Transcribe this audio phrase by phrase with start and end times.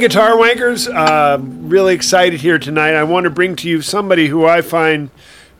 [0.00, 0.92] Guitar Wankers.
[0.92, 2.94] Uh, really excited here tonight.
[2.94, 5.10] I want to bring to you somebody who I find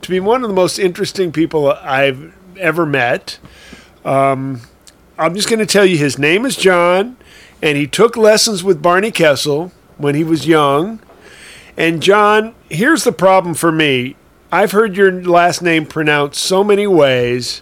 [0.01, 3.37] to be one of the most interesting people I've ever met.
[4.03, 4.61] Um,
[5.17, 7.17] I'm just going to tell you his name is John,
[7.61, 10.99] and he took lessons with Barney Kessel when he was young.
[11.77, 14.15] And John, here's the problem for me.
[14.51, 17.61] I've heard your last name pronounced so many ways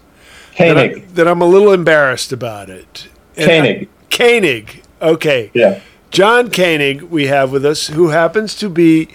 [0.58, 3.10] that, I, that I'm a little embarrassed about it.
[3.36, 3.90] Koenig.
[4.10, 4.84] Koenig.
[5.02, 5.52] Okay.
[5.54, 5.82] Yeah.
[6.12, 9.10] John Koenig, we have with us, who happens to be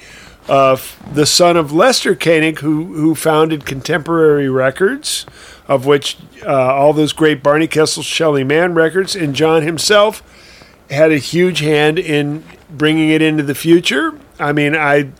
[0.49, 0.79] uh,
[1.13, 5.27] the son of Lester Koenig, who who founded Contemporary Records,
[5.67, 10.23] of which uh, all those great Barney Kessel, Shelly Manne records, and John himself
[10.91, 14.19] had a huge hand in bringing it into the future.
[14.39, 15.11] I mean, I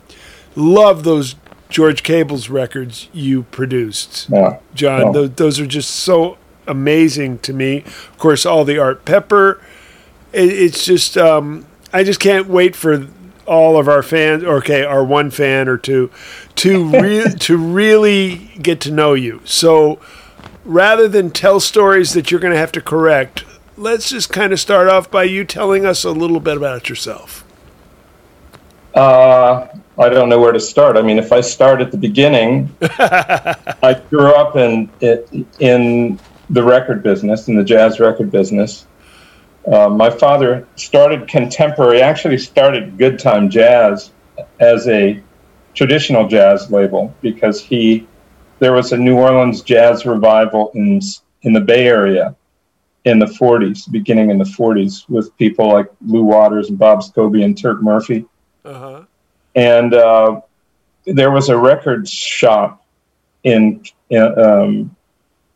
[0.55, 1.35] love those
[1.69, 4.59] George Cables' records you produced, yeah.
[4.73, 5.11] John.
[5.11, 7.79] Those, those are just so amazing to me.
[7.79, 9.59] Of course, all the Art Pepper
[10.35, 13.07] it, it's just um, I just can't wait for
[13.45, 16.11] all of our fans, or okay, our one fan or two,
[16.55, 19.39] to re- to really get to know you.
[19.45, 20.01] So
[20.65, 23.45] rather than tell stories that you're going to have to correct,
[23.77, 27.45] let's just kind of start off by you telling us a little bit about yourself.
[28.93, 30.97] Uh, I don't know where to start.
[30.97, 34.89] I mean, if I start at the beginning, I grew up in
[35.59, 38.85] in the record business, in the jazz record business.
[39.71, 44.11] Uh, my father started contemporary, actually started Good Time Jazz
[44.59, 45.21] as a
[45.73, 48.07] traditional jazz label because he
[48.59, 51.01] there was a New Orleans jazz revival in
[51.41, 52.35] in the Bay Area
[53.05, 57.43] in the 40s, beginning in the 40s, with people like Lu Watters and Bob Scobey
[57.43, 58.25] and Turk Murphy.
[58.63, 59.03] Uh-huh.
[59.53, 60.41] And uh,
[61.05, 62.83] there was a record shop
[63.43, 64.95] in, in um,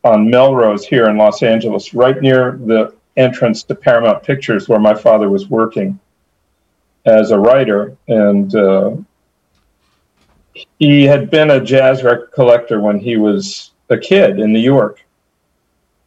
[0.04, 4.94] on Melrose here in Los Angeles, right near the entrance to Paramount Pictures, where my
[4.94, 6.00] father was working
[7.06, 8.96] as a writer, and uh,
[10.78, 15.04] he had been a jazz record collector when he was a kid in New York,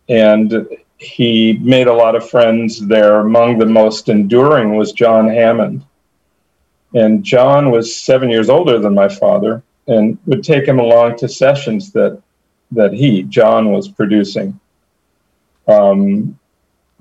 [0.08, 0.68] and
[0.98, 3.20] he made a lot of friends there.
[3.20, 5.84] Among the most enduring was John Hammond,
[6.94, 11.28] and John was seven years older than my father, and would take him along to
[11.28, 12.20] sessions that
[12.70, 14.58] that he John was producing.
[15.68, 16.38] Um,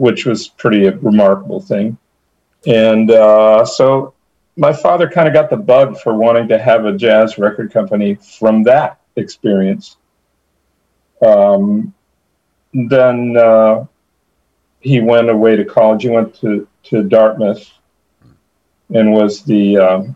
[0.01, 1.95] which was pretty a remarkable thing.
[2.65, 4.15] And uh, so
[4.57, 8.15] my father kind of got the bug for wanting to have a jazz record company
[8.15, 9.97] from that experience.
[11.23, 11.93] Um,
[12.73, 13.85] then uh,
[14.79, 16.01] he went away to college.
[16.01, 17.69] He went to, to Dartmouth
[18.89, 20.15] and was the um,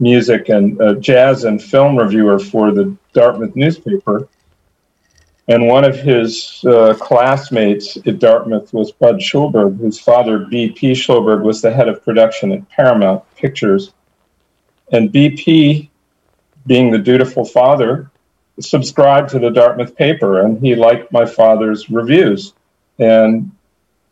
[0.00, 4.28] music and uh, jazz and film reviewer for the Dartmouth newspaper.
[5.48, 10.92] And one of his uh, classmates at Dartmouth was Bud Schulberg, whose father, B.P.
[10.92, 13.94] Schulberg, was the head of production at Paramount Pictures.
[14.92, 15.90] And B.P.,
[16.66, 18.10] being the dutiful father,
[18.60, 22.52] subscribed to the Dartmouth paper, and he liked my father's reviews.
[22.98, 23.50] And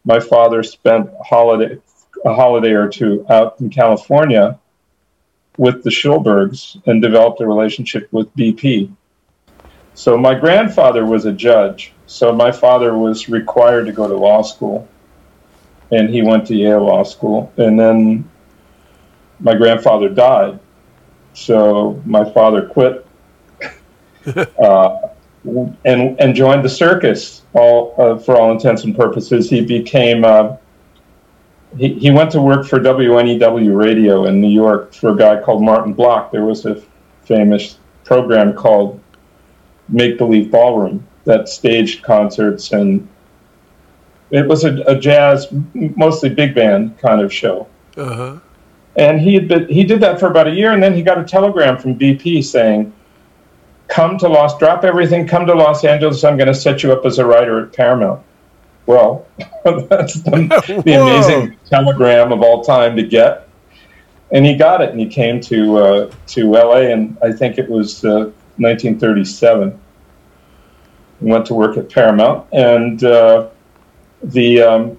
[0.07, 1.79] my father spent a holiday,
[2.25, 4.59] a holiday or two out in California
[5.59, 8.91] with the Schulbergs and developed a relationship with BP.
[9.97, 11.95] So my grandfather was a judge.
[12.07, 14.87] So my father was required to go to law school,
[15.91, 17.51] and he went to Yale Law School.
[17.57, 18.31] And then
[19.41, 20.61] my grandfather died,
[21.33, 23.07] so my father quit
[24.63, 24.99] uh,
[25.87, 27.43] and and joined the circus.
[27.55, 30.27] All uh, for all intents and purposes, he became.
[30.27, 30.57] Uh,
[31.79, 35.63] he, he went to work for WNEW Radio in New York for a guy called
[35.63, 36.31] Martin Block.
[36.33, 36.83] There was a
[37.25, 39.01] famous program called
[39.89, 43.09] make believe ballroom that staged concerts and
[44.31, 47.69] it was a, a jazz, mostly big band kind of show.
[47.97, 48.39] Uh-huh.
[48.97, 51.19] And he had been, he did that for about a year, and then he got
[51.19, 52.93] a telegram from BP saying,
[53.89, 56.25] "Come to Los, drop everything, come to Los Angeles.
[56.25, 58.23] I'm going to set you up as a writer at Paramount."
[58.87, 59.27] Well,
[59.65, 63.49] that's the, the amazing telegram of all time to get,
[64.33, 67.69] and he got it, and he came to uh, to LA, and I think it
[67.69, 69.81] was uh, 1937.
[71.21, 73.49] Went to work at Paramount, and uh,
[74.23, 74.99] the um,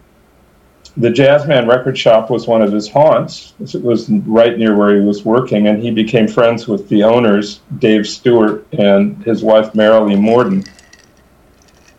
[0.97, 3.53] the Jazzman record shop was one of his haunts.
[3.59, 7.59] It was right near where he was working, and he became friends with the owners,
[7.77, 10.63] Dave Stewart and his wife, Marili Morden.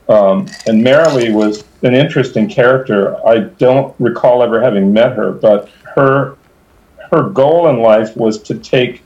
[0.09, 3.25] Um, and Marili was an interesting character.
[3.25, 6.37] I don't recall ever having met her, but her
[7.13, 9.03] her goal in life was to take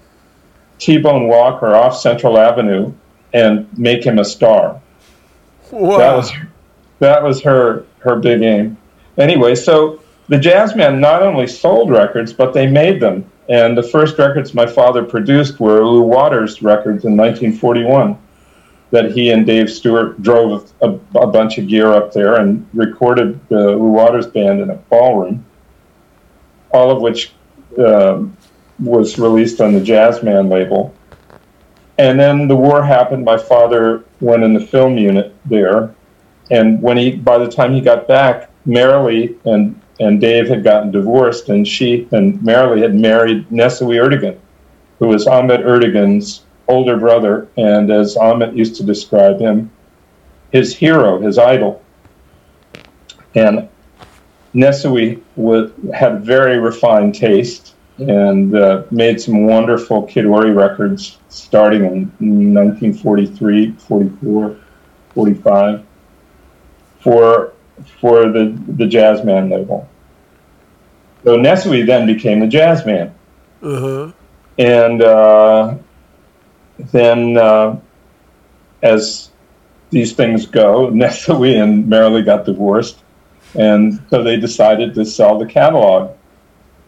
[0.82, 2.92] T-Bone Walker off Central Avenue
[3.32, 4.80] and make him a star.
[5.70, 5.98] Wow.
[5.98, 6.32] That was
[6.98, 8.76] that was her her big aim.
[9.16, 13.24] Anyway, so the Jazzman not only sold records, but they made them.
[13.48, 18.18] And the first records my father produced were Lu Watters records in 1941
[18.90, 23.38] that he and Dave Stewart drove a, a bunch of gear up there and recorded
[23.48, 25.44] the Lu Watters band in a ballroom,
[26.70, 27.32] all of which
[27.78, 28.22] uh,
[28.78, 30.94] was released on the Jazzman label.
[31.98, 33.24] And then the war happened.
[33.24, 35.94] My father went in the film unit there,
[36.50, 40.90] and when he, by the time he got back, Marili and and Dave had gotten
[40.90, 44.38] divorced, and she and Marili had married Nesuhi Ertegun,
[44.98, 49.70] who was Ahmet Ertegun's older brother, and as Ahmet used to describe him,
[50.50, 51.82] his hero, his idol.
[53.34, 53.68] And
[54.54, 57.74] was, had very refined taste
[58.08, 64.56] and uh, made some wonderful Kid Ory records starting in 1943, 44,
[65.14, 65.84] 45
[67.00, 67.52] for
[68.00, 69.88] for the the Jazzman label.
[71.24, 73.12] So Nesuhi then became the Jazzman,
[73.62, 74.12] uh-huh.
[74.58, 75.74] and uh,
[76.78, 77.78] then uh,
[78.82, 79.30] as
[79.90, 82.98] these things go, Nesuhi and Marili got divorced,
[83.54, 86.16] and so they decided to sell the catalog.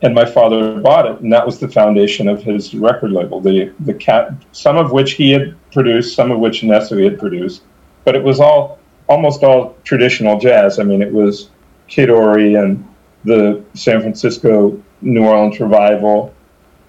[0.05, 3.41] And my father bought it, and that was the foundation of his record label.
[3.41, 7.63] The the cat, some of which he had produced, some of which Nesuhi had produced,
[8.05, 8.79] but it was all
[9.09, 10.79] almost all traditional jazz.
[10.79, 11.49] I mean, it was
[11.89, 12.87] Kid Ory and
[13.25, 16.35] the San Francisco New Orleans revival,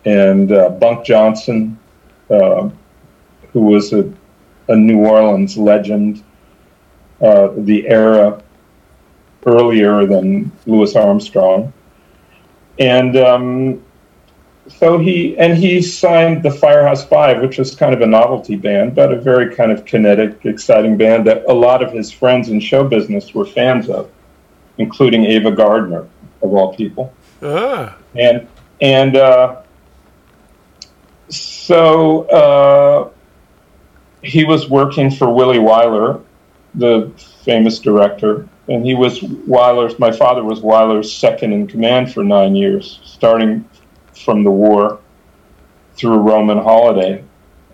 [0.04, 1.80] and uh, Bunk Johnson,
[2.30, 2.70] uh,
[3.54, 4.12] who was a,
[4.68, 6.22] a, New Orleans legend,
[7.22, 8.42] uh, the era
[9.46, 11.72] earlier than Louis Armstrong,
[12.80, 13.82] and um,
[14.68, 18.96] so he and he signed the Firehouse Five, which was kind of a novelty band,
[18.96, 22.60] but a very kind of kinetic, exciting band that a lot of his friends in
[22.60, 24.10] show business were fans of,
[24.78, 26.08] including Ava Gardner,
[26.42, 27.14] of all people.
[27.42, 27.96] Ah.
[28.16, 28.48] And
[28.82, 29.62] and uh,
[31.30, 33.10] so uh,
[34.24, 36.24] he was working for Willie Wyler,
[36.74, 37.12] the
[37.44, 40.00] famous director, and he was Wyler's.
[40.00, 43.68] My father was Wyler's second in command for nine years, starting
[44.14, 45.00] from the war
[45.96, 47.24] through Roman holiday,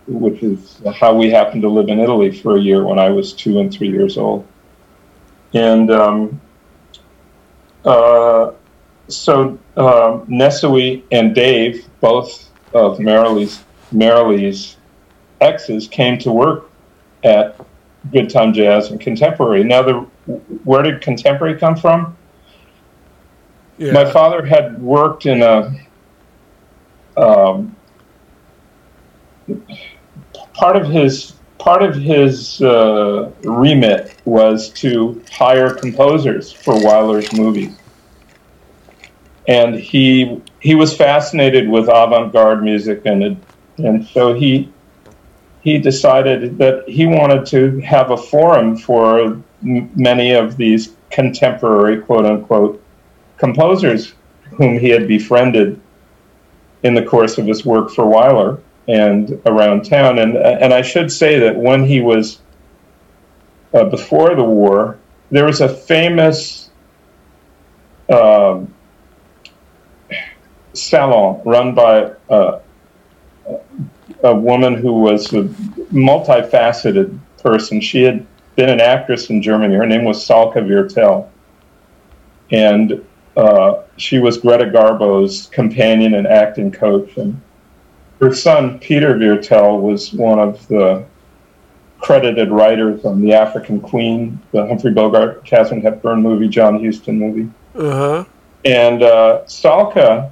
[0.07, 3.33] which is how we happened to live in Italy for a year when I was
[3.33, 4.45] two and three years old.
[5.53, 6.41] And um,
[7.85, 8.51] uh,
[9.07, 14.77] so uh, Nesuhi and Dave, both of Marili's
[15.41, 16.69] exes, came to work
[17.23, 17.59] at
[18.11, 19.63] Good Time Jazz and Contemporary.
[19.63, 20.07] Now, the,
[20.63, 22.17] where did Contemporary come from?
[23.77, 23.93] Yeah.
[23.93, 25.73] My father had worked in a
[27.17, 27.75] um,
[30.53, 37.75] part of his part of his uh, remit was to hire composers for Wyler's movies,
[39.47, 43.43] and he he was fascinated with avant-garde music, and
[43.77, 44.71] and so he
[45.61, 52.25] he decided that he wanted to have a forum for many of these contemporary quote
[52.25, 52.83] unquote
[53.37, 54.13] composers
[54.51, 55.79] whom he had befriended
[56.83, 60.19] in the course of his work for Wyler and around town.
[60.19, 62.39] And and I should say that when he was
[63.73, 64.97] uh, before the war,
[65.29, 66.69] there was a famous
[68.09, 68.73] um,
[70.73, 72.59] salon run by uh,
[74.23, 75.43] a woman who was a
[75.93, 77.81] multifaceted person.
[77.81, 79.75] She had been an actress in Germany.
[79.75, 81.29] Her name was Salka Viertel.
[82.51, 83.05] And
[83.37, 87.39] uh, she was Greta Garbo's companion and acting coach, and
[88.19, 91.05] her son Peter Viertel was one of the
[91.99, 97.49] credited writers on The African Queen, the Humphrey Bogart, Katharine Hepburn movie, John Huston movie.
[97.75, 98.25] Uh-huh.
[98.65, 100.29] And uh, Salka,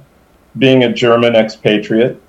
[0.58, 2.20] being a German expatriate,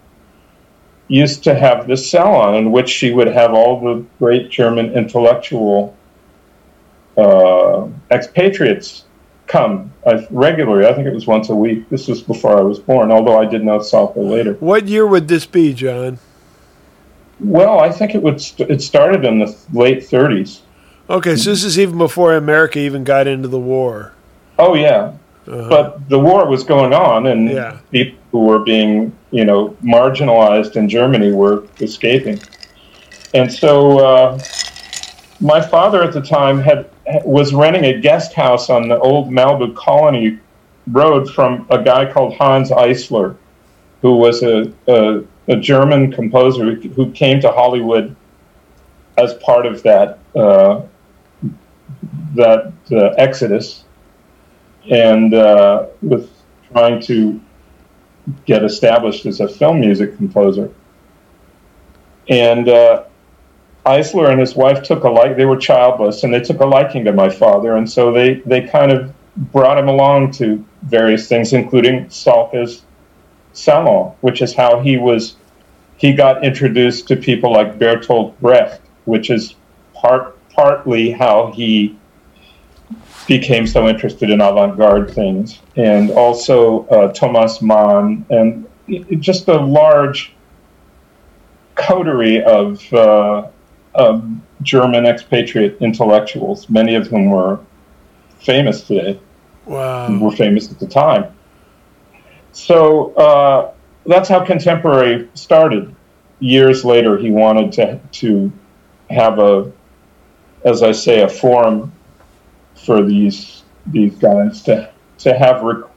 [1.11, 5.95] used to have this salon in which she would have all the great German intellectual
[7.17, 9.03] uh, expatriates
[9.47, 10.87] come uh, regularly.
[10.87, 11.89] I think it was once a week.
[11.89, 14.53] This was before I was born, although I did know Salka later.
[14.53, 16.17] What year would this be, John?
[17.41, 18.39] Well, I think it would.
[18.39, 20.61] St- it started in the late 30s.
[21.09, 24.13] Okay, so this is even before America even got into the war.
[24.57, 25.13] Oh yeah,
[25.45, 25.67] uh-huh.
[25.67, 27.79] but the war was going on, and yeah.
[27.91, 32.39] people were being, you know, marginalized in Germany were escaping,
[33.33, 34.39] and so uh,
[35.39, 36.89] my father at the time had
[37.25, 40.39] was renting a guest house on the old Malibu Colony
[40.87, 43.35] Road from a guy called Hanns Eisler,
[44.01, 48.15] who was a, a, a German composer who came to Hollywood
[49.17, 50.81] as part of that uh,
[52.35, 53.83] that uh, exodus.
[54.89, 56.27] and uh, was
[56.71, 57.39] trying to
[58.45, 60.71] get established as a film music composer.
[62.29, 63.03] And uh,
[63.85, 65.35] Eisler and his wife took a like.
[65.35, 68.61] They were childless, and they took a liking to my father, and so they they
[68.61, 69.13] kind of
[69.51, 72.83] brought him along to various things, including Salka's
[73.53, 75.35] salon, which is how he was.
[75.97, 79.55] He got introduced to people like Bertolt Brecht, which is
[79.93, 81.97] part partly how he
[83.39, 88.67] became so interested in avant-garde things, and also uh, Thomas Mann, and
[89.21, 90.33] just a large
[91.75, 93.47] coterie of, uh,
[94.63, 97.57] German expatriate intellectuals, many of whom were
[98.41, 99.17] famous today.
[99.65, 100.13] Wow.
[100.19, 101.33] Were famous at the time.
[102.51, 103.71] So uh,
[104.05, 105.95] that's how contemporary started.
[106.39, 108.51] Years later, he wanted to to
[109.09, 109.71] have a,
[110.65, 111.93] as I say, a forum
[112.85, 115.89] for these these guys to to have rec-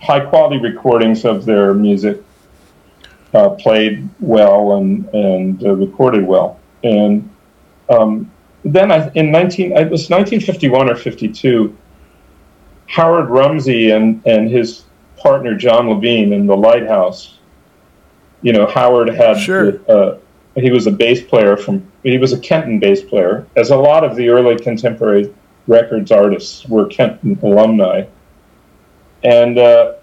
[0.00, 2.22] high quality recordings of their music
[3.34, 6.60] uh, played well and and uh, recorded well.
[6.84, 7.28] And
[7.88, 8.30] um,
[8.64, 11.76] then I, in 19 it was 1951 or 52.
[12.88, 14.84] Howard Rumsey and and his
[15.16, 17.38] partner John Levine in the Lighthouse.
[18.42, 19.80] You know, Howard had sure.
[19.90, 20.18] uh,
[20.54, 24.04] he was a bass player from he was a Kenton bass player, as a lot
[24.04, 25.34] of the early contemporary
[25.66, 28.04] records artists were Kenton alumni.
[29.22, 29.94] And uh,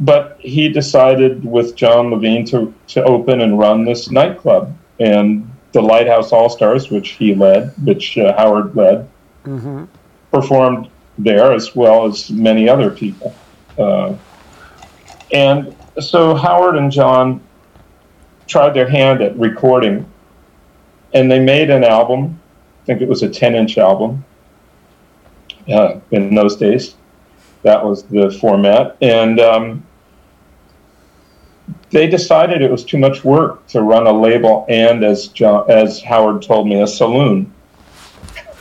[0.00, 5.80] but he decided with John Levine to to open and run this nightclub and the
[5.80, 9.08] Lighthouse All Stars, which he led, which uh, Howard led,
[9.44, 9.84] mm-hmm.
[10.30, 10.88] performed
[11.18, 13.34] there as well as many other people.
[13.78, 14.14] Uh,
[15.32, 17.40] and so Howard and John
[18.46, 20.06] tried their hand at recording,
[21.14, 22.38] and they made an album.
[22.82, 24.24] I think it was a 10 inch album
[25.68, 26.94] uh, in those days.
[27.62, 28.96] That was the format.
[29.00, 29.86] And um,
[31.90, 36.02] they decided it was too much work to run a label and, as, John, as
[36.02, 37.52] Howard told me, a saloon.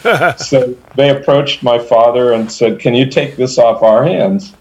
[0.38, 4.56] so they approached my father and said, Can you take this off our hands?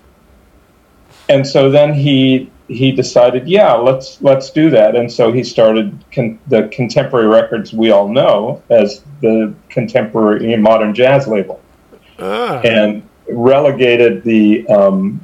[1.28, 4.94] And so then he he decided, yeah, let's let's do that.
[4.94, 10.94] And so he started con- the contemporary records we all know as the contemporary modern
[10.94, 11.60] jazz label
[12.20, 12.60] ah.
[12.60, 15.20] and relegated the um,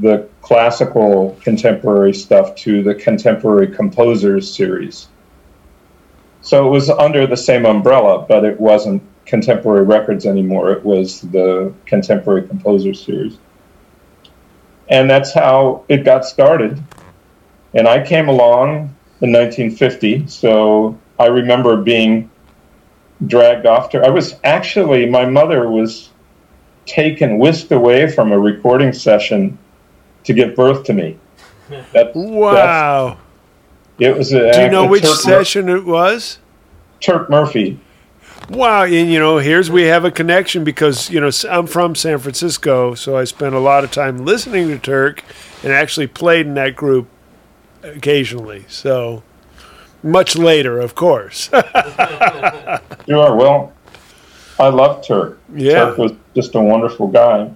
[0.00, 5.08] the classical contemporary stuff to the contemporary composers series.
[6.40, 10.70] So it was under the same umbrella, but it wasn't contemporary records anymore.
[10.70, 13.38] It was the contemporary composers series.
[14.88, 16.80] And that's how it got started.
[17.74, 22.30] And I came along in 1950, so I remember being
[23.26, 24.00] dragged off to.
[24.00, 26.10] I was actually, my mother was
[26.86, 29.58] taken, whisked away from a recording session
[30.24, 31.18] to give birth to me.
[31.92, 33.18] That, wow.
[33.98, 34.52] It was a.
[34.52, 36.38] Do you know which Turk session Mur- it was?
[37.00, 37.80] Turk Murphy.
[38.48, 42.18] Wow, and you know, here's we have a connection because you know I'm from San
[42.18, 45.24] Francisco, so I spent a lot of time listening to Turk,
[45.64, 47.08] and actually played in that group
[47.82, 48.64] occasionally.
[48.68, 49.22] So
[50.02, 51.50] much later, of course.
[53.08, 53.34] sure.
[53.34, 53.72] Well,
[54.58, 55.38] I love Turk.
[55.54, 55.86] Yeah.
[55.86, 57.50] Turk was just a wonderful guy.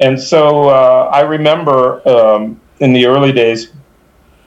[0.00, 3.72] And so uh, I remember um, in the early days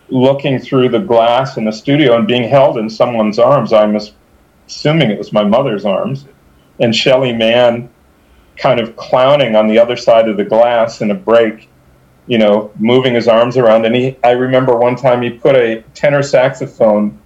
[0.09, 3.73] looking through the glass in the studio and being held in someone's arms.
[3.73, 3.97] I'm
[4.67, 6.25] assuming it was my mother's arms,
[6.79, 7.89] and Shelly Manne
[8.57, 11.69] kind of clowning on the other side of the glass in a break,
[12.27, 13.85] you know, moving his arms around.
[13.85, 17.17] And he, I remember one time he put a tenor saxophone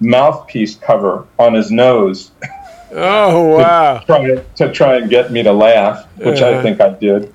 [0.00, 2.32] mouthpiece cover on his nose.
[2.98, 3.98] Oh wow!
[3.98, 6.58] to, try, to try and get me to laugh, which uh-huh.
[6.58, 7.32] I think I did.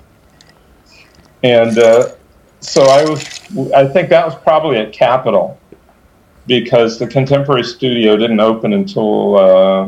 [1.44, 2.12] And uh,
[2.60, 3.24] so I was,
[3.72, 5.58] I think that was probably at Capitol
[6.46, 9.82] because the Contemporary Studio didn't open until uh,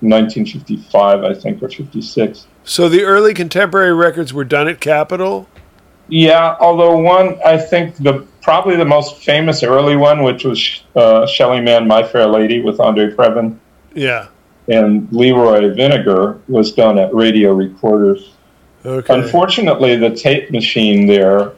[0.00, 2.46] 1955, I think, or 56.
[2.62, 5.48] So the early contemporary records were done at Capitol.
[6.08, 11.26] Yeah, although one, I think the probably the most famous early one, which was uh,
[11.26, 13.58] Shelly Manne, My Fair Lady, with Andre Previn.
[13.94, 14.28] Yeah.
[14.68, 18.32] And Leroy Vinnegar was done at Radio Recorders.
[18.84, 19.14] Okay.
[19.14, 21.52] Unfortunately, the tape machine there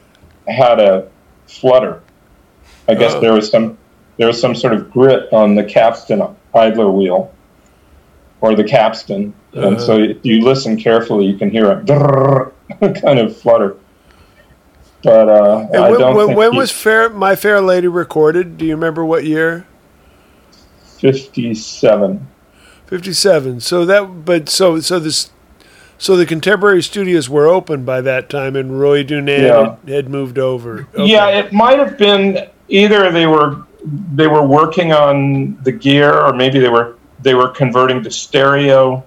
[0.47, 1.09] had a
[1.47, 2.01] flutter.
[2.87, 3.19] I guess oh.
[3.19, 3.77] there was some
[4.17, 7.33] there was some sort of grit on the capstan idler wheel
[8.41, 9.67] or the capstan, uh-huh.
[9.67, 11.83] and so if you listen carefully, you can hear a
[13.01, 13.77] kind of flutter.
[15.03, 18.57] But uh, I when, don't when, when was Fair My Fair Lady recorded?
[18.57, 19.67] Do you remember what year?
[20.99, 22.27] Fifty-seven.
[22.87, 23.59] Fifty-seven.
[23.59, 25.29] So that, but so so this
[25.97, 29.75] So the contemporary studios were open by that time, and Roy DuNann Yeah.
[29.85, 30.87] had, had moved over.
[30.93, 31.05] Okay.
[31.05, 33.63] Yeah, it might have been either they were
[34.13, 39.03] they were working on the gear, or maybe they were they were converting to stereo.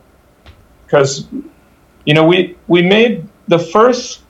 [0.87, 1.29] Because,
[2.05, 4.23] you know, we we made the first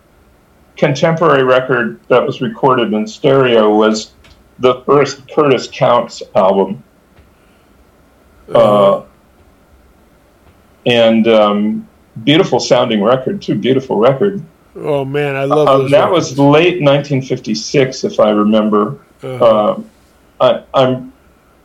[0.76, 4.12] contemporary record that was recorded in stereo was
[4.58, 6.82] the first Curtis Counce album.
[8.54, 9.02] Uh,
[10.86, 11.88] and um,
[12.24, 13.54] beautiful sounding record, too.
[13.54, 14.42] Beautiful record.
[14.76, 15.90] oh man, I love Um, those.
[15.90, 18.98] that was late 1956, if I remember.
[19.22, 19.44] Uh-huh.
[19.44, 19.82] Uh,
[20.40, 21.12] I, I'm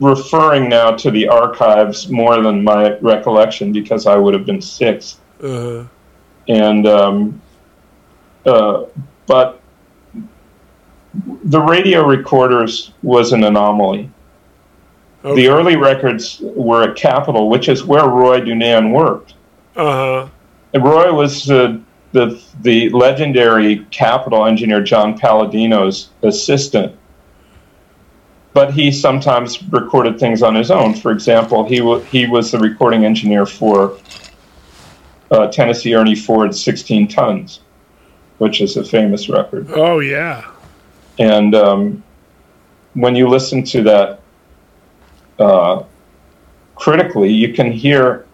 [0.01, 5.19] referring now to the archives more than my recollection because I would have been six.
[5.41, 5.85] uh-huh.
[6.47, 7.41] And um,
[8.45, 8.83] uh,
[9.25, 9.59] but
[11.45, 14.11] the radio recorders was an anomaly.
[15.25, 15.41] Okay.
[15.41, 19.33] The early records were at Capitol, which is where Roy DuNann worked.
[19.75, 20.29] uh-huh.
[20.73, 21.79] And Roy was uh,
[22.11, 26.95] the the legendary Capitol engineer John Palladino's assistant,
[28.53, 30.93] but he sometimes recorded things on his own.
[30.93, 33.97] For example, he wa he was the recording engineer for
[35.31, 37.61] uh, Tennessee Ernie Ford's "16 Tons,"
[38.37, 39.71] which is a famous record.
[39.71, 40.51] Oh yeah.
[41.17, 42.03] And um,
[42.93, 44.19] when you listen to that
[45.39, 45.83] uh,
[46.75, 48.25] critically, you can hear,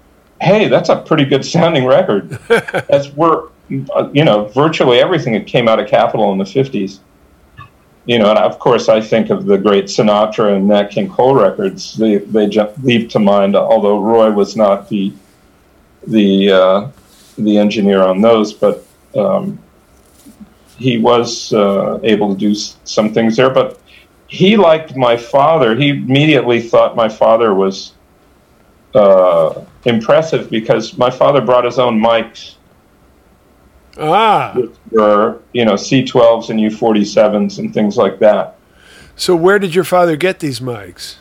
[0.42, 2.40] "Hey, that's a pretty good sounding record."
[2.90, 3.48] As we're,
[3.96, 7.00] uh, you know, virtually everything that came out of Capitol in the '50s.
[8.06, 11.36] You know, and of course, I think of the great Sinatra and Nat King Cole
[11.36, 11.96] records.
[11.96, 12.48] They they
[12.82, 13.56] leap to mind.
[13.56, 15.14] Although Roy was not the
[16.08, 16.88] the uh,
[17.38, 18.86] the engineer on those, but
[19.16, 19.60] um,
[20.78, 23.50] he was uh, able to do some things there.
[23.50, 23.80] But
[24.32, 25.76] he liked my father.
[25.76, 27.92] He immediately thought my father was
[28.96, 32.56] uh, impressive because my father brought his own mics,
[34.00, 34.54] Ah.
[34.56, 38.56] which were you know C12s and U47s and things like that.
[39.18, 41.18] So where did your father get these mics?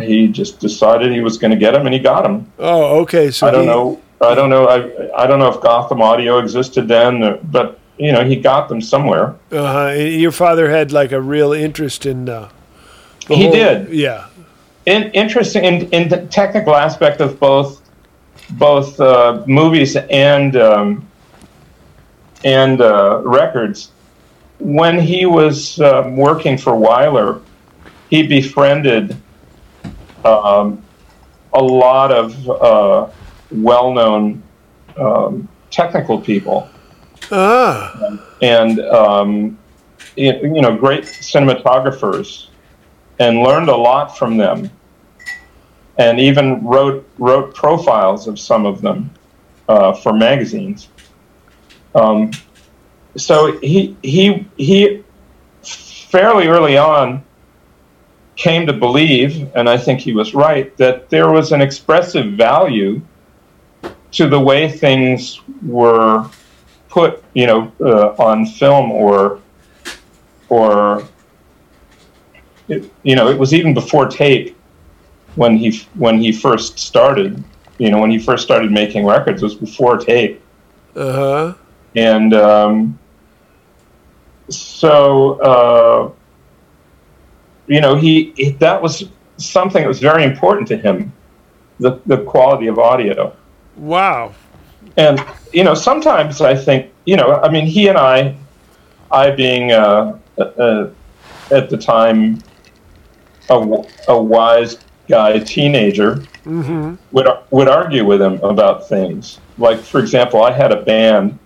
[0.00, 2.50] He just decided he was going to get them, and he got them.
[2.60, 3.30] Oh, okay.
[3.32, 4.00] So I don't he- know.
[4.20, 4.66] I don't know.
[4.68, 8.80] I I don't know if Gotham Audio existed then, but you know he got them
[8.80, 9.34] somewhere.
[9.52, 9.90] Uh-huh.
[9.92, 12.28] Your father had like a real interest in.
[12.28, 12.48] Uh,
[13.28, 13.88] He whole- did.
[13.90, 14.26] Yeah.
[14.86, 17.80] in, interesting in, in the technical aspect of both
[18.50, 21.08] both uh, movies and um,
[22.44, 23.90] and uh, records.
[24.58, 27.40] When he was uh, working for Wyler,
[28.10, 29.16] he befriended
[30.24, 30.82] um,
[31.52, 33.08] a lot of uh,
[33.50, 34.42] well-known
[34.96, 36.68] um, technical people
[37.30, 38.18] Ah.
[38.42, 39.58] and um,
[40.16, 42.48] you you know great cinematographers
[43.18, 44.70] and learned a lot from them
[45.98, 49.10] and even wrote wrote profiles of some of them
[49.68, 50.88] uh, for magazines
[51.94, 52.30] um,
[53.16, 55.02] so he he he
[55.62, 57.22] fairly early on
[58.36, 63.00] came to believe and I think he was right that there was an expressive value
[64.12, 66.28] to the way things were
[66.94, 69.40] put, you know, uh, on film or,
[70.48, 71.02] or,
[72.68, 74.56] it, you know, it was even before tape
[75.34, 77.42] when he when he first started.
[77.78, 80.40] You know, when he first started making records, it was before tape,
[80.94, 81.54] Uh huh.
[81.96, 82.98] and um,
[84.48, 86.10] so uh,
[87.66, 91.12] you know, he, he that was something that was very important to him,
[91.80, 93.34] the the quality of audio.
[93.76, 94.32] Wow.
[94.96, 98.36] And you know, sometimes I think, you know, I mean, he and I,
[99.10, 100.90] I being uh, uh,
[101.50, 102.42] at the time
[103.50, 104.78] a, a wise
[105.08, 106.96] guy, teenager, Mm-hmm.
[107.12, 109.40] would would argue with him about things.
[109.56, 111.38] Like, for example, I had a band.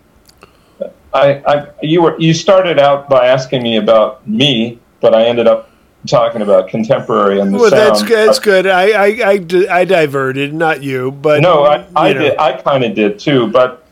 [1.15, 5.47] I, I you were you started out by asking me about me, but I ended
[5.47, 5.68] up
[6.07, 7.81] talking about contemporary and the Well, sound.
[7.83, 8.29] that's good.
[8.29, 8.67] That's good.
[8.67, 12.21] I, I, I, I diverted, not you, but no, I, I know.
[12.21, 12.39] did.
[12.39, 13.49] I kind of did too.
[13.49, 13.85] But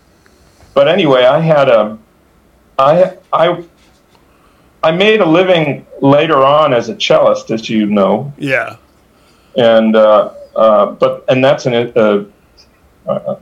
[0.75, 1.99] but anyway, I had a
[2.79, 3.65] I I
[4.83, 8.77] I made a living later on as a cellist, as you know, Yeah.
[9.57, 12.25] and uh, uh, but and that's an uh,
[13.09, 13.37] uh,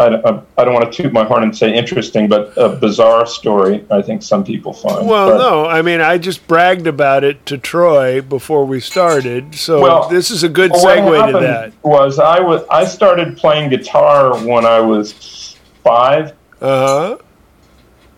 [0.00, 3.26] I, I, I don't want to toot my horn and say interesting, but a bizarre
[3.26, 3.84] story.
[3.90, 5.06] I think some people find.
[5.06, 9.54] Well, But- no, I mean, I just bragged about it to Troy before we started,
[9.54, 11.72] so Well, this is a good Well, segue to that.
[11.82, 16.32] Was I was I started playing guitar when I was five.
[16.62, 17.18] Uh huh.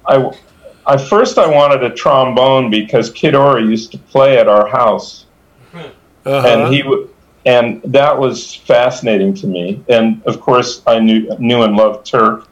[0.07, 4.69] I, I first I wanted a trombone because Kid Ory used to play at our
[4.69, 5.27] house,
[5.75, 6.47] Uh-huh.
[6.47, 7.09] and he would
[7.45, 9.83] and that was fascinating to me.
[9.89, 12.49] And of course, I knew knew and loved Turk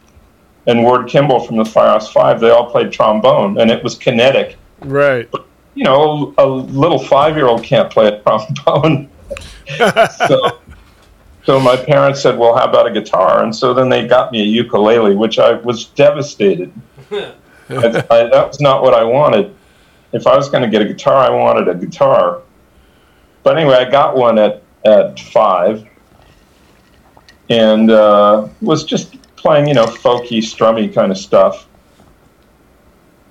[0.66, 2.40] and Ward Kimball from the Firehouse Five.
[2.40, 4.57] They all played trombone, and it was kinetic.
[4.81, 5.29] Right.
[5.74, 9.09] You know, a little five year old can't play a trombone.
[10.26, 10.59] so,
[11.44, 14.40] so my parents said, "Well, how about a guitar?" And so then they got me
[14.42, 16.72] a ukulele, which I was devastated.
[17.11, 19.55] I, I, that was not what I wanted.
[20.12, 22.42] If I was going to get a guitar, I wanted a guitar.
[23.44, 25.87] But anyway, I got one at at five,
[27.49, 31.66] and uh, was just playing, you know, folky, strummy kind of stuff.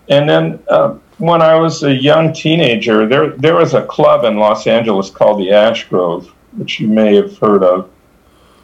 [0.10, 4.38] And then uh, when I was a young teenager, there there was a club in
[4.38, 7.90] Los Angeles called the Ash Grove, which you may have heard of,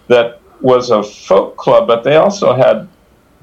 [0.08, 2.88] that was a folk club, but they also had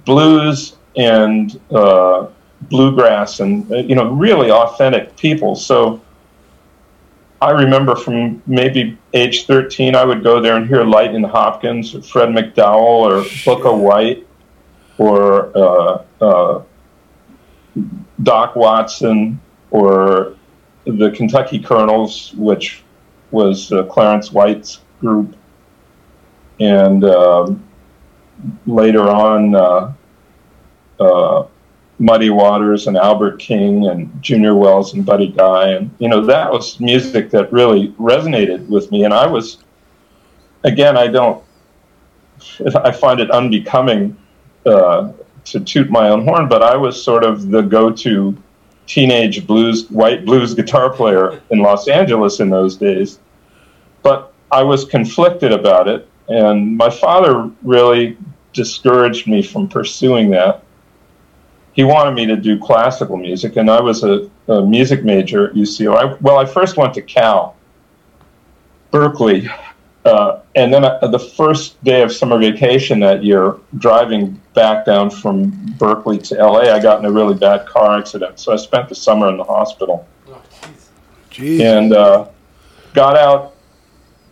[0.05, 2.27] blues and uh,
[2.63, 5.55] bluegrass and you know really authentic people.
[5.55, 6.01] So
[7.43, 12.01] I remember from maybe age 13, I would go there and hear Lightning Hopkins, or
[12.01, 14.25] Fred McDowell, or Booker White,
[14.97, 16.63] or uh, uh,
[18.23, 19.41] Doc Watson,
[19.73, 20.37] or
[20.85, 22.85] the Kentucky Colonels, which
[23.33, 25.35] was uh, Clarence White's group,
[26.61, 27.69] and um,
[28.69, 29.93] later on uh,
[31.01, 31.47] uh,
[31.99, 35.69] Muddy Waters and Albert King and Junior Wells and Buddy Guy.
[35.69, 39.05] And, you know, that was music that really resonated with me.
[39.05, 39.59] And I was,
[40.65, 41.45] again, I don't,
[42.77, 44.17] I find it unbecoming
[44.67, 45.13] uh,
[45.45, 48.37] to toot my own horn, but I was sort of the go to
[48.87, 53.21] teenage blues, white blues guitar player in Los Angeles in those days.
[54.03, 56.09] But I was conflicted about it.
[56.29, 58.17] And my father really
[58.53, 60.65] discouraged me from pursuing that
[61.73, 65.55] he wanted me to do classical music, and I was a, a music major at
[65.55, 65.97] UCO.
[65.97, 67.57] I, well, I first went to Cal,
[68.91, 69.49] Berkeley,
[70.05, 74.85] uh, and then I, uh, the first day of summer vacation that year, driving back
[74.85, 78.39] down from Berkeley to LA, I got in a really bad car accident.
[78.39, 80.07] So I spent the summer in the hospital.
[80.29, 80.43] Oh,
[81.41, 82.29] and uh,
[82.93, 83.52] got out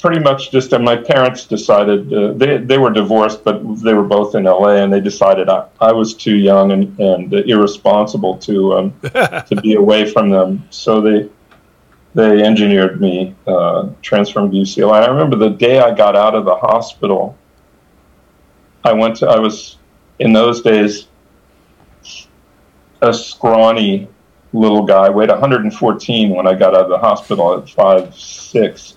[0.00, 4.04] pretty much just uh, my parents decided uh, they they were divorced, but they were
[4.04, 8.74] both in LA, and they decided I, I was too young and, and irresponsible to
[8.74, 10.64] um, to be away from them.
[10.70, 11.28] So they
[12.14, 15.02] they engineered me uh, transferring to UCLA.
[15.02, 17.36] I remember the day I got out of the hospital.
[18.84, 19.76] I went to I was
[20.18, 21.08] in those days
[23.02, 24.08] a scrawny
[24.52, 28.96] little guy, weighed 114 when I got out of the hospital at five six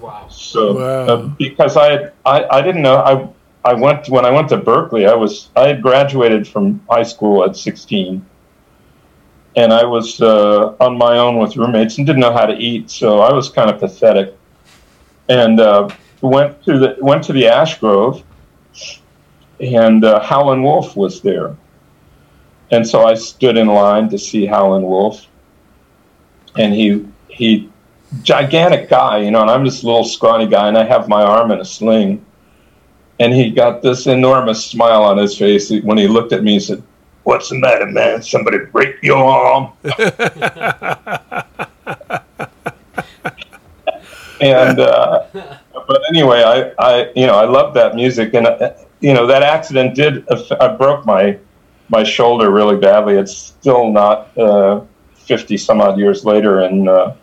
[0.00, 0.28] Wow.
[0.28, 1.06] So wow.
[1.06, 3.28] Uh, because I, had, I I didn't know I
[3.68, 5.06] I went when I went to Berkeley.
[5.06, 8.24] I was I had graduated from high school at 16
[9.56, 12.90] and I was uh, on my own with roommates and didn't know how to eat
[12.90, 14.36] so I was kind of pathetic
[15.28, 15.88] and uh,
[16.20, 18.22] went to the went to the Ash Grove
[19.60, 21.56] and uh, Howlin' Wolf was there
[22.70, 25.26] and so I stood in line to see Howlin' Wolf
[26.56, 27.70] and he he
[28.22, 31.50] gigantic guy, you know, and I'm this little scrawny guy, and I have my arm
[31.50, 32.24] in a sling.
[33.20, 36.52] And he got this enormous smile on his face when he looked at me.
[36.52, 36.82] He said,
[37.24, 38.22] "What's the matter, man?
[38.22, 39.72] Somebody break your arm?"
[44.40, 45.26] and uh,
[45.72, 49.42] but anyway, I, I you know I love that music, and uh, you know that
[49.42, 50.24] accident did
[50.60, 51.36] I broke my
[51.88, 53.14] my shoulder really badly.
[53.14, 54.82] It's still not uh,
[55.14, 57.14] fifty some odd years later, and uh,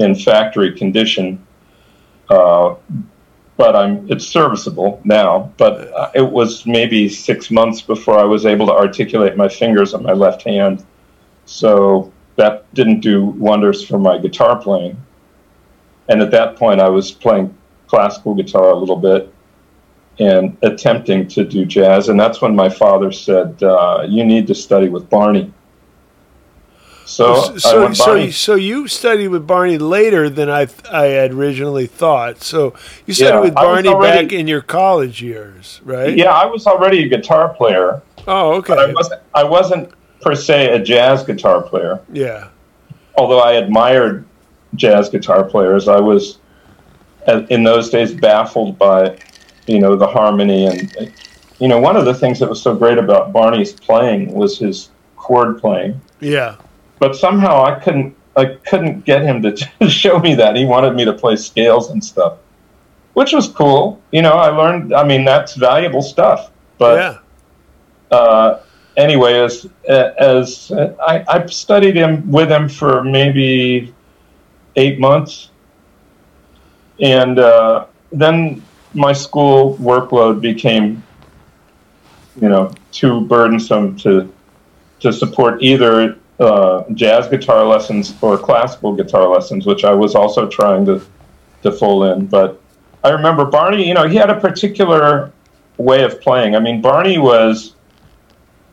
[0.00, 1.46] in factory condition.
[2.28, 2.74] Uh,
[3.56, 5.52] but I'm it's serviceable now.
[5.58, 9.92] But uh, it was maybe six months before I was able to articulate my fingers
[9.94, 10.84] on my left hand.
[11.44, 14.96] So that didn't do wonders for my guitar playing.
[16.08, 17.54] And at that point, I was playing
[17.86, 19.32] classical guitar a little bit
[20.18, 22.08] and attempting to do jazz.
[22.08, 25.52] And that's when my father said, uh, "You need to study with Barney."
[27.10, 32.40] So, so, so, so, you studied with Barney later than I I had originally thought.
[32.44, 32.72] So
[33.04, 36.16] you studied yeah, with Barney already, back in your college years, right?
[36.16, 38.00] Yeah, I was already a guitar player.
[38.28, 38.74] Oh, okay.
[38.74, 39.22] I wasn't.
[39.34, 42.00] I wasn't per se a jazz guitar player.
[42.12, 42.48] Yeah.
[43.16, 44.24] Although I admired
[44.76, 46.38] jazz guitar players, I was
[47.26, 49.18] uh, in those days baffled by,
[49.66, 51.12] you know, the harmony and,
[51.58, 54.90] you know, one of the things that was so great about Barney's playing was his
[55.16, 56.00] chord playing.
[56.20, 56.56] Yeah
[57.00, 59.56] but somehow I couldn't I couldn't get him to
[59.88, 60.54] show me that.
[60.54, 62.38] He wanted me to play scales and stuff,
[63.14, 64.00] which was cool.
[64.12, 64.94] You know, I learned.
[64.94, 66.52] I mean, that's valuable stuff.
[66.78, 67.22] But
[68.12, 68.16] yeah.
[68.16, 68.60] uh,
[68.96, 73.92] anyway, as as I, I studied him with him for maybe
[74.76, 75.50] eight months,
[77.00, 78.62] and uh, then
[78.94, 81.02] my school workload became,
[82.40, 84.32] you know, too burdensome to
[85.00, 90.48] to support either uh, jazz guitar lessons or classical guitar lessons, which I was also
[90.48, 91.02] trying to
[91.62, 92.26] to fold in.
[92.26, 92.60] But
[93.04, 93.86] I remember Barney.
[93.86, 95.32] You know, he had a particular
[95.76, 96.56] way of playing.
[96.56, 97.74] I mean, Barney was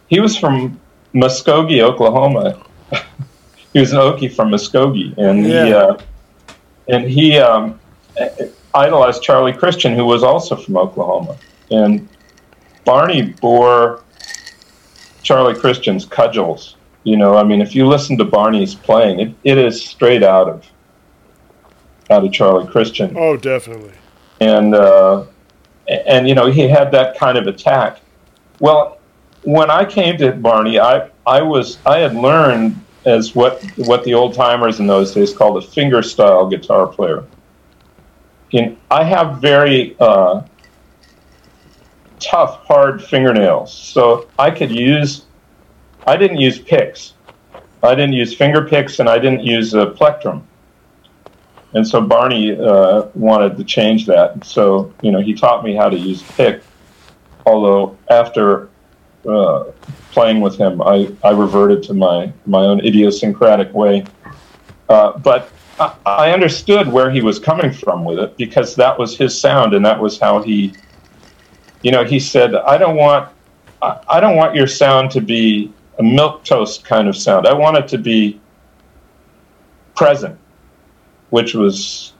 [0.08, 0.80] he was from
[1.14, 2.64] Muskogee, Oklahoma.
[3.74, 5.66] he was an Okie from Muskogee, and yeah.
[5.66, 5.98] he uh,
[6.88, 7.80] and he um,
[8.74, 11.38] idolized Charlie Christian, who was also from Oklahoma.
[11.70, 12.08] And
[12.86, 14.04] Barney bore
[15.22, 16.77] Charlie Christian's cudgels.
[17.08, 20.50] You know, I mean, if you listen to Barney's playing, it, it is straight out
[20.50, 20.70] of
[22.10, 23.16] out of Charlie Christian.
[23.18, 23.94] Oh, definitely.
[24.42, 25.26] And uh,
[25.88, 28.02] and you know, he had that kind of attack.
[28.60, 29.00] Well,
[29.44, 34.14] when I came to Barney, I I was I had learned as what what the
[34.14, 37.24] old timers in those days called a finger style guitar player
[38.52, 40.42] in, I have very uh,
[42.20, 45.24] tough, hard fingernails, so I could use.
[46.08, 47.14] I didn't use picks.
[47.84, 50.48] I didn't use finger picks, and I didn't use a plectrum.
[51.74, 54.44] And so Barney uh, wanted to change that.
[54.46, 56.64] So you know, he taught me how to use pick.
[57.46, 58.70] Although after
[59.28, 59.66] uh,
[60.12, 64.06] playing with him, I, I reverted to my my own idiosyncratic way.
[64.88, 65.52] Uh, but
[66.06, 69.86] I understood where he was coming from with it because that was his sound and
[69.86, 70.74] that was how he,
[71.84, 73.30] you know, he said, "I don't want,
[73.82, 77.48] I don't want your sound to be a milk toast kind of sound.
[77.48, 78.40] I want it to be
[79.96, 80.38] present,"
[81.30, 82.14] which was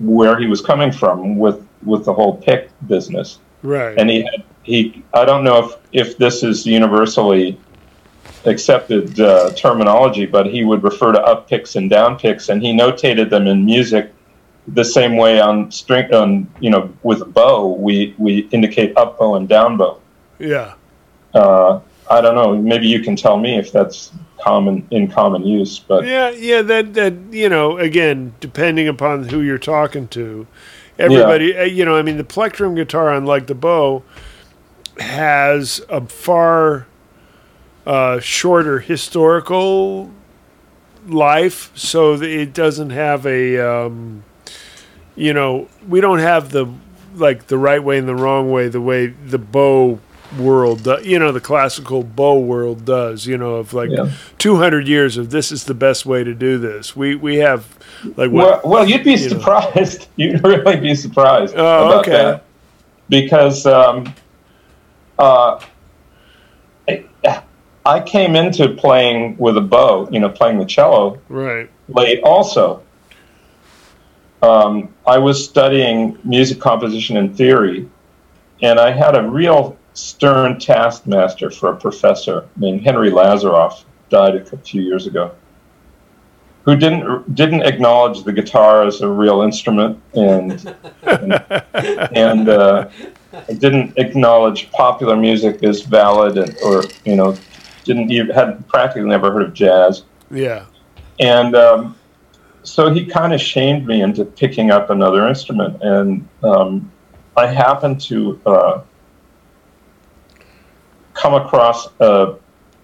[0.00, 3.38] where he was coming from with with the whole pick business.
[3.62, 3.96] Right.
[3.98, 7.58] And he had, he I don't know if if this is universally
[8.46, 12.72] accepted uh, terminology, but he would refer to up picks and down picks, and he
[12.72, 14.12] notated them in music
[14.68, 19.18] the same way on string on you know with a bow we we indicate up
[19.18, 20.00] bow and down bow.
[20.38, 20.74] Yeah.
[21.34, 22.56] Uh, I don't know.
[22.56, 26.62] Maybe you can tell me if that's common in common use, but yeah, yeah.
[26.62, 30.46] That that you know, again, depending upon who you're talking to,
[30.98, 31.46] everybody.
[31.46, 31.62] Yeah.
[31.62, 34.02] Uh, you know, I mean, the plectrum guitar, unlike the bow,
[34.98, 36.86] has a far
[37.86, 40.10] uh, shorter historical
[41.06, 44.24] life, so it doesn't have a, um,
[45.16, 46.66] you know, we don't have the
[47.14, 50.00] like the right way and the wrong way, the way the bow
[50.38, 53.26] world, you know, the classical bow world does.
[53.26, 54.10] You know, of like yeah.
[54.38, 56.94] 200 years of this is the best way to do this.
[56.96, 57.66] We we have
[58.16, 60.00] like what, well, well you'd be you surprised.
[60.00, 60.06] Know.
[60.16, 62.10] You'd really be surprised oh, about okay.
[62.10, 62.44] that
[63.08, 63.66] because.
[63.66, 64.14] Um,
[65.18, 65.60] uh,
[67.86, 71.68] I came into playing with a bow, you know, playing the cello right.
[71.88, 72.82] late also.
[74.42, 77.88] Um, I was studying music composition and theory,
[78.62, 84.56] and I had a real stern taskmaster for a professor named Henri Lazarof, died a
[84.58, 85.34] few years ago,
[86.64, 91.32] who didn't didn't acknowledge the guitar as a real instrument and and,
[91.74, 92.88] and uh,
[93.58, 97.36] didn't acknowledge popular music as valid and, or you know
[97.84, 100.04] didn't even had practically never heard of jazz.
[100.30, 100.66] Yeah,
[101.20, 101.96] and um,
[102.62, 106.90] so he kind of shamed me into picking up another instrument, and um,
[107.36, 108.80] I happened to uh,
[111.14, 112.34] come across a,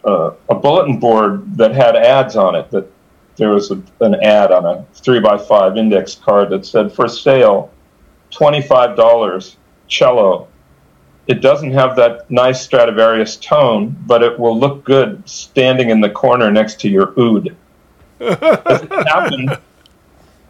[0.05, 2.71] a, a, bulletin board that had ads on it.
[2.71, 2.91] That
[3.37, 7.09] there was a, an ad on a three by five index card that said for
[7.09, 7.71] sale,
[8.31, 9.57] twenty five dollars
[9.89, 10.49] cello
[11.31, 16.11] it doesn't have that nice Stradivarius tone, but it will look good standing in the
[16.11, 17.55] corner next to your oud.
[18.21, 19.59] as, it happened,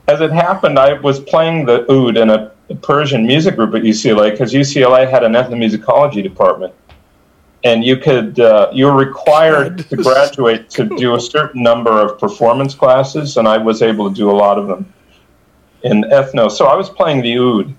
[0.08, 4.30] as it happened, I was playing the oud in a Persian music group at UCLA
[4.30, 6.72] because UCLA had an ethnomusicology department,
[7.64, 12.18] and you could uh, you were required to graduate to do a certain number of
[12.18, 14.92] performance classes, and I was able to do a lot of them
[15.82, 16.50] in ethno.
[16.50, 17.74] So I was playing the oud.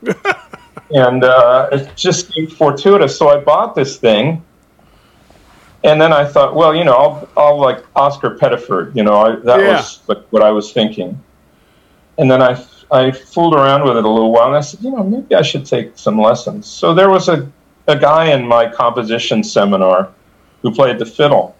[0.90, 3.18] and uh, it just seemed fortuitous.
[3.18, 4.44] So I bought this thing,
[5.84, 8.94] and then I thought, well, you know, I'll, I'll like Oscar Pettiford.
[8.94, 9.76] You know, I, that yeah.
[9.76, 11.20] was like what I was thinking.
[12.18, 14.90] And then I I fooled around with it a little while, and I said, you
[14.90, 16.66] know, maybe I should take some lessons.
[16.66, 17.50] So there was a
[17.88, 20.12] a guy in my composition seminar
[20.62, 21.56] who played the fiddle,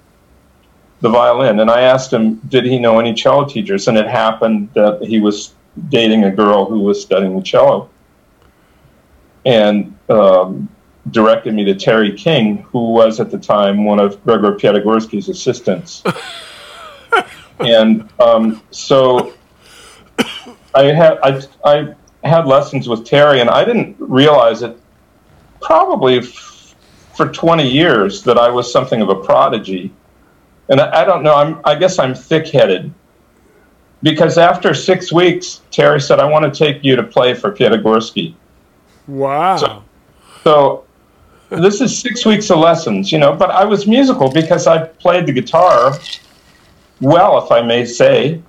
[1.01, 3.89] the violin, and I asked him, did he know any cello teachers?
[3.89, 5.55] And it happened that he was
[5.89, 7.89] dating a girl who was studying the cello
[9.47, 10.69] and um,
[11.11, 16.03] directed me to Terry King, who was at the time one of Gregor Piatigorsky's assistants.
[17.61, 19.33] and um, so
[20.75, 24.79] I had I, I had lessons with Terry, and I didn't realize it
[25.61, 26.75] probably f-
[27.17, 29.93] for 20 years that I was something of a prodigy.
[30.69, 31.35] And I, I don't know.
[31.35, 32.93] I'm I guess I'm thick-headed
[34.03, 38.35] because after six weeks, Terry said, "I want to take you to play for Piatigorsky."
[39.07, 39.57] Wow.
[39.57, 39.85] So,
[40.45, 40.85] so
[41.49, 43.35] this is six weeks of lessons, you know.
[43.35, 45.99] But I was musical because I played the guitar
[47.01, 48.43] well, if I may say,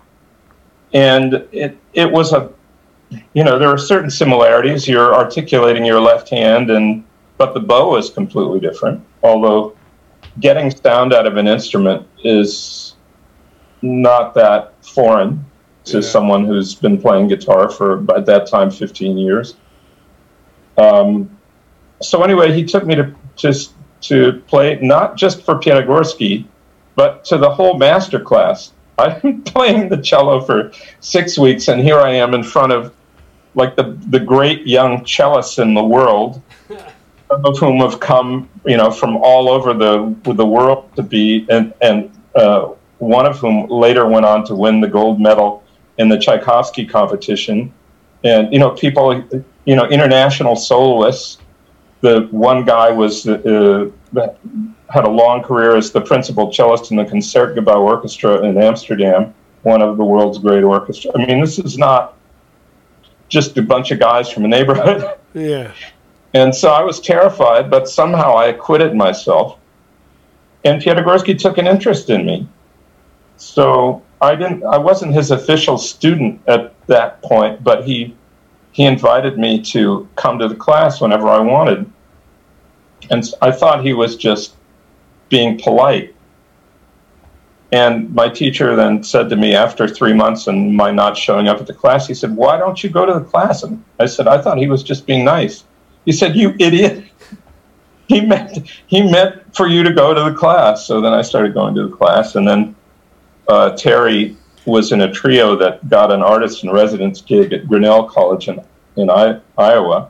[0.94, 2.50] and it it was a,
[3.34, 4.88] you know, there are certain similarities.
[4.88, 7.04] You're articulating your left hand, and
[7.38, 9.04] but the bow is completely different.
[9.24, 9.76] Although
[10.40, 12.96] getting sound out of an instrument is
[13.82, 15.46] not that foreign
[15.86, 16.04] to Yeah.
[16.04, 19.56] someone who's been playing guitar for at that time 15 years.
[20.78, 21.30] Um,
[22.02, 26.46] so anyway, he took me to just to play not just for Piatigorsky,
[26.96, 28.72] but to the whole master class.
[29.00, 32.94] I've been playing the cello for six weeks, and here I am in front of
[33.56, 38.78] like the the great young cellists in the world, some of whom have come, you
[38.78, 43.68] know, from all over the the world to be, and and uh, one of whom
[43.68, 45.64] later went on to win the gold medal
[45.98, 47.74] in the Tchaikovsky competition,
[48.24, 49.24] and you know, people,
[49.66, 51.40] you know, international soloists.
[52.02, 53.90] The one guy was uh,
[54.90, 59.34] had a long career as the principal cellist in the Concertgebouw Orchestra in Amsterdam,
[59.64, 61.14] one of the world's great orchestras.
[61.14, 62.16] I mean, this is not
[63.30, 65.16] just a bunch of guys from a neighborhood.
[65.36, 65.72] Yeah.
[66.34, 69.60] And so I was terrified, but somehow I acquitted myself.
[70.66, 72.48] And Piatigorsky took an interest in me.
[73.38, 78.16] So I didn't I wasn't his official student at that point, but he
[78.72, 81.90] he invited me to come to the class whenever I wanted.
[83.12, 84.56] And I thought he was just
[85.30, 86.16] being polite.
[87.72, 91.60] And my teacher then said to me after three months and my not showing up
[91.60, 93.64] at the class, he said, Why don't you go to the class?
[93.64, 95.66] And I said, I thought he was just being nice.
[96.06, 97.06] He said, You idiot.
[98.08, 100.88] He meant he meant for you to go to the class.
[100.88, 102.76] So then I started going to the class, and then
[103.48, 108.10] uh, Terry was in a trio that got an artist in residence gig at Grinnell
[108.10, 108.60] College in,
[108.96, 110.10] in I, Iowa,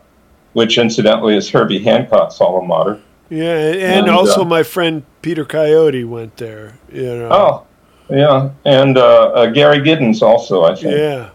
[0.53, 3.01] which incidentally is Herbie Hancock's alma mater.
[3.29, 6.77] Yeah, and, And, also uh, my friend Peter Coyote went there.
[6.91, 7.29] You know.
[7.31, 7.67] Oh,
[8.09, 11.29] yeah, and uh, uh, Gary Giddins also, I think, Yeah.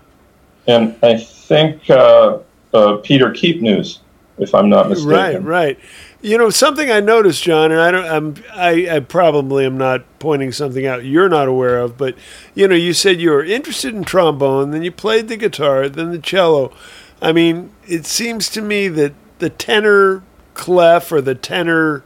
[0.66, 2.38] and I think uh,
[2.73, 4.01] uh, Peter Keepnews,
[4.38, 5.11] if I'm not mistaken.
[5.11, 5.79] Right, right.
[6.20, 8.07] You know something I noticed, John, and I don't.
[8.07, 8.35] I'm.
[8.55, 12.16] I, I probably am not pointing something out you're not aware of, but
[12.55, 16.12] you know, you said you were interested in trombone, then you played the guitar, then
[16.12, 16.73] the cello.
[17.20, 20.23] I mean, it seems to me that the tenor
[20.55, 22.05] clef or the tenor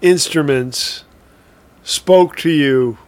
[0.00, 1.04] instruments
[1.90, 2.98] spoke to you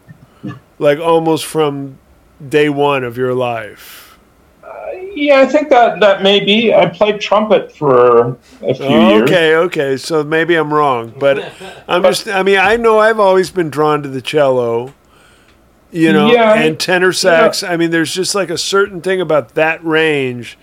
[0.79, 1.99] like almost from
[2.47, 4.19] day one of your life.
[4.63, 4.69] Uh,
[5.15, 6.75] yeah, I think that that may be.
[6.75, 9.23] I played trumpet for a few years.
[9.23, 9.97] Okay, okay.
[9.97, 11.53] So maybe I'm wrong, but
[11.89, 12.29] I'm just.
[12.29, 14.95] I mean, I know I've always been drawn to the cello,
[15.91, 17.63] you know, Yeah, and tenor sax.
[17.63, 20.59] I mean, there's just like a certain thing about that range.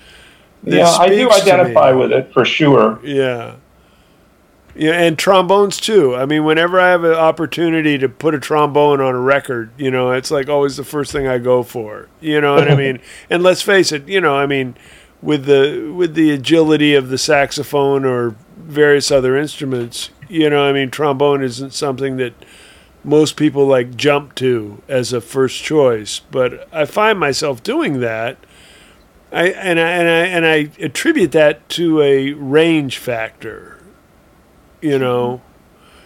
[0.63, 2.99] that Yeah, I do identify with it for sure.
[3.03, 3.55] Yeah.
[4.79, 6.15] Yeah, and trombones too.
[6.15, 9.91] I mean, whenever I have an opportunity to put a trombone on a record, you
[9.91, 12.07] know, it's like always the first thing I go for.
[12.21, 13.01] You know what I mean?
[13.29, 14.77] And let's face it, you know, I mean,
[15.21, 20.71] with the with the agility of the saxophone or various other instruments, you know, I
[20.71, 22.33] mean, trombone isn't something that
[23.03, 28.37] most people like jump to as a first choice, but I find myself doing that.
[29.33, 33.78] I and I and I and I attribute that to a range factor.
[34.81, 35.41] You know,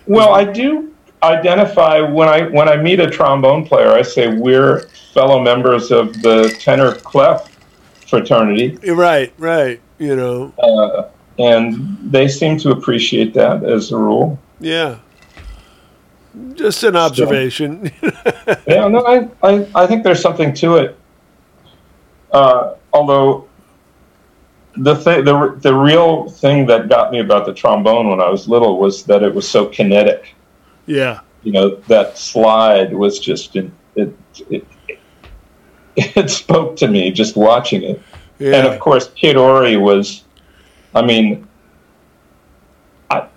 [0.07, 4.87] Well, I do identify when I when I meet a trombone player, I say we're
[5.13, 7.49] fellow members of the tenor clef
[8.07, 9.79] fraternity, right, right.
[9.99, 11.09] You know, uh,
[11.39, 14.39] and they seem to appreciate that as a rule.
[14.59, 14.99] yeah.
[16.55, 17.91] Just an observation.
[18.65, 20.97] Yeah, no, I, I, I think there's something to it.
[22.31, 23.47] Uh, although
[24.77, 28.47] the thing, the the real thing that got me about the trombone when I was
[28.47, 30.33] little was that it was so kinetic.
[30.85, 34.15] yeah, You know, that slide was just it it
[34.49, 34.67] it,
[35.95, 38.01] it spoke to me just watching it.
[38.39, 38.55] yeah.
[38.57, 40.23] And of course, Kid Ory was,
[40.95, 41.47] I mean,
[43.11, 43.27] I,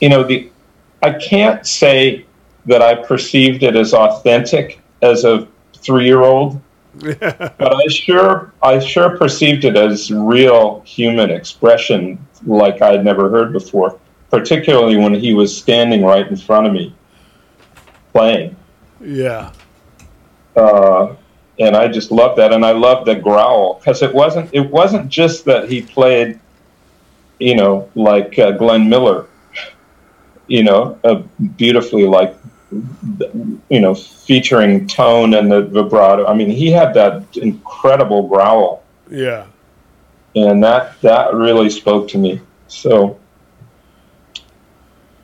[0.00, 0.50] you know, the
[1.02, 2.24] I can't say
[2.66, 6.60] that I perceived it as authentic as a three-year-old,
[7.00, 13.52] but I sure I sure perceived it as real human expression, like I'd never heard
[13.52, 13.98] before.
[14.30, 16.94] Particularly when he was standing right in front of me,
[18.12, 18.56] playing.
[19.00, 19.52] yeah,
[20.56, 21.14] Uh,
[21.58, 25.08] and I just loved that, and I loved the growl because it wasn't it wasn't
[25.08, 26.40] just that he played,
[27.38, 29.26] you know, like uh, Glenn Miller,
[30.46, 31.22] you know, uh,
[31.56, 32.34] beautifully like,
[33.68, 36.26] you know, featuring tone and the vibrato.
[36.26, 38.82] I mean, he had that incredible growl.
[39.10, 39.46] Yeah,
[40.34, 42.40] and that that really spoke to me.
[42.68, 43.18] So,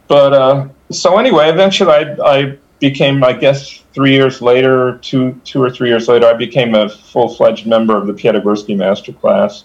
[0.07, 5.63] but uh, so anyway, eventually I I became, I guess, three years later, two two
[5.63, 9.65] or three years later, I became a full fledged member of the Piatigorsky Master Class,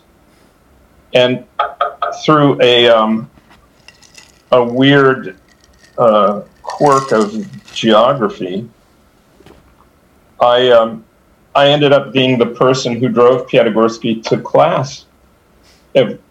[1.13, 1.45] and
[2.23, 3.29] through a um,
[4.51, 5.37] a weird
[5.97, 8.67] uh, quirk of geography,
[10.41, 11.05] I um,
[11.55, 15.05] I ended up being the person who drove Piatigorsky to class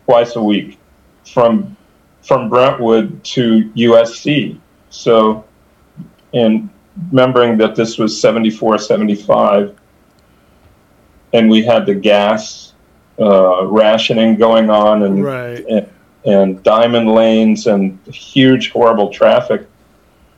[0.07, 0.79] twice a week
[1.33, 1.77] from
[2.23, 4.59] from Brentwood to USC.
[4.91, 5.45] So
[6.35, 6.69] and
[7.11, 9.77] remembering that this was 74, 75,
[11.33, 12.73] and we had the gas
[13.19, 15.65] uh, rationing going on and, right.
[15.67, 15.89] and,
[16.25, 19.67] and diamond lanes and huge, horrible traffic.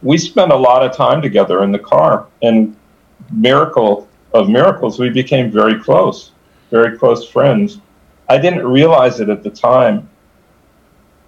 [0.04, 2.76] We spent a lot of time together in the car, and
[3.32, 6.32] miracle of miracles, we became very close,
[6.70, 7.80] very close friends.
[8.28, 10.08] I didn't realize it at the time,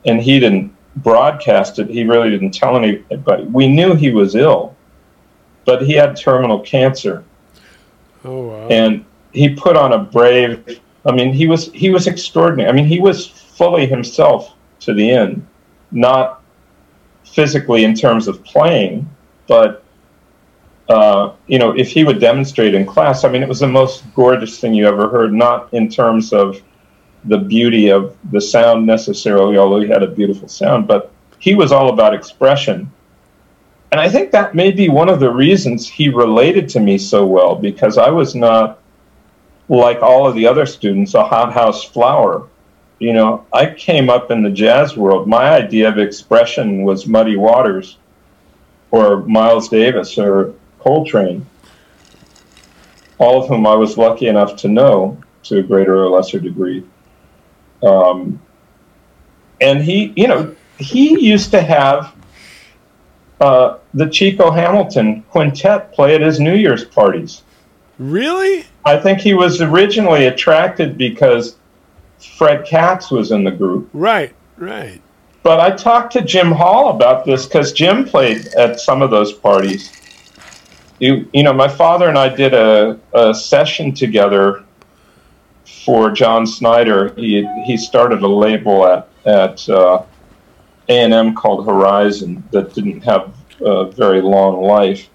[0.05, 1.89] and he didn't broadcast it.
[1.89, 3.45] He really didn't tell anybody.
[3.45, 4.77] We knew he was ill,
[5.65, 7.25] but he had terminal cancer.
[8.25, 8.69] Oh wow!
[8.69, 10.81] And he put on a brave.
[11.05, 12.69] I mean, he was he was extraordinary.
[12.69, 15.47] I mean, he was fully himself to the end,
[15.91, 16.43] not
[17.37, 19.07] physically in terms of playing,
[19.47, 19.85] but
[20.89, 24.05] uh, you know, if he would demonstrate in class, I mean, it was the most
[24.15, 25.33] gorgeous thing you ever heard.
[25.33, 26.63] Not in terms of
[27.25, 31.73] the beauty of the sound necessarily, although he had a beautiful sound, but he was
[31.73, 32.91] all about expression.
[33.93, 37.27] And I think that may be one of the reasons he related to me so
[37.27, 38.79] well, because I was not
[39.69, 42.49] like all of the other students, a hothouse flower.
[42.99, 45.29] You know, I came up in the jazz world.
[45.29, 47.99] My idea of expression was Muddy Waters
[48.91, 51.45] or Miles Davis or Coltrane,
[53.19, 56.85] all of whom I was lucky enough to know to a greater or lesser degree.
[57.83, 58.41] Um,
[59.61, 62.15] and he, you know, he used to have
[63.41, 67.43] uh, the Chico Hamilton quintet play at his New Year's parties.
[67.99, 68.65] Really?
[68.85, 71.57] I think he was originally attracted because
[72.19, 73.89] Fred Katz was in the group.
[73.93, 75.01] Right, right.
[75.43, 79.33] But I talked to Jim Hall about this because Jim played at some of those
[79.33, 79.93] parties.
[80.99, 84.65] You, you know, my father and I did a, a session together
[85.85, 87.15] for John Snyder.
[87.15, 90.03] He he started a label at at uh,
[90.89, 95.09] A and M called Horizon that didn't have a very long life.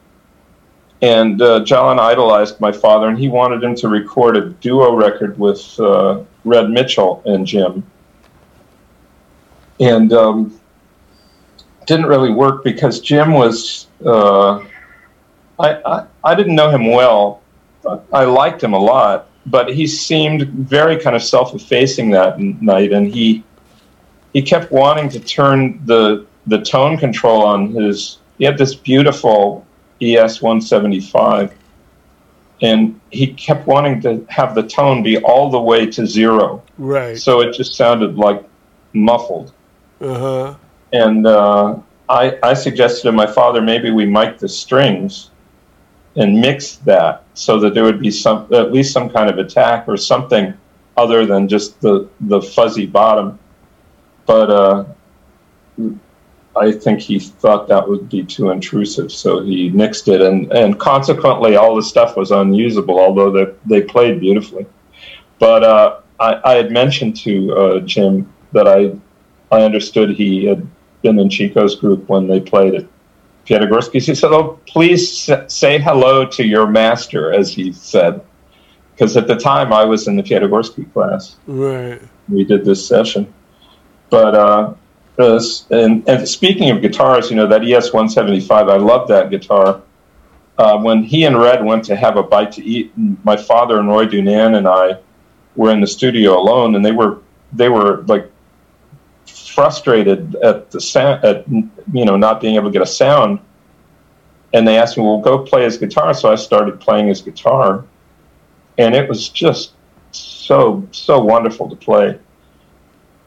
[1.02, 5.38] And uh, John idolized my father, and he wanted him to record a duo record
[5.40, 7.84] with uh, Red Mitchell and Jim.
[9.80, 10.60] And um,
[11.86, 13.88] didn't really work because Jim was.
[14.06, 14.60] Uh,
[15.60, 17.42] I, I I didn't know him well.
[18.14, 23.08] I liked him a lot, but he seemed very kind of self-effacing that night, and
[23.08, 23.44] he
[24.34, 28.20] he kept wanting to turn the the tone control on his.
[28.38, 29.66] He had this beautiful
[30.02, 31.54] ES 175,
[32.62, 36.64] and he kept wanting to have the tone be all the way to zero.
[36.78, 37.18] Right.
[37.18, 38.44] So it just sounded like
[38.94, 39.54] muffled.
[40.00, 40.56] Uh-huh.
[40.94, 41.78] And uh,
[42.10, 45.32] I I suggested to my father maybe we mic the strings
[46.16, 49.88] and mix that so that there would be some at least some kind of attack
[49.88, 50.54] or something
[50.98, 53.40] other than just the the fuzzy bottom.
[54.26, 54.86] But uh,
[56.56, 60.80] I think he thought that would be too intrusive, so he nixed it, and and
[60.80, 64.66] consequently all the stuff was unusable, although they they played beautifully.
[65.40, 68.92] But uh, I, I had mentioned to uh, Jim that I
[69.56, 70.68] I understood he had
[71.02, 72.88] been in Chico's group when they played it
[73.46, 74.02] Piatigorsky.
[74.04, 78.22] He said, "Oh, please say hello to your master," as he said,
[78.94, 81.38] because at the time I was in the Piatigorsky class.
[81.48, 82.02] Right.
[82.30, 83.34] We did this session,
[84.10, 84.74] but uh,
[85.18, 88.70] and, and speaking of guitars, you know that ES 175.
[88.70, 89.82] I love that guitar.
[90.58, 92.92] Uh, when he and Red went to have a bite to eat,
[93.24, 94.98] my father and Roy DuNann and I
[95.56, 97.20] were in the studio alone, and they were
[97.54, 98.32] they were like
[99.26, 103.40] frustrated at the sound, at you know not being able to get a sound.
[104.54, 107.86] And they asked me, "Well, go play his guitar." So I started playing his guitar,
[108.78, 109.74] and it was just
[110.12, 112.20] so so wonderful to play.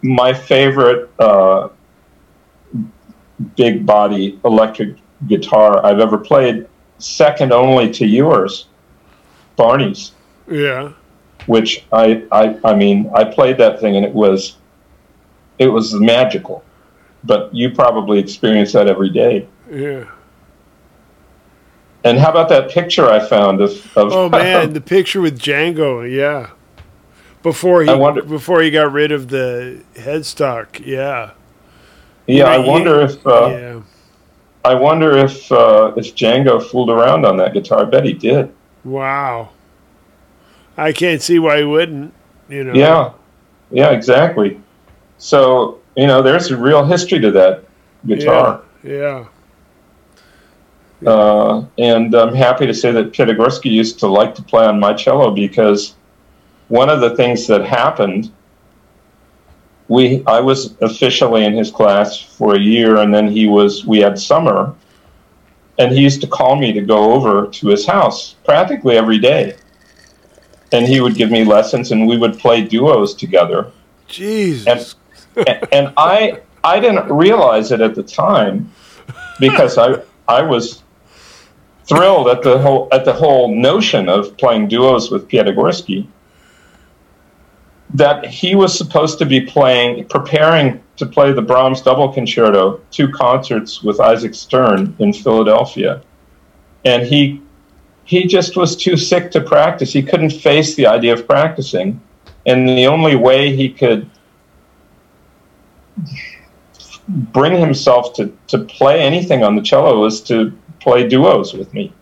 [0.04, 1.70] My favorite uh,
[3.56, 4.96] big body electric
[5.26, 8.66] guitar I've ever played, second only to yours,
[9.56, 10.12] Barney's.
[10.46, 10.92] Yeah.
[11.46, 14.56] Which I, I I mean I played that thing and it was
[15.58, 16.62] it was magical.
[17.24, 19.48] But you probably experience that every day.
[19.70, 20.04] Yeah.
[22.04, 26.08] And how about that picture I found of, of Oh man, the picture with Django,
[26.10, 26.50] yeah.
[27.44, 31.30] Before he wonder- before he got rid of the headstock, yeah.
[32.26, 33.80] yeah, I Yeah, wonder if uh, yeah.
[34.64, 37.82] I wonder if uh, if Django fooled around on that guitar.
[37.82, 38.50] I bet he did.
[38.82, 39.50] Wow.
[40.78, 42.12] I can't see why he wouldn't,
[42.48, 42.72] you know.
[42.74, 43.12] Yeah,
[43.70, 44.58] yeah, exactly.
[45.18, 47.64] So you know, there's a real history to that
[48.06, 49.26] guitar, Yeah.
[51.06, 54.94] uh, and I'm happy to say that Piatigorsky used to like to play on my
[54.94, 55.94] cello because
[56.68, 58.32] one of the things that happened,
[59.88, 63.98] we I was officially in his class for a year, and then he was we
[63.98, 64.74] had summer,
[65.78, 69.56] and he used to call me to go over to his house practically every day,
[70.72, 73.70] and he would give me lessons, and we would play duos together.
[74.08, 74.96] Jesus.
[75.46, 78.72] and, and I I didn't realize it at the time
[79.38, 80.82] because I I was
[81.84, 86.06] thrilled at the whole at the whole notion of playing duos with Piatigorsky.
[87.94, 93.08] That he was supposed to be playing, preparing to play the Brahms double concerto, two
[93.08, 96.02] concerts with Isaac Stern in Philadelphia,
[96.84, 97.40] and he
[98.04, 99.92] he just was too sick to practice.
[99.92, 102.00] He couldn't face the idea of practicing,
[102.46, 104.10] and the only way he could
[107.08, 111.92] bring himself to, to play anything on the cello was to play duos with me.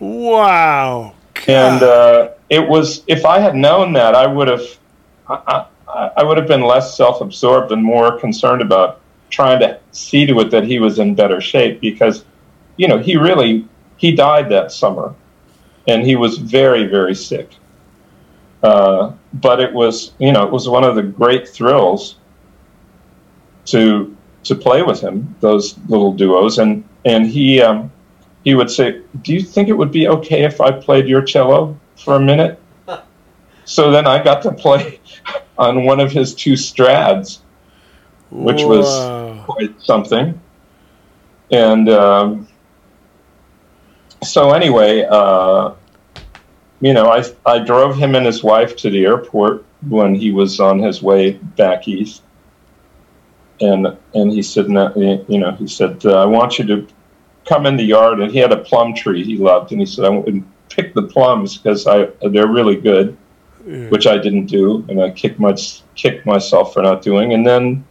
[0.00, 1.14] wow.
[1.48, 4.66] And uh, it was, if I had known that, I would have,
[5.28, 9.00] I, I, I would have been less self-absorbed and more concerned about
[9.30, 12.24] trying to see to it that he was in better shape because,
[12.76, 13.66] you know, he really,
[13.96, 15.14] he died that summer
[15.88, 17.50] and he was very, very sick.
[18.62, 22.16] Uh, but it was, you know, it was one of the great thrills
[23.66, 27.90] to to play with him those little duos and and he um,
[28.44, 31.78] he would say do you think it would be okay if i played your cello
[31.96, 32.58] for a minute
[33.66, 34.98] so then i got to play
[35.58, 37.40] on one of his two strads
[38.30, 40.40] which was quite something.
[41.50, 42.48] And um,
[44.22, 45.72] so anyway uh,
[46.80, 50.58] you know I, I drove him and his wife to the airport when he was
[50.58, 52.22] on his way back east.
[53.60, 54.92] And and he said, no,
[55.28, 56.86] you know, he said, uh, I want you to
[57.46, 58.20] come in the yard.
[58.20, 60.92] And he had a plum tree he loved, and he said, I want to pick
[60.92, 63.16] the plums because I they're really good,
[63.66, 65.56] Which I didn't do, and I kicked my
[65.96, 67.32] kicked myself for not doing.
[67.32, 67.84] And then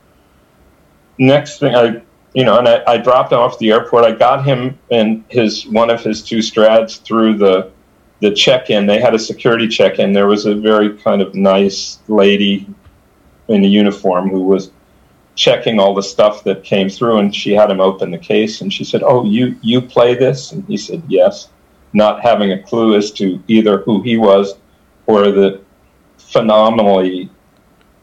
[1.17, 2.01] next thing I.
[2.33, 4.03] You know, and I, I dropped him off the airport.
[4.03, 7.71] I got him and his one of his two strads through the
[8.19, 8.85] the check-in.
[8.85, 10.11] They had a security check-in.
[10.11, 12.67] There was a very kind of nice lady
[13.47, 14.71] in a uniform who was
[15.35, 18.71] checking all the stuff that came through and she had him open the case and
[18.71, 21.49] she said oh you you play this and he said yes
[21.91, 24.55] not having a clue as to either who he was
[25.07, 25.61] or the
[26.17, 27.29] phenomenally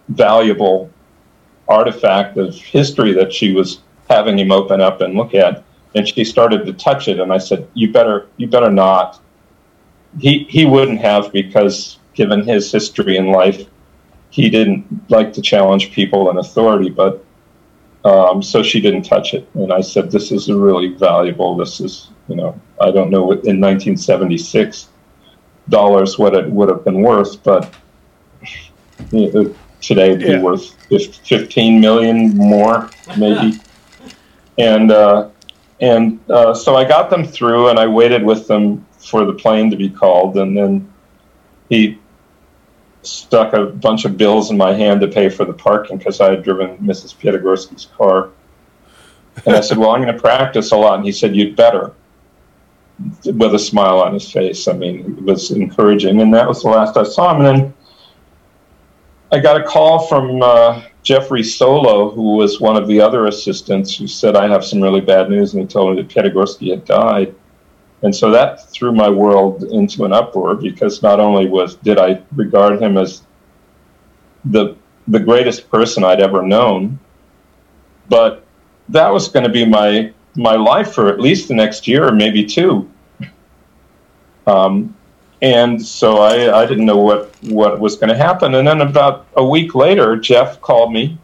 [0.09, 0.91] valuable
[1.69, 6.25] artifact of history that she was having him open up and look at and she
[6.25, 9.23] started to touch it and i said you better you better not
[10.19, 13.65] he he wouldn't have because given his history in life
[14.33, 17.23] he didn't like to challenge people in authority, but
[18.03, 19.47] um, so she didn't touch it.
[19.53, 21.55] And I said, "This is a really valuable.
[21.55, 24.89] This is, you know, I don't know in 1976
[25.69, 27.73] dollars what it would have been worth, but
[29.11, 30.37] today it'd Yeah.
[30.37, 33.59] be worth fif- 15 million more, maybe."
[34.59, 35.29] and uh,
[35.81, 39.71] and uh, so I got them through, and I waited with them for the plane
[39.71, 40.89] to be called, and then
[41.69, 41.99] he
[43.03, 46.31] stuck a bunch of bills in my hand to pay for the parking because I
[46.31, 47.17] had driven Mrs.
[47.17, 48.29] Piatigorsky's car.
[49.45, 50.97] And I said, Well, I'm going to practice a lot.
[50.97, 51.93] And he said, You'd better,
[53.25, 54.69] with a smile on his face.
[54.69, 56.21] I mean, it was encouraging.
[56.21, 57.45] And that was the last I saw him.
[57.45, 57.75] And then
[59.33, 63.97] I got a call from uh, Jeffrey Solow, who was one of the other assistants,
[63.97, 65.55] who said, I have some really bad news.
[65.55, 67.35] And he told me that Piatigorsky had died.
[68.03, 72.21] And so that threw my world into an uproar because not only was did I
[72.35, 73.23] regard him as
[74.45, 74.77] the
[75.09, 76.99] the greatest person I'd ever known,
[78.09, 78.45] but
[78.89, 82.13] that was going to be my my life for at least the next year or
[82.13, 82.91] maybe two.
[84.49, 84.97] Um,
[85.43, 88.55] and so I, I didn't know what, what was going to happen.
[88.55, 91.19] And then about a week later, Jeff called me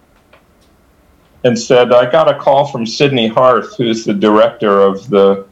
[1.45, 5.47] and said, I got a call from Sidney Harth, who's the director of the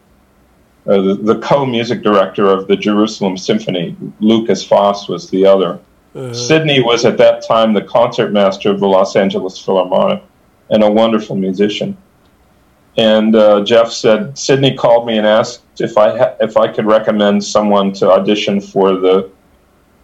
[0.88, 5.80] uh, the, the co-music director of the Jerusalem Symphony, Lukas Foss was the other.
[6.14, 6.32] Uh-huh.
[6.32, 10.22] Sidney was at that time the concertmaster of the Los Angeles Philharmonic
[10.70, 11.96] and a wonderful musician.
[12.98, 16.86] And uh, Jeff said Sidney called me and asked if I ha- if I could
[16.86, 19.30] recommend someone to audition for the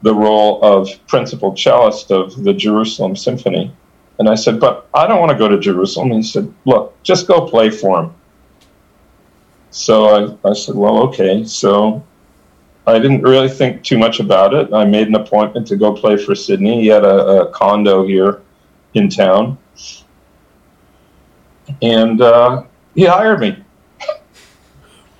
[0.02, 3.72] the role of principal cellist of the Jerusalem Symphony.
[4.18, 6.10] And I said, but I don't want to go to Jerusalem.
[6.10, 8.14] He said, look, just go play for him.
[9.70, 11.44] So I, I said, well, okay.
[11.44, 12.04] So
[12.86, 14.72] I didn't really think too much about it.
[14.74, 16.82] I made an appointment to go play for Sidney.
[16.82, 18.42] He had a, a condo here
[18.94, 19.56] in town.
[21.80, 22.64] And uh,
[22.94, 23.62] he hired me.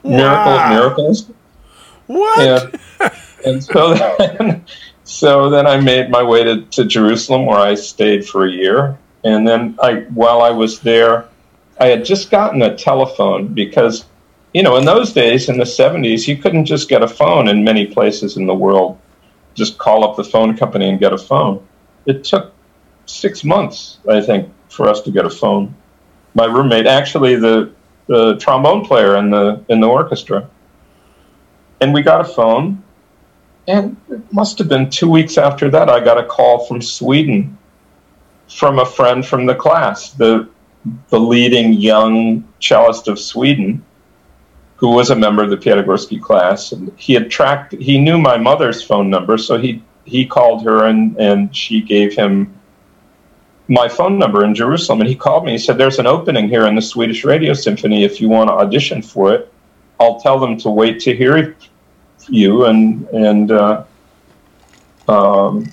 [0.03, 0.17] Wow.
[0.17, 1.31] Miracle of miracles.
[2.07, 2.75] What?
[3.01, 3.13] And,
[3.45, 4.65] and so then,
[5.05, 8.99] so then I made my way to, to Jerusalem where I stayed for a year.
[9.25, 11.27] And then I, while I was there,
[11.81, 14.05] I had just gotten a telephone because
[14.53, 17.65] you know, in those days, in the 70s, you couldn't just get a phone in
[17.65, 18.99] many places in the world.
[19.55, 21.67] Just call up the phone company and get a phone.
[22.07, 22.53] It took
[23.07, 25.75] six months, I think, for us to get a phone.
[26.35, 27.73] My roommate, actually, the,
[28.07, 30.49] the trombone player in the in the orchestra,
[31.81, 32.83] and we got a phone.
[33.69, 37.57] And it must have been two weeks after that, I got a call from Sweden,
[38.49, 40.49] from a friend from the class, the
[41.11, 43.85] the leading young cellist of Sweden
[44.83, 47.73] who was a member of the Piatigorsky class, and he had tracked.
[47.75, 52.17] He knew my mother's phone number, so he he called her and and she gave
[52.17, 52.53] him
[53.69, 55.01] my phone number in Jerusalem.
[55.01, 55.53] And he called me.
[55.53, 58.05] He said, "There's an opening here in the Swedish Radio Symphony.
[58.05, 59.53] If you want to audition for it,
[60.01, 61.57] I'll tell them to wait to hear
[62.29, 63.85] you." And and uh,
[65.09, 65.71] um,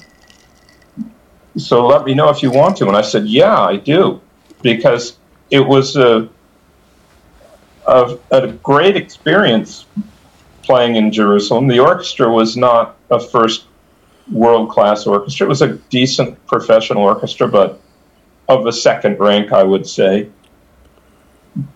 [1.58, 2.88] so let me know if you want to.
[2.88, 4.22] And I said, "Yeah, I do,"
[4.62, 5.18] because
[5.50, 6.30] it was a
[7.86, 9.86] of a great experience
[10.62, 11.68] playing in Jerusalem.
[11.68, 13.66] The orchestra was not a first
[14.32, 15.46] world class orchestra.
[15.46, 17.82] It was a decent professional orchestra, but
[18.48, 20.30] of a second rank, I would say.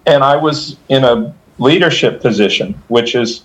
[0.06, 3.44] And I was in a leadership position, which is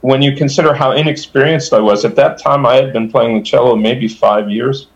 [0.00, 2.04] when you consider how inexperienced I was.
[2.04, 4.86] At that time, I had been playing the cello maybe five years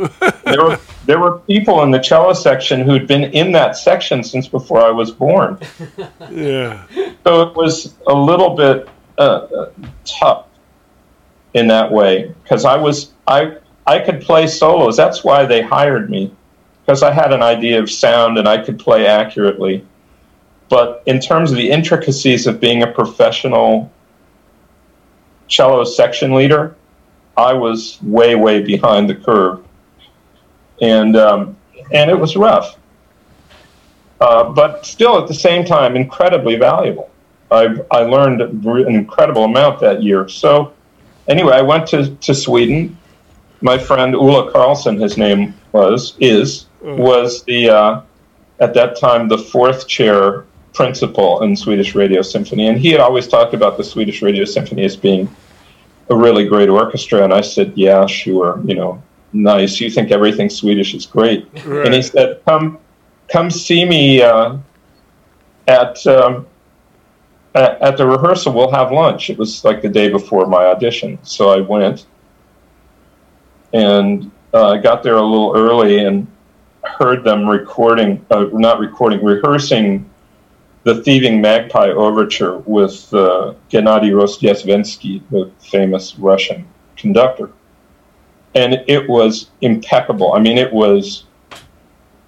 [0.44, 4.48] there were there were people in the cello section who'd been in that section since
[4.48, 5.58] before I was born.
[6.30, 6.86] Yeah.
[7.24, 9.72] So it was a little bit uh, uh
[10.04, 10.46] tough
[11.54, 14.96] in that way because I was I I could play solos.
[14.96, 16.32] That's why they hired me
[16.82, 19.84] because I had an idea of sound and I could play accurately.
[20.68, 23.90] But in terms of the intricacies of being a professional
[25.48, 26.76] cello section leader,
[27.36, 29.64] I was way way behind the curve
[30.80, 31.56] and um,
[31.92, 32.76] and it was rough,
[34.20, 37.10] uh, but still at the same time incredibly valuable.
[37.50, 40.28] I I learned an incredible amount that year.
[40.28, 40.72] So
[41.28, 42.96] anyway, I went to to Sweden.
[43.62, 46.96] My friend Ulla Carlson, his name was is mm.
[46.96, 48.00] was the uh,
[48.60, 53.26] at that time the fourth chair principal in Swedish Radio Symphony, and he had always
[53.26, 55.28] talked about the Swedish Radio Symphony as being
[56.10, 57.22] a really great orchestra.
[57.22, 59.02] And I said, yeah, sure, you know,
[59.32, 59.80] nice.
[59.80, 61.48] You think everything Swedish is great.
[61.64, 61.86] Right.
[61.86, 62.78] And he said, come,
[63.28, 64.58] come see me uh,
[65.68, 66.46] at, um,
[67.54, 68.52] at, at the rehearsal.
[68.52, 69.30] We'll have lunch.
[69.30, 71.18] It was like the day before my audition.
[71.22, 72.06] So I went
[73.72, 76.26] and uh, got there a little early and
[76.84, 80.08] heard them recording, uh, not recording, rehearsing
[80.82, 87.50] the Thieving Magpie Overture with uh, Gennady Rozhdestvensky, the famous Russian conductor
[88.54, 90.32] and it was impeccable.
[90.32, 91.24] I mean, it was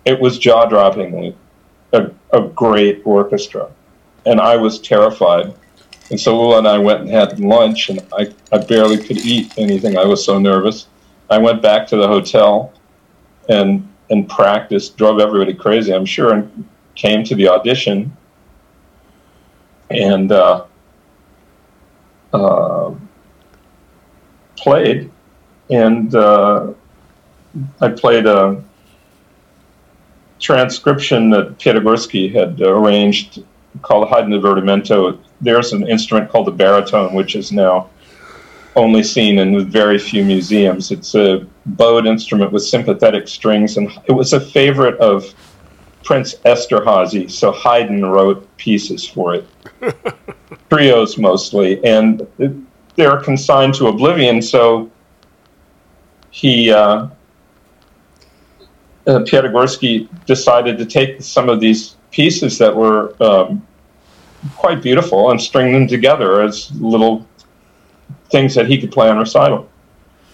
[0.05, 1.35] it was jaw droppingly
[1.93, 3.71] a, a great orchestra,
[4.27, 5.55] and I was terrified.
[6.11, 9.53] And so Lula and I went and had lunch, and I, I barely could eat
[9.57, 9.97] anything.
[9.97, 10.87] I was so nervous.
[11.31, 12.73] I went back to the hotel
[13.49, 18.15] and and practiced, drove everybody crazy, I'm sure, and came to the audition.
[19.91, 20.65] And uh,
[22.35, 22.95] uh,
[24.57, 25.11] played
[25.73, 26.73] and uh,
[27.81, 28.63] I played a
[30.39, 33.43] transcription that Piatigorsky had arranged
[33.81, 35.19] called Haydn Divertimento.
[35.41, 37.89] There's an instrument called the baryton, which is now
[38.77, 40.91] only seen in very few museums.
[40.91, 45.35] It's a bowed instrument with sympathetic strings, and it was a favorite of
[46.05, 49.47] Prince Esterhazy, so Haydn wrote pieces for it,
[50.71, 52.27] trios mostly, and
[52.97, 54.43] they're consigned to oblivion.
[54.43, 54.91] So
[56.31, 57.09] he uh,
[59.07, 59.19] uh,
[60.27, 63.67] decided to take some of these pieces that were um,
[64.57, 67.27] quite beautiful and string them together as little
[68.31, 69.69] things that he could play on recital.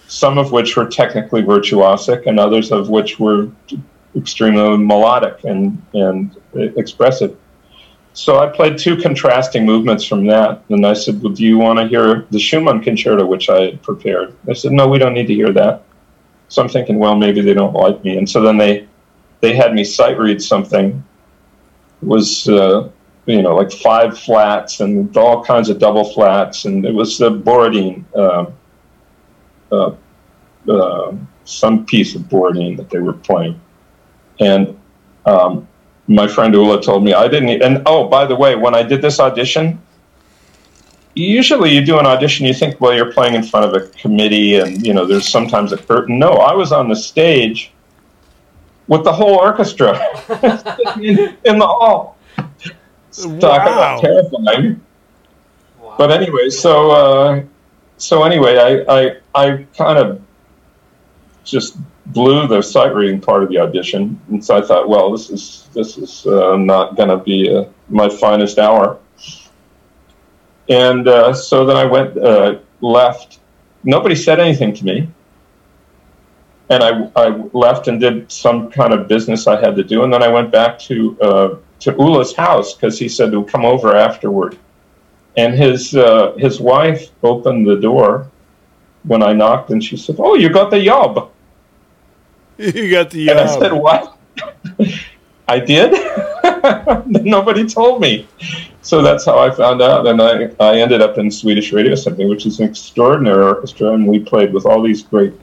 [0.07, 3.49] Some of which were technically virtuosic, and others of which were
[4.15, 7.37] extremely melodic and and expressive.
[8.13, 11.77] So I played two contrasting movements from that, and I said, "Well, do you want
[11.79, 15.33] to hear the Schumann concerto, which I prepared?" They said, "No, we don't need to
[15.33, 15.83] hear that."
[16.47, 18.87] So I'm thinking, well, maybe they don't like me, and so then they
[19.41, 21.03] they had me sight read something.
[22.01, 22.89] Was uh,
[23.25, 27.29] you know like five flats and all kinds of double flats, and it was the
[27.29, 28.45] Borodin, uh,
[29.71, 29.95] uh,
[30.67, 33.59] uh, some piece of Borodin that they were playing,
[34.39, 34.79] and
[35.25, 35.67] um,
[36.07, 37.61] my friend Ula told me I didn't.
[37.61, 39.79] And oh, by the way, when I did this audition,
[41.13, 44.55] usually you do an audition, you think, well, you're playing in front of a committee,
[44.55, 46.17] and you know, there's sometimes a curtain.
[46.17, 47.71] No, I was on the stage
[48.89, 49.97] with the whole orchestra
[50.97, 52.17] in, in, the hall.
[52.35, 53.99] Talk wow.
[53.99, 54.81] about terrifying.
[55.79, 55.95] Wow.
[55.97, 57.43] But anyway, so uh,
[57.97, 60.21] so anyway, I I, I kind of
[61.45, 61.77] just
[62.07, 65.69] blew the sight reading part of the audition, and so I thought, well, this is
[65.73, 68.99] this is uh, not going to be uh, my finest hour.
[70.67, 73.39] And uh, so then I went uh, left.
[73.83, 75.09] Nobody said anything to me,
[76.69, 80.13] and I I left and did some kind of business I had to do, and
[80.13, 83.95] then I went back to uh, to Ula's house because he said to come over
[83.95, 84.57] afterward.
[85.37, 88.29] And his uh, his wife opened the door
[89.03, 91.31] when I knocked, and she said, "Oh, you got the job."
[92.59, 93.29] You got the.
[93.29, 94.17] And I said, "What?"
[95.47, 95.93] I did.
[97.25, 98.27] Nobody told me.
[98.81, 102.29] So that's how I found out, and I, I ended up in Swedish Radio Symphony,
[102.29, 105.33] which is an extraordinary orchestra, and we played with all these great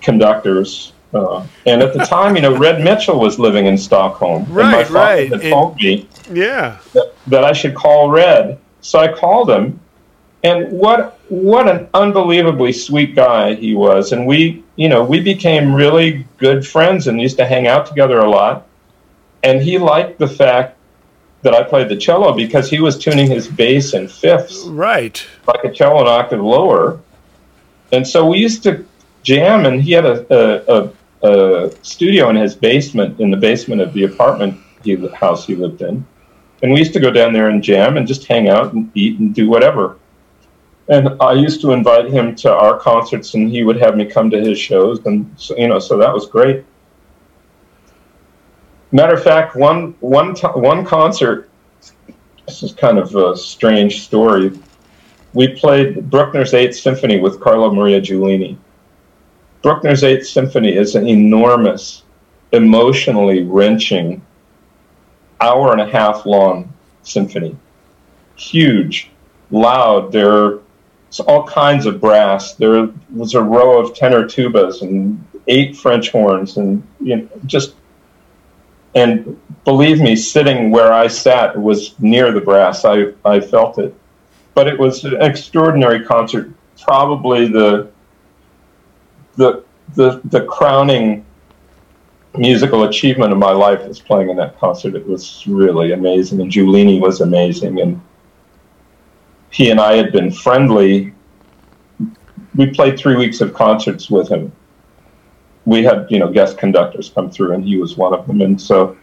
[0.00, 0.92] conductors.
[1.12, 4.46] Uh, and at the time, you know, Red Mitchell was living in Stockholm.
[4.48, 5.32] Right, and my father right.
[5.42, 6.78] Had told me yeah.
[6.92, 8.58] That, that I should call Red.
[8.80, 9.80] So I called him,
[10.42, 15.74] and what what an unbelievably sweet guy he was and we you know we became
[15.74, 18.66] really good friends and used to hang out together a lot
[19.42, 20.76] and he liked the fact
[21.42, 25.64] that I played the cello because he was tuning his bass in fifths right like
[25.64, 27.00] a cello an octave lower
[27.92, 28.84] and so we used to
[29.22, 30.90] jam and he had a, a,
[31.22, 35.54] a, a studio in his basement in the basement of the apartment he, house he
[35.54, 36.06] lived in
[36.62, 39.18] and we used to go down there and jam and just hang out and eat
[39.18, 39.96] and do whatever
[40.90, 44.28] and I used to invite him to our concerts, and he would have me come
[44.30, 46.64] to his shows, and so, you know, so that was great.
[48.90, 51.48] Matter of fact, one one one concert.
[52.44, 54.58] This is kind of a strange story.
[55.32, 58.56] We played Bruckner's Eighth Symphony with Carlo Maria Giulini.
[59.62, 62.02] Bruckner's Eighth Symphony is an enormous,
[62.52, 64.22] emotionally wrenching,
[65.40, 67.56] hour and a half long symphony.
[68.36, 69.10] Huge,
[69.50, 70.12] loud.
[70.12, 70.60] There
[71.26, 72.54] all kinds of brass.
[72.54, 77.74] There was a row of tenor tubas and eight French horns, and you know, just
[78.94, 82.84] and believe me, sitting where I sat was near the brass.
[82.84, 83.94] I I felt it,
[84.54, 86.50] but it was an extraordinary concert.
[86.80, 87.90] Probably the
[89.40, 89.64] the
[89.94, 91.24] the the crowning
[92.36, 94.94] musical achievement of my life was playing in that concert.
[94.94, 98.00] It was really amazing, and Giulini was amazing, and
[99.50, 101.12] he and I had been friendly.
[102.54, 104.52] We played three weeks of concerts with him.
[105.64, 108.42] We had, you know, guest conductors come through, and he was one of them.
[108.42, 108.96] And so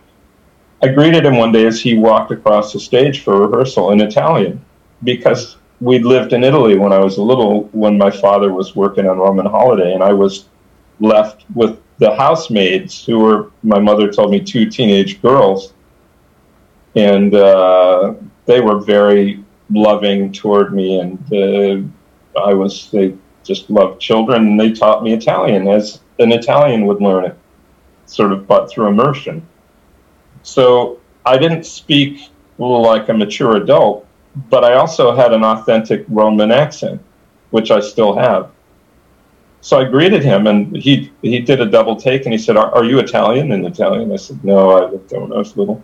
[0.83, 4.63] I greeted him one day as he walked across the stage for rehearsal in Italian,
[5.03, 9.07] because we lived in Italy when I was a little, when my father was working
[9.07, 10.45] on Roman Holiday, and I was
[10.99, 15.73] left with the housemaids who were, my mother told me, two teenage girls.
[16.95, 18.15] And uh,
[18.45, 24.59] they were very loving toward me, and uh, I was they just loved children, and
[24.59, 27.37] they taught me Italian as an Italian would learn it,
[28.07, 29.45] sort of, but through immersion.
[30.41, 34.06] So I didn't speak like a mature adult,
[34.49, 37.01] but I also had an authentic Roman accent,
[37.49, 38.51] which I still have.
[39.61, 42.73] So I greeted him, and he he did a double take, and he said, "Are,
[42.73, 45.43] are you Italian?" In Italian, I said, "No, I don't know.
[45.55, 45.83] Little."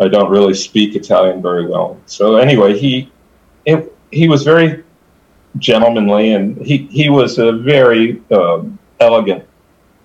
[0.00, 2.00] I don't really speak Italian very well.
[2.06, 3.10] So anyway, he
[3.64, 4.84] it, he was very
[5.58, 9.44] gentlemanly, and he he was a very um, elegant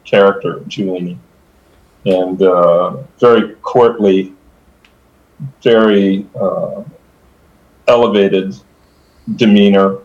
[0.04, 1.18] character, Giulini,
[2.06, 4.34] and uh, very courtly,
[5.62, 6.84] very uh,
[7.88, 8.56] elevated
[9.36, 10.00] demeanor.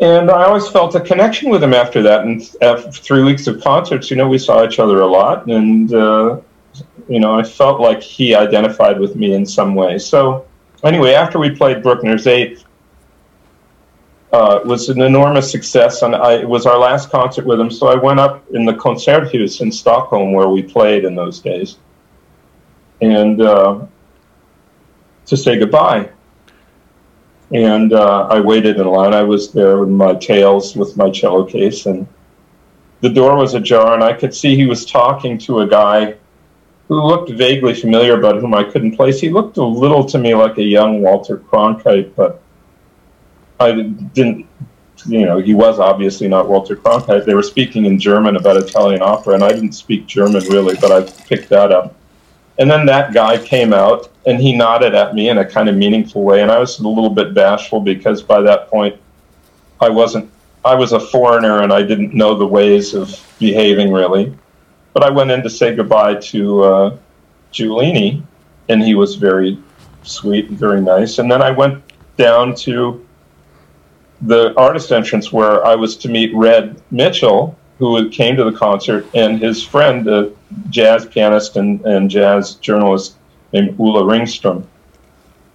[0.00, 2.24] And I always felt a connection with him after that.
[2.24, 5.92] And after three weeks of concerts, you know, we saw each other a lot, and
[5.94, 6.40] uh,
[7.08, 9.98] you know, I felt like he identified with me in some way.
[9.98, 10.46] So,
[10.82, 12.64] anyway, after we played Bruckner's Eighth,
[14.32, 17.70] uh, it was an enormous success, and I, it was our last concert with him.
[17.70, 21.76] So I went up in the Concerthus in Stockholm, where we played in those days,
[23.02, 23.86] and uh,
[25.26, 26.10] to say goodbye.
[27.52, 29.12] And uh, I waited in line.
[29.12, 32.06] I was there with my tails with my cello case, and
[33.02, 36.14] the door was ajar, and I could see he was talking to a guy
[36.88, 39.20] who looked vaguely familiar, but whom I couldn't place.
[39.20, 42.42] He looked a little to me like a young Walter Cronkite, but
[43.60, 44.46] I didn't,
[45.06, 47.24] you know, he was obviously not Walter Cronkite.
[47.24, 50.90] They were speaking in German about Italian opera, and I didn't speak German really, but
[50.90, 51.96] I picked that up.
[52.62, 55.74] And then that guy came out and he nodded at me in a kind of
[55.74, 56.42] meaningful way.
[56.42, 59.00] And I was a little bit bashful because by that point,
[59.80, 60.30] I wasn't,
[60.64, 64.32] I was a foreigner and I didn't know the ways of behaving really.
[64.92, 66.96] But I went in to say goodbye to uh,
[67.52, 68.22] Giulini
[68.68, 69.58] and he was very
[70.04, 71.18] sweet and very nice.
[71.18, 71.82] And then I went
[72.16, 73.04] down to
[74.20, 79.06] the artist entrance where I was to meet Red Mitchell, who came to the concert,
[79.12, 80.32] and his friend, a
[80.70, 83.16] jazz pianist and, and jazz journalist
[83.52, 84.64] named Ulla Ringstrom.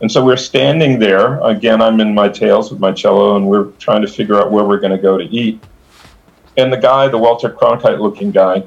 [0.01, 1.39] And so we're standing there.
[1.39, 4.65] Again, I'm in my tails with my cello, and we're trying to figure out where
[4.65, 5.63] we're going to go to eat.
[6.57, 8.63] And the guy, the Walter Cronkite looking guy,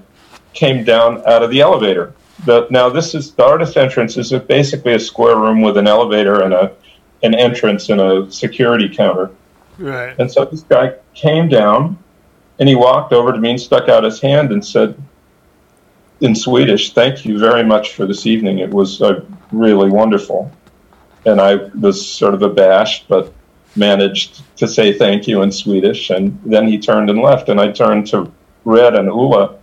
[0.55, 2.15] came down out of the elevator.
[2.47, 6.41] The, now, this is the artist entrance is basically a square room with an elevator
[6.41, 6.73] and a
[7.23, 9.31] an entrance and a security counter.
[9.79, 10.15] Right.
[10.19, 12.00] And so this guy came down
[12.61, 14.95] and he walked over to me and stuck out his hand and said
[16.21, 18.59] in Swedish, Thank you very much for this evening.
[18.59, 20.53] It was uh, really wonderful.
[21.25, 23.33] And I was sort of abashed, but
[23.77, 26.11] managed to say thank you in Swedish.
[26.11, 27.49] And then he turned and left.
[27.49, 28.31] And I turned to
[28.65, 29.59] Red and Ulla,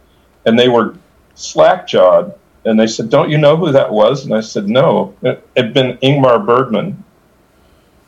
[0.46, 0.96] and they were
[1.36, 2.34] slack jawed.
[2.66, 4.26] And they said, Don't you know who that was?
[4.26, 5.16] And I said, No.
[5.22, 7.04] It had been Ingmar Bergman.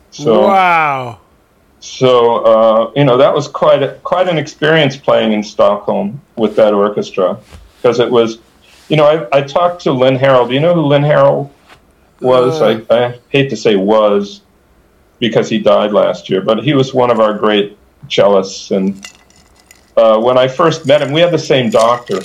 [0.10, 1.20] So, wow.
[1.80, 6.56] So uh, you know that was quite a, quite an experience playing in Stockholm with
[6.58, 7.40] that orchestra
[7.78, 8.40] because it was,
[8.90, 10.48] you know, I, I talked to Lynn Harrell.
[10.48, 11.50] Do you know who Lynn Harrell
[12.20, 12.62] was?
[12.62, 14.42] Uh, I, I hate to say was
[15.20, 17.78] because he died last year, but he was one of our great
[18.08, 18.76] cellists.
[18.76, 19.06] And
[19.96, 22.20] uh, when I first met him, we had the same doctor.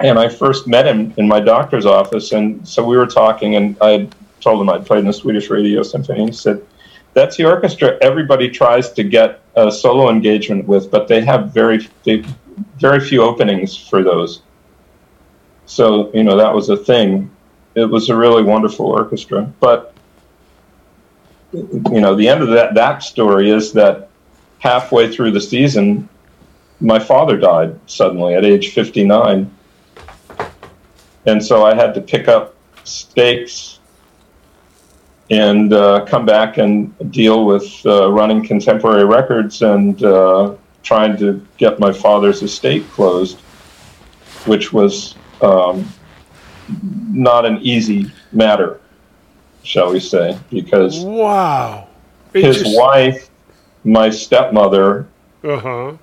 [0.00, 3.76] And I first met him in my doctor's office, and so we were talking, and
[3.82, 4.08] I
[4.40, 6.24] told him I'd played in the Swedish Radio Symphony.
[6.24, 6.64] He said,
[7.12, 11.88] that's the orchestra everybody tries to get a solo engagement with, but they have very
[12.04, 12.24] they,
[12.78, 14.42] very few openings for those.
[15.66, 17.30] So you know that was a thing.
[17.74, 19.94] It was a really wonderful orchestra, but
[21.52, 24.08] you know the end of that that story is that
[24.58, 26.08] halfway through the season,
[26.80, 29.52] my father died suddenly at age fifty nine,
[31.26, 32.54] and so I had to pick up
[32.84, 33.79] stakes
[35.30, 41.46] and uh, come back and deal with uh, running contemporary records and uh, trying to
[41.56, 43.40] get my father's estate closed,
[44.46, 45.88] which was um,
[47.10, 48.80] not an easy matter,
[49.62, 51.86] shall we say, because wow,
[52.32, 53.30] his wife,
[53.84, 55.06] my stepmother,
[55.44, 55.96] uh-huh.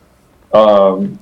[0.53, 1.19] um,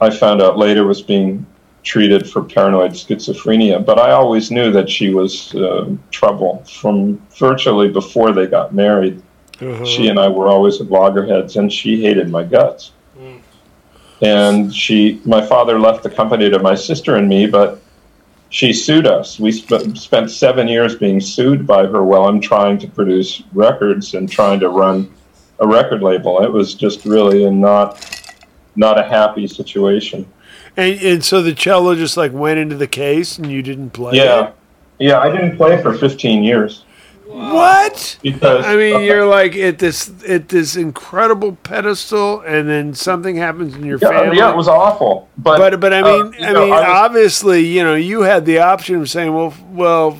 [0.00, 1.44] I found out later was being
[1.82, 7.88] treated for paranoid schizophrenia, but I always knew that she was uh, trouble from virtually
[7.88, 9.22] before they got married.
[9.60, 9.84] Uh-huh.
[9.84, 12.92] She and I were always at loggerheads, and she hated my guts.
[13.18, 13.40] Mm.
[14.20, 17.80] And she, my father left the company to my sister and me, but
[18.50, 19.38] she sued us.
[19.38, 24.14] We sp- spent seven years being sued by her while I'm trying to produce records
[24.14, 25.12] and trying to run
[25.60, 26.42] a record label.
[26.42, 28.04] It was just really a not
[28.76, 30.24] not a happy situation.
[30.78, 34.14] And, and so the cello just like went into the case and you didn't play
[34.16, 34.48] yeah.
[34.48, 34.54] It?
[35.00, 36.84] Yeah, I didn't play for 15 years.
[37.26, 38.18] What?
[38.22, 43.74] Because I mean, you're like at this at this incredible pedestal, and then something happens
[43.74, 44.38] in your yeah, family.
[44.38, 45.28] Yeah, it was awful.
[45.36, 48.22] But but, but I mean, uh, I know, mean, I was, obviously, you know, you
[48.22, 50.18] had the option of saying, well, well,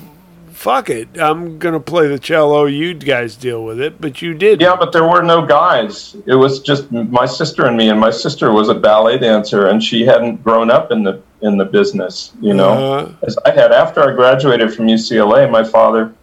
[0.59, 2.65] fuck it, I'm gonna play the cello.
[2.65, 4.59] You guys deal with it, but you did.
[4.59, 6.17] Yeah, but there were no guys.
[6.25, 9.81] It was just my sister and me, and my sister was a ballet dancer, and
[9.81, 12.33] she hadn't grown up in the in the business.
[12.41, 13.13] You know, uh-huh.
[13.25, 16.13] as I had after I graduated from UCLA, my father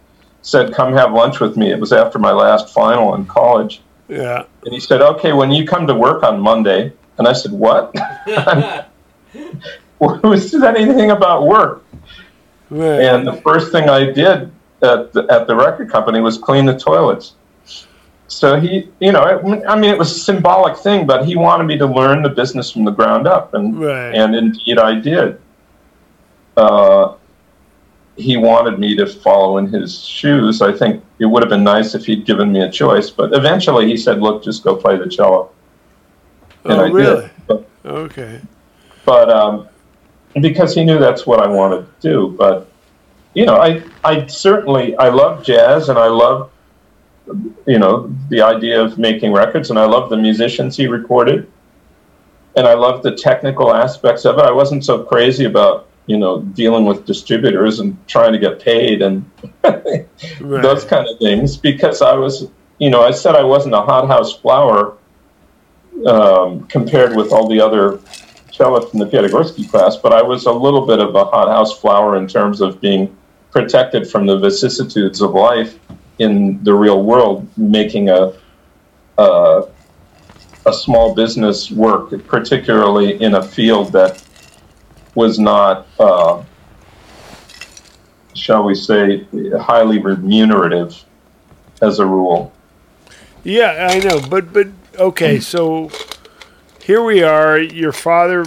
[0.43, 3.81] said, "Come have lunch with me." It was after my last final in college.
[4.07, 7.51] Yeah, and he said, "Okay, when you come to work on Monday," and I said,
[7.51, 7.95] "What?"
[9.99, 11.83] Who said anything about work?
[12.69, 13.01] Right.
[13.01, 14.51] And the first thing I did
[14.81, 17.33] at the, at the record company was clean the toilets.
[18.27, 19.21] So he, you know,
[19.67, 22.69] I mean, it was a symbolic thing, but he wanted me to learn the business
[22.71, 24.13] from the ground up, and right.
[24.13, 25.39] and indeed I did.
[26.57, 27.15] Uh,
[28.17, 30.61] he wanted me to follow in his shoes.
[30.61, 33.87] I think it would have been nice if he'd given me a choice, but eventually
[33.87, 35.51] he said, "Look, just go play the cello."
[36.65, 37.21] And oh, I really?
[37.21, 37.31] Did.
[37.47, 38.41] But, okay.
[39.05, 39.69] But um,
[40.41, 42.69] because he knew that's what I wanted to do, but
[43.33, 46.51] you know, I I certainly I love jazz and I love
[47.65, 51.51] you know the idea of making records and I love the musicians he recorded
[52.55, 54.41] and I love the technical aspects of it.
[54.41, 59.01] I wasn't so crazy about you know dealing with distributors and trying to get paid
[59.01, 59.29] and
[59.63, 60.07] right.
[60.41, 64.33] those kind of things because I was you know I said I wasn't a hothouse
[64.33, 64.97] flower
[66.07, 67.99] um, compared with all the other
[68.57, 72.17] cellists in the Piatigorsky class, but I was a little bit of a hothouse flower
[72.17, 73.15] in terms of being
[73.51, 75.79] protected from the vicissitudes of life
[76.19, 78.33] in the real world, making a
[79.17, 79.67] a,
[80.65, 84.23] a small business work, particularly in a field that
[85.15, 86.43] was not, uh,
[88.35, 89.25] shall we say,
[89.59, 91.03] highly remunerative
[91.81, 92.53] as a rule.
[93.43, 94.67] Yeah, I know, but but
[94.99, 95.89] okay, so
[96.87, 97.59] here we are.
[97.59, 98.45] Your father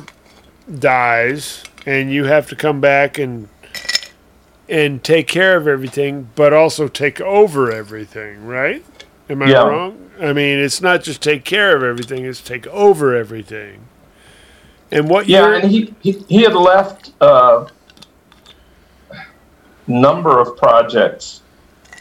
[0.79, 3.51] dies, and you have to come back and
[4.67, 8.83] and take care of everything, but also take over everything, right?
[9.29, 9.67] Am I yeah.
[9.67, 10.11] wrong?
[10.19, 13.87] I mean, it's not just take care of everything; it's take over everything.
[14.91, 17.69] And what yeah, and he, he, he had left a uh,
[19.87, 21.43] number of projects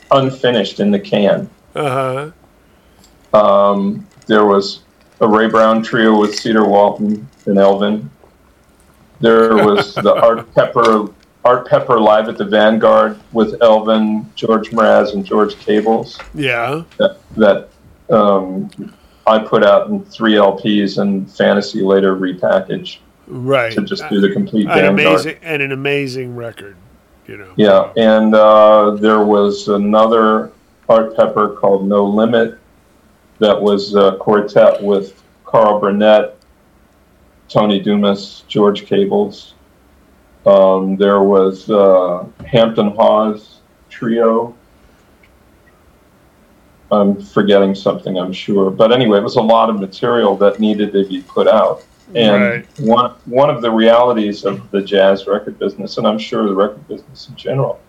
[0.09, 1.49] unfinished in the can.
[1.75, 2.31] Uh
[3.33, 3.37] huh.
[3.37, 4.83] Um, there was
[5.21, 8.09] a Ray Brown trio with Cedar Walton and Elvin.
[9.19, 11.07] There was the Art Pepper
[11.45, 16.19] Art Pepper live at the Vanguard with Elvin, George Mraz, and George Cables.
[16.33, 16.83] Yeah.
[16.97, 17.69] That, that
[18.13, 18.69] um,
[19.25, 22.97] I put out in three LPs and Fantasy later repackaged.
[23.27, 23.71] Right.
[23.73, 26.75] To just do the complete an amazing and an amazing record,
[27.27, 27.53] you know.
[27.57, 30.51] Yeah, and uh, there was another
[30.89, 32.57] Art Pepper called No Limit
[33.39, 36.37] that was a quartet with Carl Burnett,
[37.47, 39.55] Tony Dumas, George Cables.
[40.45, 43.59] Um, there was uh, Hampton Hawes
[43.89, 44.55] trio
[46.91, 48.71] I'm forgetting something, I'm sure.
[48.71, 51.83] But anyway, it was a lot of material that needed to be put out.
[52.15, 52.79] And right.
[52.79, 56.87] one one of the realities of the jazz record business, and I'm sure the record
[56.87, 57.79] business in general,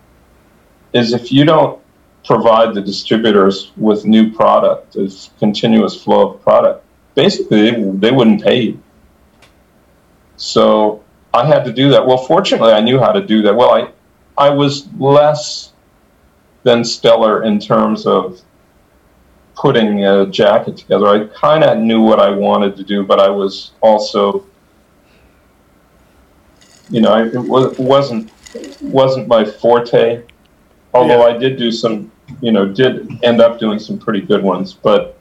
[0.93, 1.81] is if you don't
[2.25, 8.43] provide the distributors with new product, this continuous flow of product, basically they, they wouldn't
[8.43, 8.83] pay you.
[10.37, 11.03] So
[11.35, 12.07] I had to do that.
[12.07, 13.55] Well, fortunately, I knew how to do that.
[13.55, 13.93] Well, I
[14.39, 15.73] I was less
[16.63, 18.41] than stellar in terms of
[19.55, 21.07] putting a jacket together.
[21.07, 24.47] I kind of knew what I wanted to do, but I was also,
[26.89, 28.33] you know, it wasn't
[28.81, 30.23] wasn't my forte.
[30.93, 31.35] Although yeah.
[31.35, 32.11] I did do some,
[32.41, 35.19] you know, did end up doing some pretty good ones, but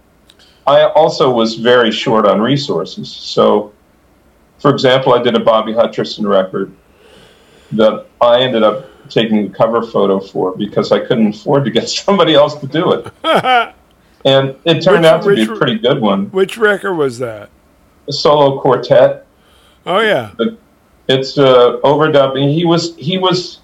[0.65, 3.11] I also was very short on resources.
[3.11, 3.73] So,
[4.59, 6.71] for example, I did a Bobby Hutcherson record
[7.71, 11.89] that I ended up taking the cover photo for because I couldn't afford to get
[11.89, 13.11] somebody else to do it.
[14.25, 16.25] and it turned which, out to be a pretty good one.
[16.27, 17.49] Which record was that?
[18.07, 19.25] A solo quartet.
[19.85, 20.33] Oh yeah,
[21.07, 22.53] it's uh, overdubbing.
[22.53, 23.61] He was he was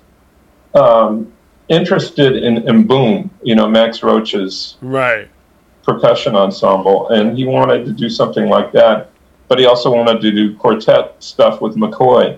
[0.73, 1.31] um,
[1.69, 5.27] interested in, in M'Boom, you know, Max Roach's right
[5.83, 9.11] percussion ensemble, and he wanted to do something like that.
[9.47, 12.37] But he also wanted to do quartet stuff with McCoy,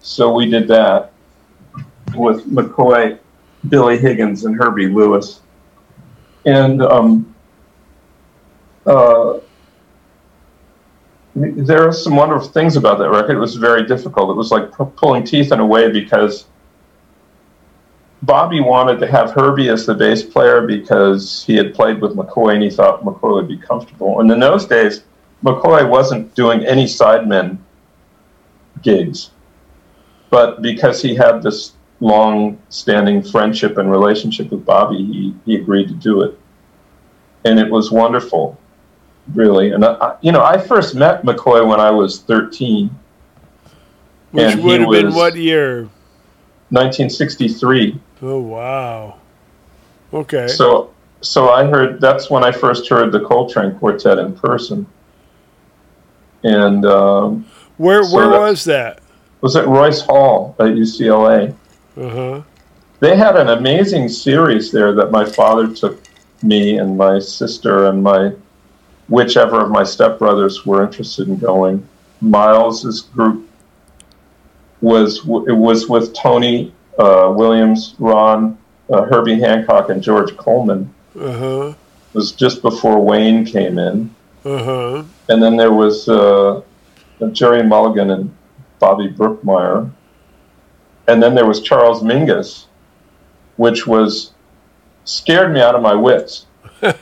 [0.00, 1.12] so we did that
[2.14, 3.18] with McCoy,
[3.68, 5.40] Billy Higgins, and Herbie Lewis
[6.46, 7.34] and um,
[8.86, 9.40] uh,
[11.34, 13.36] there are some wonderful things about that record.
[13.36, 14.30] It was very difficult.
[14.30, 16.46] It was like pulling teeth in a way because
[18.26, 22.54] Bobby wanted to have Herbie as the bass player because he had played with McCoy
[22.54, 24.20] and he thought McCoy would be comfortable.
[24.20, 25.04] And in those days,
[25.44, 27.58] McCoy wasn't doing any sidemen
[28.82, 29.30] gigs.
[30.28, 35.86] But because he had this long standing friendship and relationship with Bobby, he, he agreed
[35.88, 36.36] to do it.
[37.44, 38.58] And it was wonderful,
[39.34, 39.70] really.
[39.70, 42.90] And, I, you know, I first met McCoy when I was 13.
[44.32, 45.82] Which would have been what year?
[46.70, 48.00] 1963.
[48.22, 49.18] Oh, wow.
[50.12, 50.48] Okay.
[50.48, 54.86] So, so I heard that's when I first heard the Coltrane Quartet in person.
[56.44, 57.46] And um,
[57.76, 59.00] where so where that, was that?
[59.40, 61.54] Was at Royce Hall at UCLA.
[61.96, 62.42] Uh-huh.
[63.00, 66.00] They had an amazing series there that my father took
[66.42, 68.32] me and my sister and my
[69.08, 71.86] whichever of my stepbrothers were interested in going.
[72.20, 73.48] Miles's group
[74.80, 78.58] was it was with Tony uh, Williams, Ron,
[78.90, 80.92] uh, Herbie Hancock, and George Coleman.
[81.18, 81.74] Uh-huh.
[82.12, 84.14] It was just before Wayne came in.
[84.44, 85.04] Uh-huh.
[85.28, 86.62] And then there was uh,
[87.32, 88.34] Gerry Mulligan and
[88.78, 89.90] Bobby Brookmeyer.
[91.08, 92.66] And then there was Charles Mingus,
[93.56, 94.32] which was
[95.04, 96.46] scared me out of my wits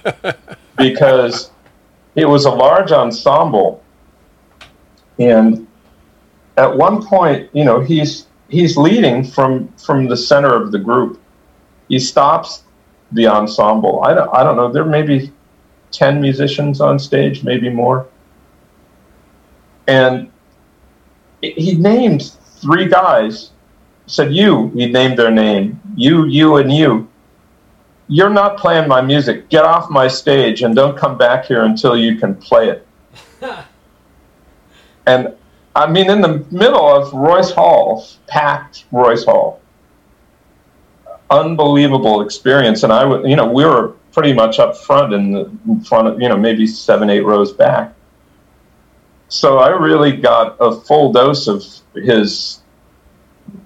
[0.76, 1.50] because
[2.14, 3.82] it was a large ensemble.
[5.18, 5.66] And
[6.56, 11.20] at one point, you know, he's he's leading from from the center of the group.
[11.88, 12.62] He stops
[13.12, 14.02] the ensemble.
[14.02, 14.72] I don't I don't know.
[14.72, 15.32] There may be
[15.90, 18.06] ten musicians on stage, maybe more.
[19.86, 20.30] And
[21.40, 22.32] he named
[22.62, 23.50] three guys.
[24.06, 24.68] Said you.
[24.74, 25.80] He named their name.
[25.96, 27.08] You, you, and you.
[28.08, 29.48] You're not playing my music.
[29.48, 32.86] Get off my stage and don't come back here until you can play it.
[35.06, 35.34] and
[35.76, 39.60] I mean, in the middle of Royce Hall, packed Royce Hall,
[41.30, 42.84] unbelievable experience.
[42.84, 46.28] And I you know, we were pretty much up front in the front of, you
[46.28, 47.92] know, maybe seven, eight rows back.
[49.28, 51.64] So I really got a full dose of
[51.94, 52.60] his,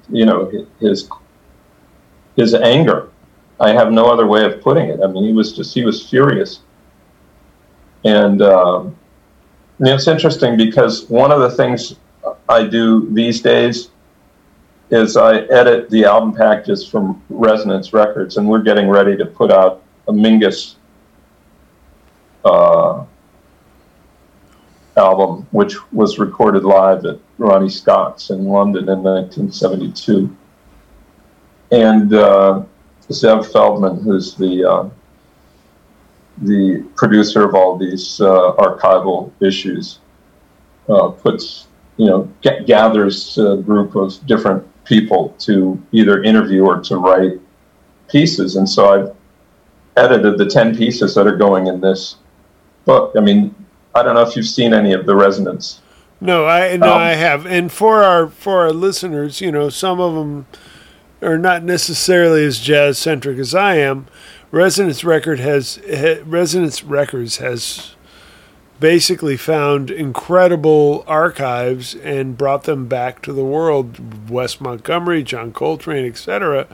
[0.08, 1.10] you know, his
[2.36, 3.10] his anger.
[3.60, 5.00] I have no other way of putting it.
[5.02, 6.60] I mean, he was just he was furious.
[8.04, 8.96] And um,
[9.80, 11.96] it's interesting because one of the things
[12.48, 13.90] I do these days
[14.90, 19.52] is I edit the album packages from Resonance Records, and we're getting ready to put
[19.52, 20.76] out a Mingus
[22.44, 23.04] uh,
[24.96, 30.34] album, which was recorded live at Ronnie Scott's in London in 1972.
[31.70, 32.62] And uh,
[33.08, 34.88] Zev Feldman, who's the uh,
[36.42, 40.00] the producer of all these uh, archival issues,
[40.88, 41.66] uh, puts
[41.96, 47.38] you know g- gathers a group of different people to either interview or to write
[48.08, 49.16] pieces, and so I've
[49.96, 52.16] edited the ten pieces that are going in this
[52.84, 53.14] book.
[53.16, 53.54] I mean,
[53.94, 55.80] I don't know if you've seen any of the Resonance.
[56.20, 57.46] No, I no, Um, I have.
[57.46, 60.46] And for our for our listeners, you know, some of them
[61.20, 64.06] are not necessarily as jazz centric as I am.
[64.50, 67.94] Resonance Record has ha, Resonance Records has
[68.80, 74.30] basically found incredible archives and brought them back to the world.
[74.30, 76.66] Wes Montgomery, John Coltrane, etc.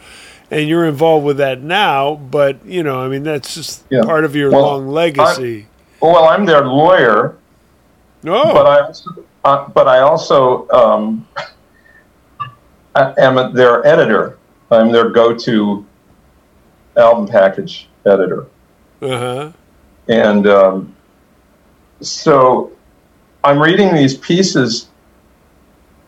[0.51, 4.03] And you're involved with that now, but you know, I mean, that's just Yeah.
[4.03, 5.67] part of your Well, long legacy.
[6.01, 7.35] Well, I'm their lawyer,
[8.27, 9.11] oh, but I also,
[9.45, 11.27] uh, but I also um,
[12.95, 14.39] I am their editor.
[14.71, 15.85] I'm their go-to
[16.97, 18.47] album package editor,
[19.03, 19.53] uh huh.
[20.09, 20.97] and um,
[22.01, 22.73] so
[23.43, 24.89] I'm reading these pieces,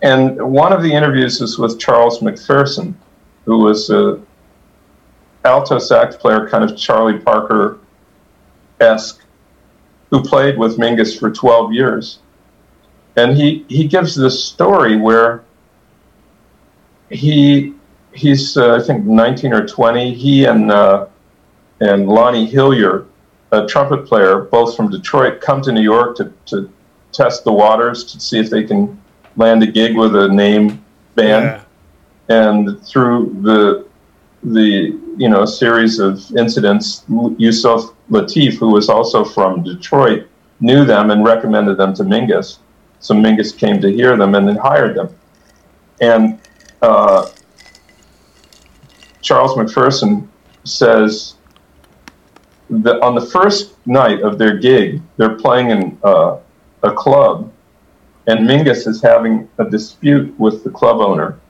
[0.03, 2.95] and one of the interviews is with Charles McPherson,
[3.45, 4.21] who was a
[5.45, 7.79] alto sax player, kind of Charlie Parker
[8.81, 9.23] esque,
[10.11, 12.19] who played with Mingus for 12 years.
[13.17, 15.43] And he, he gives this story where
[17.09, 17.75] he
[18.17, 20.15] he's uh, I think 19 or 20.
[20.15, 21.07] He and uh,
[21.81, 23.07] and Lonnie Hillyer,
[23.53, 26.71] a trumpet player, both from Detroit, come to New York to, to
[27.13, 29.01] test the waters to see if they can
[29.37, 30.85] land a gig with a name
[31.15, 31.45] band
[32.29, 32.47] Yeah.
[32.51, 33.87] and through the
[34.43, 37.05] the you know series of incidents,
[37.39, 37.81] Yusef
[38.11, 40.29] Lateef, who was also from Detroit,
[40.61, 42.59] knew them and recommended them to Mingus.
[43.01, 45.15] So Mingus came to hear them and then hired them.
[46.01, 46.39] And
[46.83, 47.29] uh,
[49.27, 50.29] Charles McPherson
[50.63, 51.35] says
[52.71, 56.39] that on the first night of their gig, they're playing in uh,
[56.85, 57.53] a club,
[58.29, 61.41] and Mingus is having a dispute with the club owner.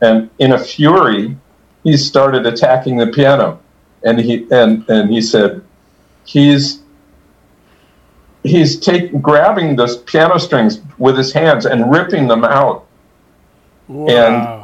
[0.00, 1.36] And in a fury,
[1.82, 3.60] he started attacking the piano.
[4.02, 5.62] And he and, and he said,
[6.24, 6.82] he's
[8.44, 12.86] he's taking grabbing the piano strings with his hands and ripping them out
[13.88, 14.06] Wow.
[14.08, 14.63] and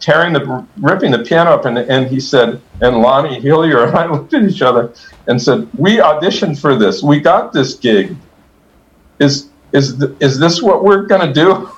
[0.00, 4.06] tearing the ripping the piano up and, and he said and Lonnie Hillyer and I
[4.06, 4.92] looked at each other
[5.26, 7.02] and said we auditioned for this.
[7.02, 8.16] We got this gig.
[9.18, 11.70] Is is th- is this what we're gonna do?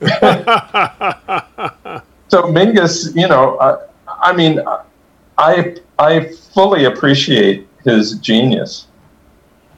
[2.30, 3.86] So Mingus you know I,
[4.22, 4.60] I mean
[5.36, 8.86] I I fully appreciate his genius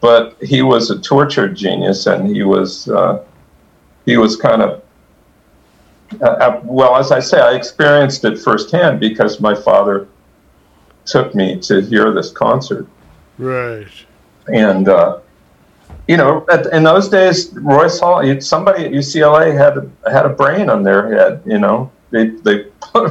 [0.03, 3.25] but he was a tortured genius and he was uh,
[4.05, 4.82] he was kind of
[6.21, 10.09] uh, uh, well, as I say, I experienced it firsthand because my father
[11.05, 12.87] took me to hear this concert.
[13.39, 13.87] right.
[14.49, 15.21] And, uh,
[16.09, 20.69] you know, at, in those days, Royce Hall, somebody at UCLA had, had a brain
[20.69, 21.91] on their head, you know.
[22.13, 22.67] they they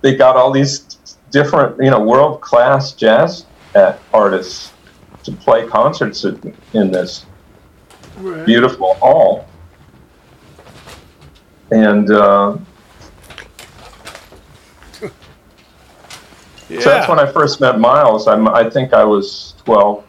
[0.00, 0.98] they got all these
[1.30, 3.44] different you know world class jazz
[4.14, 4.72] artists
[5.24, 7.26] to play concerts in this
[8.18, 8.46] right.
[8.46, 9.46] beautiful hall,
[11.70, 12.10] and.
[12.10, 12.58] Uh,
[16.68, 16.80] Yeah.
[16.80, 18.26] So that's when I first met Miles.
[18.26, 20.04] I'm, I think I was 12.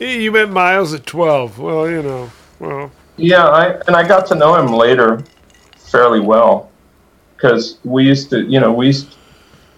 [0.00, 1.58] You met Miles at 12.
[1.58, 2.90] Well, you know, well.
[3.16, 5.22] Yeah, I, and I got to know him later
[5.76, 6.70] fairly well
[7.36, 9.16] because we used to, you know, we used,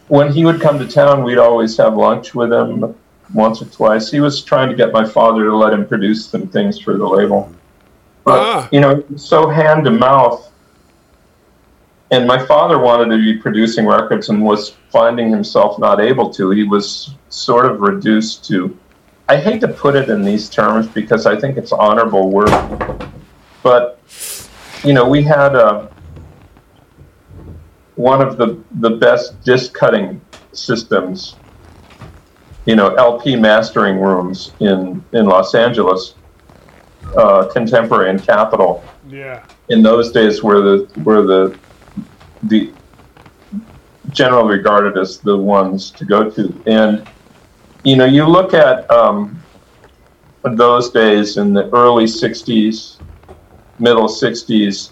[0.09, 2.95] when he would come to town, we'd always have lunch with him
[3.35, 4.11] once or twice.
[4.11, 7.07] He was trying to get my father to let him produce some things for the
[7.07, 7.53] label.
[8.25, 8.69] But, ah.
[8.71, 10.53] you know, so hand to mouth
[12.13, 16.51] and my father wanted to be producing records and was finding himself not able to.
[16.51, 18.79] He was sort of reduced to,
[19.31, 22.51] I hate to put it in these terms because I think it's honorable work,
[23.63, 23.99] but
[24.85, 25.89] you know, we had a, uh,
[27.95, 30.21] one of the, the best disc cutting
[30.53, 31.37] systems,
[32.67, 36.15] you know, LP mastering rooms in, in Los Angeles,
[37.17, 38.85] uh, contemporary and Capitol.
[39.09, 39.45] Yeah.
[39.69, 41.59] In those days, were the where the
[42.45, 42.73] the
[44.11, 46.63] generally regarded as the ones to go to.
[46.67, 47.09] And
[47.85, 49.43] you know, you look at um,
[50.43, 52.99] those days in the early '60s,
[53.79, 54.91] middle '60s,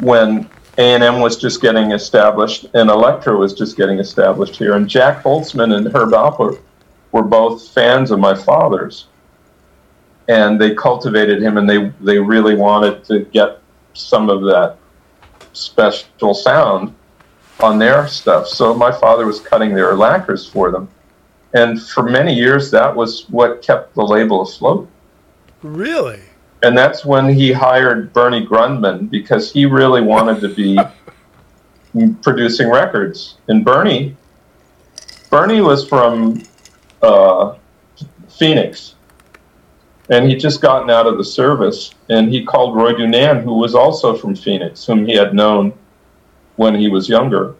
[0.00, 0.48] when
[0.78, 5.76] A&M was just getting established and Elektra was just getting established here, and Jac Holzman
[5.76, 6.60] and Herb Alpert
[7.12, 9.06] were both fans of my father's,
[10.28, 13.60] and they cultivated him, and they they really wanted to get
[13.94, 14.76] some of that
[15.52, 16.94] special sound
[17.60, 18.46] on their stuff.
[18.46, 20.88] So my father was cutting their lacquers for them.
[21.54, 24.88] And for many years, that was what kept the label afloat.
[25.62, 26.20] Really?
[26.62, 30.78] And that's when he hired Bernie Grundman because he really wanted to be
[32.22, 33.38] producing records.
[33.48, 34.16] And Bernie,
[35.30, 36.42] Bernie was from
[37.02, 37.56] uh,
[38.28, 38.94] Phoenix,
[40.10, 43.74] and he'd just gotten out of the service, and he called Roy DuNann, who was
[43.74, 45.72] also from Phoenix, whom he had known
[46.56, 47.54] when he was younger,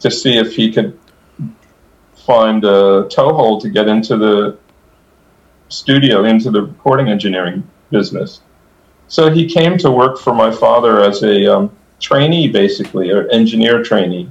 [0.00, 0.98] to see if he could
[2.26, 4.58] find a toehold to get into the
[5.68, 8.40] studio, into the recording engineering business.
[9.08, 13.82] So he came to work for my father as a um, trainee, basically, or engineer
[13.82, 14.30] trainee.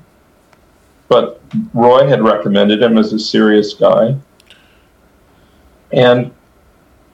[1.07, 1.41] But
[1.73, 4.15] Roy had recommended him as a serious guy.
[5.91, 6.31] And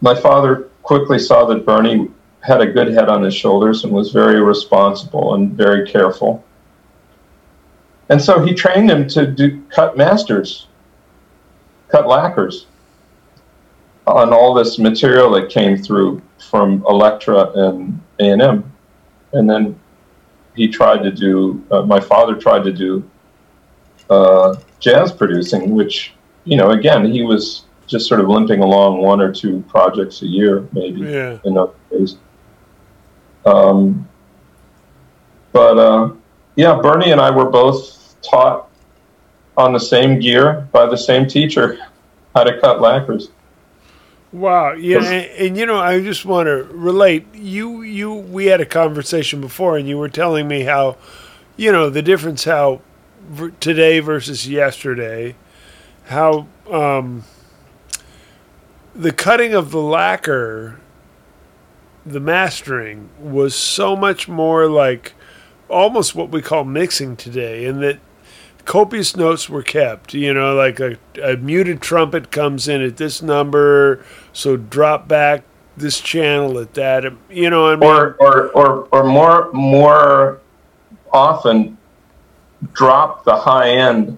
[0.04, 2.12] my father quickly saw that Bernie
[2.42, 6.44] had a good head on his shoulders and was very responsible and very careful.
[8.10, 10.68] And so he trained him to do cut masters,
[11.88, 12.66] cut lacquers
[14.06, 18.70] on all this material that came through from Elektra and A&M.
[19.32, 19.80] And then
[20.54, 23.10] he tried to do, uh, my father tried to do
[24.10, 26.14] uh, jazz producing, which,
[26.44, 30.28] you know, again, he was just sort of limping along one or two projects a
[30.28, 31.40] year, maybe yeah.
[31.44, 32.18] in other ways.
[33.46, 34.08] Um,
[35.52, 36.14] but uh,
[36.56, 38.70] yeah, Bernie and I were both taught
[39.58, 41.78] on the same gear by the same teacher
[42.34, 43.30] how to cut lacquers.
[44.32, 47.28] Wow, yeah, and, and, you know, I just want to relate.
[47.36, 50.98] You, you, we had a conversation before, and you were telling me how,
[51.56, 52.82] you know, the difference how
[53.60, 55.36] today versus yesterday,
[56.06, 57.24] how um,
[58.96, 60.80] the cutting of the lacquer,
[62.06, 65.14] the mastering was so much more like
[65.70, 68.00] almost what we call mixing today, in that
[68.66, 70.14] copious notes were kept.
[70.14, 75.44] You know, like a, a muted trumpet comes in at this number, so drop back
[75.76, 77.06] this channel at that.
[77.06, 77.90] Um, you know, I mean?
[77.90, 80.42] or or or or more more
[81.12, 81.78] often
[82.74, 84.18] drop the high end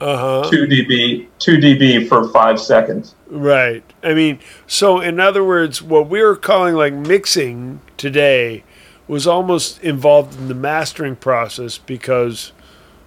[0.00, 0.50] uh-huh.
[0.50, 3.14] 2 dB 2 dB for 5 seconds.
[3.28, 3.84] Right.
[4.02, 8.64] I mean, so in other words, what we were calling like mixing today
[9.06, 12.52] was almost involved in the mastering process because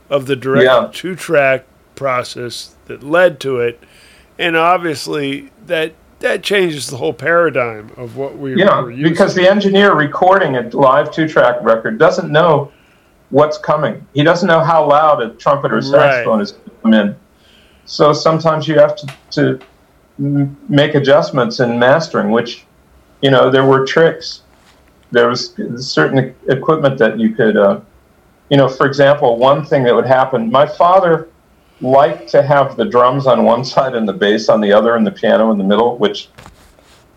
[0.10, 0.90] of the direct yeah.
[0.94, 1.66] two track
[1.96, 3.84] process that led to it.
[4.40, 9.12] And obviously that that changes the whole paradigm of what we yeah, were using.
[9.12, 12.72] because the engineer recording a live two track record doesn't know
[13.30, 14.06] what's coming.
[14.14, 16.42] He doesn't know how loud a trumpet or saxophone right.
[16.42, 17.16] is going to come in.
[17.86, 19.60] So sometimes you have to, to
[20.18, 22.66] make adjustments in mastering, which,
[23.22, 24.44] you know, there were tricks.
[25.12, 27.80] There was certain equipment that you could, uh,
[28.50, 31.30] you know, for example, one thing that would happen, my father
[31.82, 35.06] liked to have the drums on one side and the bass on the other and
[35.06, 36.30] the piano in the middle, which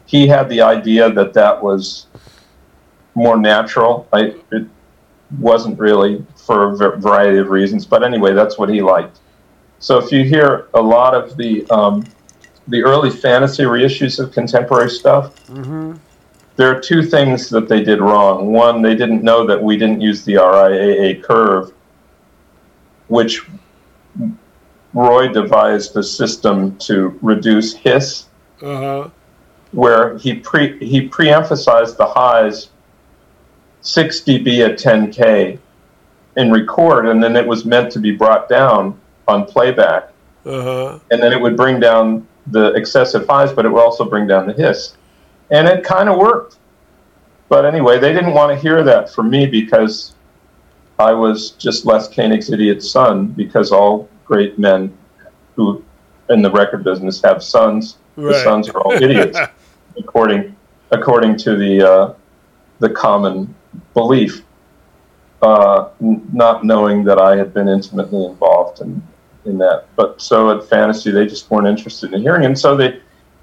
[0.07, 2.07] he had the idea that that was
[3.15, 4.07] more natural.
[4.13, 4.67] I, it,
[5.39, 7.87] wasn't really for a variety of reasons.
[7.87, 9.19] But anyway, that's what he liked.
[9.79, 12.07] So if you hear a lot of the um,
[12.69, 15.95] the early fantasy reissues of contemporary stuff, Mm-hmm.
[16.57, 18.53] there are two things that they did wrong.
[18.53, 21.73] One, they didn't know that we didn't use the RIAA curve,
[23.09, 23.43] which
[24.93, 28.27] Roy devised a system to reduce hiss,
[28.61, 29.09] Uh huh.
[29.73, 32.70] where he pre he pre-emphasized the highs
[33.83, 35.59] 6 dB at 10k
[36.37, 38.99] in record, and then it was meant to be brought down
[39.29, 40.11] on playback,
[40.47, 40.99] Uh huh.
[41.11, 44.47] and then it would bring down the excessive highs, but it would also bring down
[44.47, 44.95] the hiss,
[45.51, 46.57] and it kind of worked.
[47.49, 50.15] But anyway, they didn't want to hear that from me because
[51.01, 53.27] I was just Les Koenig's idiot son.
[53.29, 54.97] Because all great men
[55.57, 55.83] who
[56.29, 59.37] in the record business have sons, the sons are all idiots,
[59.99, 60.55] according
[60.93, 62.15] according to the uh,
[62.79, 63.53] the common
[63.95, 64.45] belief.
[65.43, 69.03] Uh, n- not knowing that I had been intimately involved in
[69.47, 73.01] in that, but so at Fantasy they just weren't interested in hearing, and so they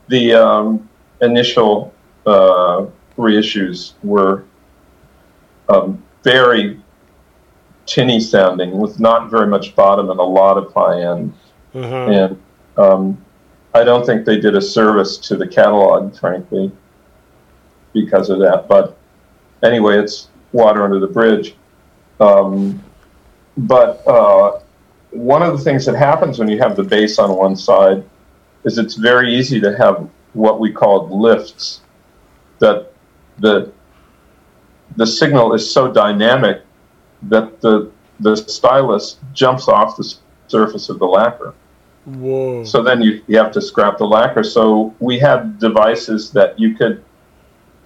[0.09, 0.87] the um,
[1.21, 1.91] initial
[2.27, 2.85] uh,
[3.17, 4.43] reissues were
[5.69, 6.79] um, very
[7.87, 11.33] tinny sounding, with not very much bottom and a lot of high end.
[11.73, 11.95] Uh-huh.
[11.95, 12.43] And
[12.77, 13.25] um,
[13.73, 16.71] I don't think they did a service to the catalog, frankly,
[17.93, 18.67] because of that.
[18.67, 18.97] But
[19.63, 21.55] anyway, it's water under the bridge.
[22.19, 22.83] Um,
[23.57, 24.59] but uh,
[25.11, 28.03] one of the things that happens when you have the bass on one side
[28.63, 31.81] is it's very easy to have what we call lifts
[32.59, 32.91] that
[33.39, 33.71] the
[34.95, 36.61] the signal is so dynamic
[37.23, 40.15] that the the stylus jumps off the
[40.47, 41.53] surface of the lacquer.
[42.05, 42.63] Whoa.
[42.63, 44.43] So then you, you have to scrap the lacquer.
[44.43, 47.03] So we had devices that you could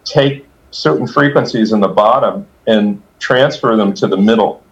[0.05, 4.63] take certain frequencies in the bottom and transfer them to the middle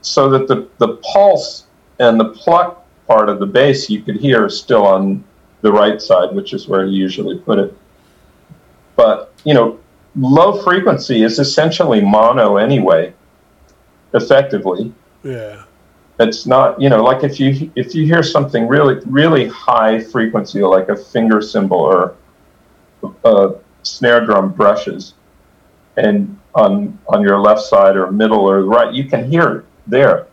[0.00, 1.66] so that the, the pulse
[1.98, 5.24] and the pluck part of the bass you could hear is still on
[5.60, 7.76] the right side, which is where you usually put it.
[8.94, 9.78] But, you know,
[10.16, 13.12] low frequency is essentially mono anyway,
[14.14, 14.92] effectively
[15.22, 15.64] yeah.
[16.20, 20.62] it's not you know like if you if you hear something really really high frequency
[20.62, 22.16] like a finger cymbal or
[23.24, 25.14] a snare drum brushes
[25.98, 30.26] and on on your left side or middle or right you can hear it there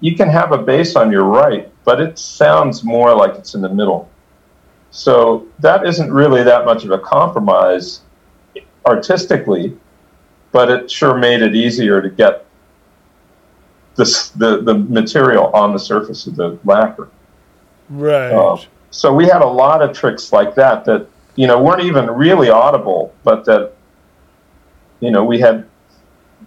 [0.00, 3.60] you can have a bass on your right but it sounds more like it's in
[3.60, 4.08] the middle
[4.90, 8.00] so that isn't really that much of a compromise
[8.86, 9.76] artistically
[10.52, 12.46] but it sure made it easier to get
[13.96, 17.08] the, the, the material on the surface of the lacquer.
[17.88, 18.30] Right.
[18.30, 18.58] Uh,
[18.90, 22.50] so we had a lot of tricks like that that you know weren't even really
[22.50, 23.72] audible, but that
[25.02, 25.68] you know we had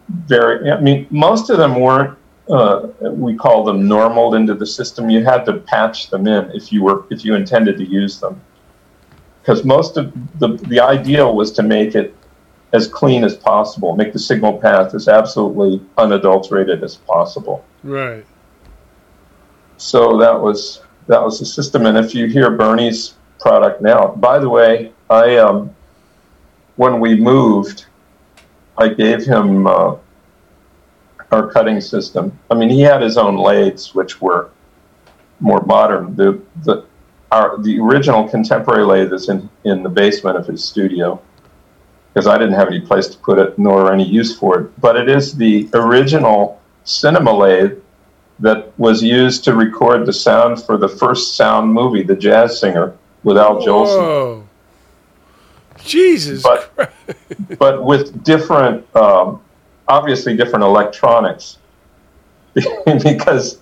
[0.09, 0.71] very.
[0.71, 2.17] I mean, most of them weren't.
[2.49, 5.09] Uh, we call them normaled into the system.
[5.09, 8.41] You had to patch them in if you were if you intended to use them,
[9.41, 12.15] because most of the the ideal was to make it
[12.73, 17.63] as clean as possible, make the signal path as absolutely unadulterated as possible.
[17.83, 18.25] right.
[19.77, 21.85] So that was that was the system.
[21.85, 25.75] And if you hear Bernie's product now, by the way, I um,
[26.75, 27.85] when we moved,
[28.77, 29.95] I gave him uh,
[31.31, 32.37] our cutting system.
[32.51, 34.49] I mean, he had his own lathes, which were
[35.39, 36.15] more modern.
[36.15, 36.85] The the
[37.31, 41.21] our the original contemporary lathe is in in the basement of his studio
[42.13, 44.81] because I didn't have any place to put it nor any use for it.
[44.81, 47.77] But it is the original cinema lathe
[48.39, 52.95] that was used to record the sound for the first sound movie, The Jazz Singer,
[53.23, 54.44] with Al Jolson, Whoa.
[55.85, 56.91] Jesus But- Christ.
[57.59, 59.41] but with different, um,
[59.87, 61.57] obviously different electronics,
[62.85, 63.59] because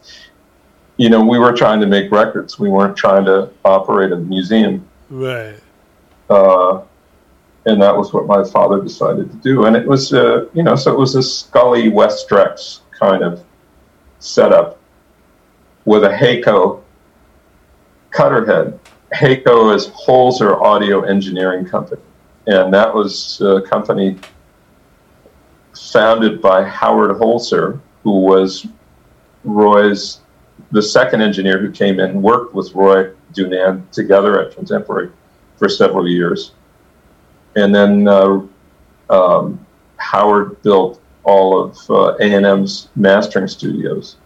[0.98, 2.60] you know we were trying to make records.
[2.60, 4.88] We weren't trying to operate a museum.
[5.10, 5.56] Right.
[6.30, 6.82] uh,
[7.66, 9.66] and that was what my father decided to do.
[9.66, 13.42] And it was, uh, you know, so it was a Scully Westrex kind of
[14.20, 14.80] setup
[15.86, 16.82] with a HAECO
[18.12, 18.80] cutter head.
[19.16, 22.02] HAECO is Holzer Audio Engineering Company,
[22.48, 24.18] and that was a company
[25.92, 28.68] founded by Howard Holzer, who was
[29.44, 30.20] Roy's
[30.72, 35.12] the second engineer who came in and worked with Roy DuNann together at Contemporary
[35.58, 36.52] for several years.
[37.56, 38.42] And then uh,
[39.10, 39.66] um,
[39.98, 44.18] Howard built all of uh, A&M's mastering studios.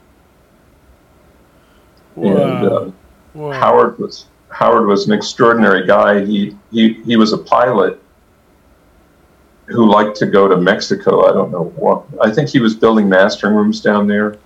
[2.15, 2.91] And uh,
[3.33, 3.49] Wow.
[3.49, 3.51] wow.
[3.51, 6.25] Howard was Howard was an extraordinary guy.
[6.25, 8.01] He he he was a pilot,
[9.67, 11.25] who liked to go to Mexico.
[11.29, 12.03] I don't know what.
[12.21, 14.37] I think he was building mastering rooms down there,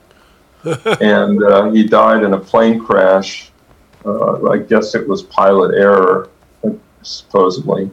[1.01, 3.51] and uh, he died in a plane crash.
[4.05, 6.29] Uh, I guess it was pilot error,
[7.03, 7.91] supposedly.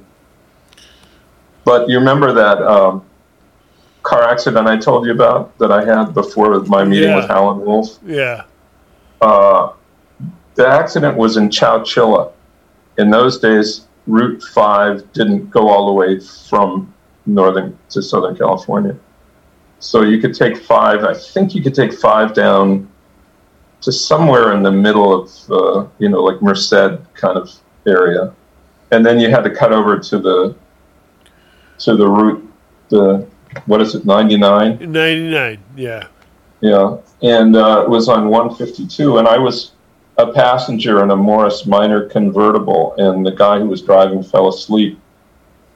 [1.65, 3.05] But you remember that um,
[4.03, 7.17] car accident I told you about that I had before my meeting Yeah.
[7.17, 7.99] with Howlin' Wolf?
[8.07, 8.45] Yeah.
[9.21, 9.73] Uh,
[10.55, 12.33] the accident was in Chowchilla.
[12.97, 16.93] In those days, Route 5 didn't go all the way from
[17.29, 18.97] northern to southern California.
[19.79, 22.89] So you could take 5, I think you could take 5 down
[23.83, 27.51] to somewhere in the middle of, uh, you know, like Merced kind of
[27.87, 28.35] area.
[28.91, 30.57] And then you had to cut over to the
[31.79, 32.45] to the route
[32.89, 33.25] the
[33.67, 35.59] what is it 99 99.
[35.77, 36.09] Yeah.
[36.61, 39.73] yeah, and uh, it was on 152, and I was
[40.17, 44.99] a passenger in a Morris Minor convertible, and the guy who was driving fell asleep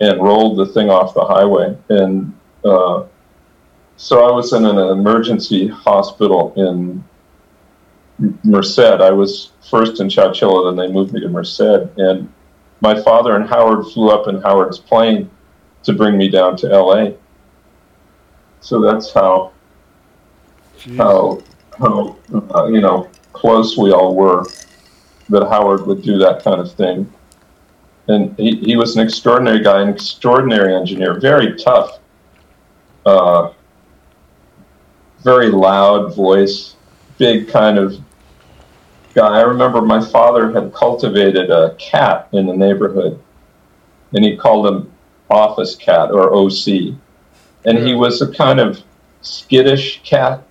[0.03, 3.05] and rolled the thing off the highway, and uh,
[3.97, 7.05] so I was in an emergency hospital in
[8.45, 8.81] Merced.
[8.81, 11.61] I was first in Chowchilla, then they moved me to Merced,
[11.97, 12.31] and
[12.81, 15.31] my father and Howard flew up in Howard's plane
[15.85, 17.17] to bring me down to L.A.
[18.61, 19.53] So that's how
[20.79, 20.97] Jeez.
[20.97, 21.41] how,
[21.79, 22.17] how
[22.55, 24.47] uh, you know close we all were
[25.29, 27.13] that Howard would do that kind of thing.
[28.09, 32.01] And he, he was an extraordinary guy, an extraordinary engineer, very tough,
[33.07, 33.53] uh,
[35.23, 36.77] very loud voice,
[37.19, 37.95] big kind of
[39.15, 39.39] guy.
[39.39, 43.23] I remember my father had cultivated a cat in the neighborhood,
[44.13, 44.93] and he called him
[45.31, 46.95] Office Cat or OC.
[47.65, 48.83] And he was a kind of
[49.21, 50.43] skittish cat,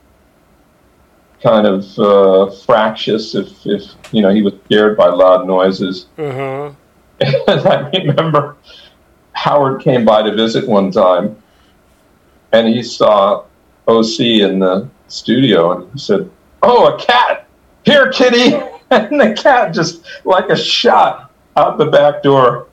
[1.43, 6.05] kind of uh, fractious if, if you know he was scared by loud noises.
[6.17, 6.71] Uh-huh.
[7.47, 8.57] And I remember
[9.33, 11.41] Howard came by to visit one time,
[12.51, 13.45] and he saw
[13.87, 16.29] OC in the studio, and he said,
[16.63, 17.47] "Oh, a cat!
[17.83, 18.57] Here, kitty!"
[18.91, 22.67] And the cat just like a shot out the back door,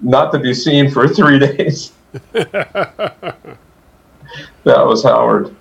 [0.00, 1.92] not to be seen for three days.
[2.32, 3.56] That
[4.64, 5.54] was Howard.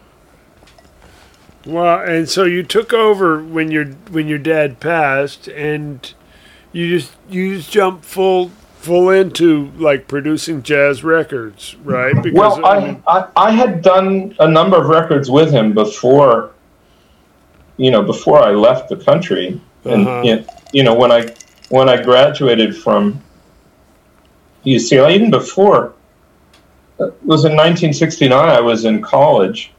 [1.67, 6.11] Well, and so you took over when your when your dad passed, and
[6.75, 8.49] you just you just jumped full
[8.79, 12.13] full into like producing jazz records, right?
[12.21, 16.51] Because Well, I, I I had done a number of records with him before,
[17.77, 20.21] you know, before I left the country, and Uh-huh.
[20.25, 21.33] you- you know when I
[21.69, 23.21] when I graduated from
[24.65, 25.93] UCLA, even before
[26.99, 28.31] it was in 1969.
[28.49, 29.71] I was in college,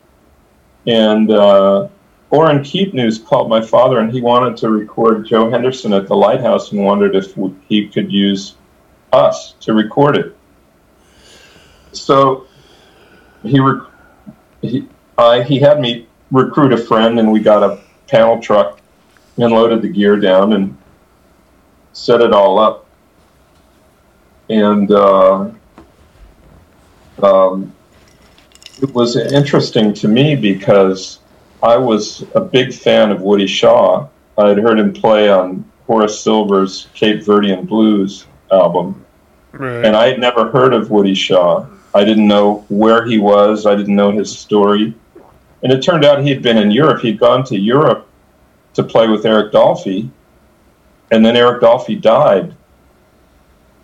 [0.87, 1.89] and uh,
[2.31, 6.73] Orrin Keepnews called my father, and he wanted to record Joe Henderson at the Lighthouse,
[6.73, 7.35] and wondered if
[7.69, 8.57] he could use
[9.13, 10.37] us to record it.
[11.93, 12.47] So
[13.43, 13.91] he rec-
[14.61, 18.81] he I he had me recruit a friend, and we got a panel truck
[19.39, 20.77] and loaded the gear down and
[21.93, 22.87] set it all up.
[24.49, 25.51] And uh,
[27.23, 27.75] um,
[28.83, 31.21] it was interesting to me because
[31.67, 34.09] I was a big fan of Woody Shaw.
[34.39, 39.05] I had heard him play on Horace Silver's Cape Verdean Blues album
[39.59, 39.85] right.
[39.85, 41.67] and I had never heard of Woody Shaw.
[41.95, 43.67] I didn't know where he was.
[43.67, 44.95] I didn't know his story.
[45.63, 47.01] And it turned out he had been in Europe.
[47.01, 48.09] He'd gone to Europe
[48.75, 50.11] to play with Eric Dolphy,
[51.11, 52.55] and then Eric Dolphy died.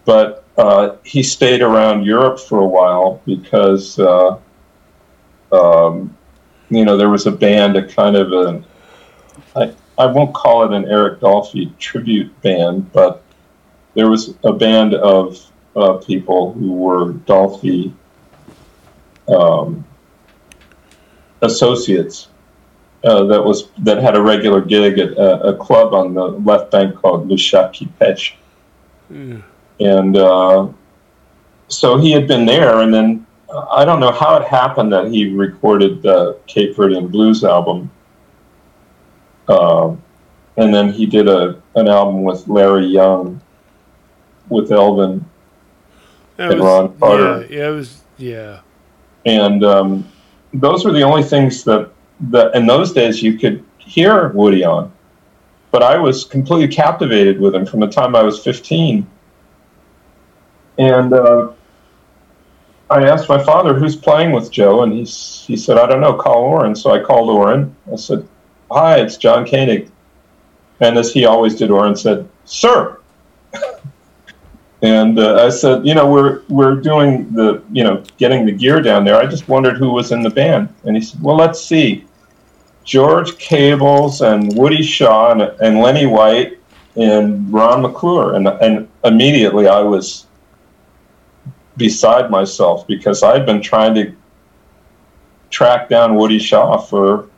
[0.04, 4.38] But uh, he stayed around Europe for a while because, uh,
[5.50, 6.16] um,
[6.72, 8.64] you know, there was a band, a kind of a,
[9.54, 13.22] I, I won't call it an Eric Dolphy tribute band, but
[13.94, 15.38] there was a band of
[15.76, 17.92] uh, people who were Dolphy
[19.28, 19.84] um,
[21.42, 22.28] associates
[23.04, 26.70] uh, that was that had a regular gig at a, a club on the left
[26.70, 28.34] bank called Le Chat qui Pêche.
[29.10, 29.38] Yeah.
[29.80, 30.68] And uh,
[31.68, 33.31] so he had been there, and then uh,
[33.70, 37.90] I don't know how it happened that he recorded the Cape Verdean Blues album.
[39.48, 40.02] Um
[40.56, 43.40] and then he did a an album with Larry Young,
[44.48, 45.24] with Elvin,
[46.36, 47.46] That and was- Ron Carter.
[47.50, 48.60] Yeah, yeah, it was yeah.
[49.26, 50.08] and um,
[50.52, 51.90] those were the only things that
[52.30, 54.92] that in those days you could hear Woody on.
[55.70, 59.06] But I was completely captivated with him from the time I was 15.
[60.78, 61.52] And uh,
[62.92, 66.14] I asked my father, "Who's playing with Joe?" And he he said, "I don't know.
[66.14, 67.74] Call Orrin." So I called Orrin.
[67.92, 68.26] I said,
[68.70, 69.90] "Hi, it's John Koenig."
[70.80, 72.98] And as he always did, Orrin said, "Sir."
[74.82, 78.82] And uh, I said, you know, we're we're doing the, you know, getting the gear
[78.82, 79.14] down there.
[79.14, 80.74] I just wondered who was in the band.
[80.82, 82.04] And he said, well, let's see.
[82.82, 86.58] George Cables and Woody Shaw and, and Lenny White
[86.96, 88.34] and Ron McClure.
[88.34, 90.26] And, and immediately I was
[91.76, 94.14] beside myself because I'd been trying to
[95.50, 97.28] track down Woody Shaw for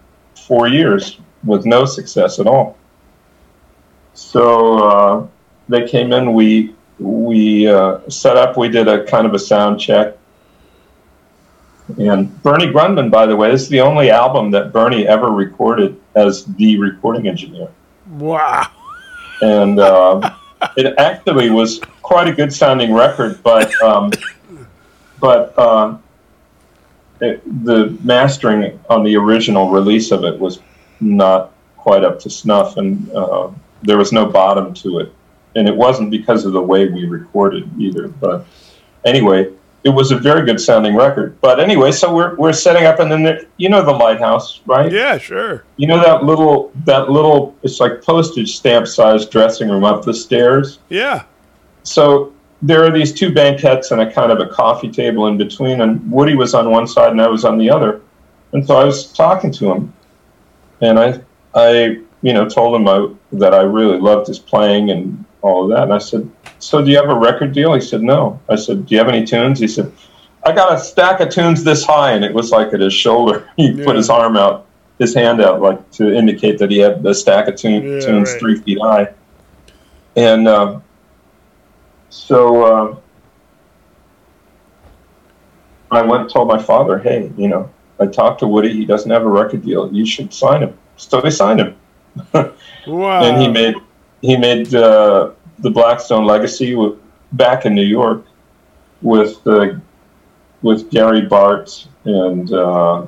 [0.46, 2.76] four years with no success at all.
[4.14, 5.26] So uh,
[5.68, 6.32] they came in.
[6.32, 8.56] We we uh, set up.
[8.56, 10.16] We did a kind of a sound check.
[11.98, 16.00] And Bernie Grundman, by the way, this is the only album that Bernie ever recorded
[16.14, 17.68] as the recording engineer.
[18.08, 18.70] Wow.
[19.42, 20.34] And uh,
[20.76, 24.12] it actually was quite a good sounding record, but um,
[25.20, 25.96] but uh,
[27.20, 30.60] it, the mastering on the original release of it was
[31.00, 33.50] not quite up to snuff, and uh,
[33.82, 35.12] there was no bottom to it.
[35.56, 38.08] And it wasn't because of the way we recorded either.
[38.08, 38.44] But
[39.04, 39.52] anyway,
[39.84, 41.40] it was a very good sounding record.
[41.40, 44.92] But anyway, so we're we're setting up, and then there, you know the lighthouse, right?
[44.92, 45.64] Yeah, sure.
[45.76, 50.14] You know that little that little it's like postage stamp sized dressing room up the
[50.14, 50.80] stairs.
[50.90, 51.24] Yeah.
[51.84, 52.32] So
[52.62, 56.10] there are these two banquettes and a kind of a coffee table in between, and
[56.10, 58.00] Woody was on one side and I was on the other.
[58.52, 59.92] And so I was talking to him,
[60.80, 61.20] and I
[61.54, 65.70] I you know told him I, that I really loved his playing and all of
[65.70, 65.82] that.
[65.84, 68.86] And I said, "So do you have a record deal?" He said, "No." I said,
[68.86, 69.90] "Do you have any tunes?" He said,
[70.44, 73.48] "I got a stack of tunes this high," and it was like at his shoulder.
[73.56, 73.84] He Yeah.
[73.84, 74.66] put his arm out,
[75.00, 78.30] his hand out, like to indicate that he had a stack of tune, Yeah, tunes
[78.30, 78.38] right.
[78.40, 79.08] three feet high.
[80.16, 80.78] And uh,
[82.14, 82.96] so uh,
[85.90, 87.68] I went and told my father, "Hey, you know,
[87.98, 88.72] I talked to Woody.
[88.72, 89.92] He doesn't have a record deal.
[89.92, 91.76] You should sign him." So they signed him
[92.86, 93.24] Wow.
[93.24, 93.74] and he made
[94.20, 96.94] he made uh, the Blackstone Legacy with,
[97.32, 98.24] back in New York
[99.02, 99.72] with uh,
[100.62, 103.06] with Gary Bartz and uh,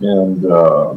[0.00, 0.94] and uh,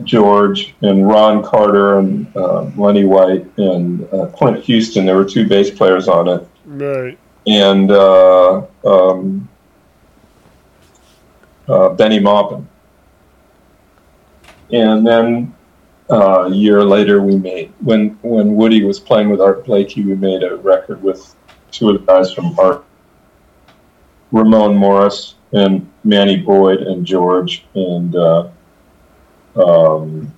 [0.00, 5.06] George and Ron Carter and uh, Lenny White and uh, Clint Houston.
[5.06, 7.18] There were two bass players on it, right.
[7.46, 9.48] and uh, um,
[11.68, 12.68] uh, Bennie Maupin.
[14.70, 15.54] And then
[16.10, 20.14] uh, a year later, we made when when Woody was playing with Art Blakey, we
[20.14, 21.34] made a record with
[21.70, 22.84] two of the guys from Art,
[24.30, 28.48] Ramon Morris and Manny Boyd and George and uh,
[29.56, 30.32] um,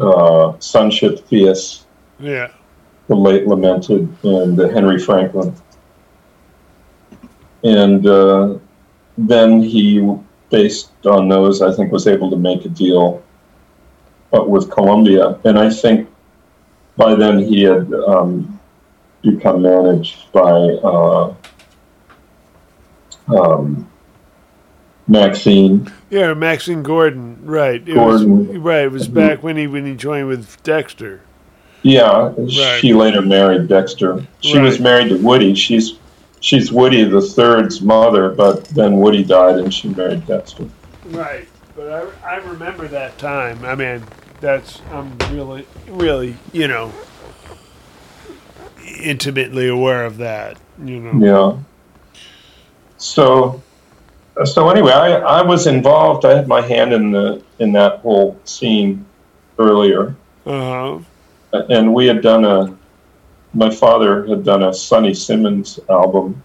[0.00, 1.84] uh, Sunship Theus
[2.18, 2.48] Yeah.
[3.08, 5.54] the late lamented, and uh, Henry Franklin.
[7.64, 8.58] And uh,
[9.18, 10.16] then he,
[10.50, 13.22] based on those, I think was able to make a deal
[14.32, 15.38] with Columbia.
[15.44, 16.08] And I think
[16.96, 18.58] by then he had um,
[19.22, 21.34] become managed by uh,
[23.28, 23.88] um,
[25.12, 25.92] Maxine.
[26.10, 27.38] Yeah, Maxine Gordon.
[27.44, 27.86] Right.
[27.86, 28.48] It Gordon.
[28.48, 28.84] Was, right.
[28.84, 29.14] It was mm-hmm.
[29.14, 31.20] back when he when he joined with Dexter.
[31.82, 32.78] Yeah, Right.
[32.80, 34.24] she later married Dexter.
[34.40, 35.54] She was married to Woody.
[35.54, 35.98] She's
[36.40, 40.68] she's Woody the third's mother, but then Woody died and she married Dexter.
[41.06, 41.46] Right.
[41.76, 43.64] But I, I remember that time.
[43.64, 44.02] I mean,
[44.40, 46.92] that's I'm really really you know
[49.00, 50.58] intimately aware of that.
[50.82, 51.62] You know.
[51.62, 52.20] Yeah.
[52.96, 53.60] So
[54.44, 56.24] so anyway, I, I was involved.
[56.24, 59.04] I had my hand in the in that whole scene
[59.58, 60.14] earlier,
[60.46, 61.00] Uh
[61.52, 61.62] huh.
[61.68, 62.76] and we had done a.
[63.54, 66.42] My father had done a Sonny Simmons album.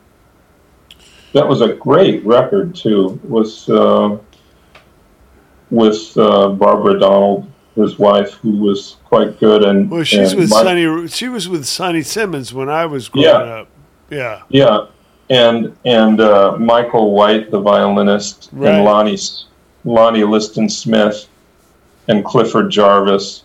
[1.33, 3.19] That was a great record too.
[3.23, 4.17] It was uh,
[5.69, 10.49] with uh, Barbara Donald, his wife, who was quite good, and Well, she's and with
[10.49, 11.07] my- Sonny.
[11.07, 13.31] She was with Sonny Simmons when I was growing Yeah.
[13.61, 13.67] up.
[14.09, 14.41] Yeah.
[14.49, 14.85] Yeah,
[15.29, 18.73] and and uh, Michael White, the violinist, Right.
[18.73, 19.17] and Lonnie
[19.83, 21.27] Lonnie Liston Smith,
[22.07, 23.43] and Clifford Jarvis,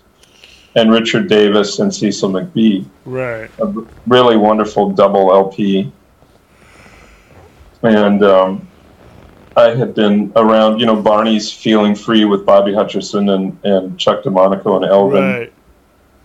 [0.77, 2.85] and Richard Davis and Cecil McBee.
[3.05, 3.51] Right.
[3.61, 3.67] A
[4.07, 5.93] really wonderful double LP.
[7.83, 8.69] And um,
[9.57, 14.23] I had been around, you know, Barney's Feeling Free with Bobby Hutcherson and, and Chuck
[14.23, 15.53] Domanico and Elvin Right.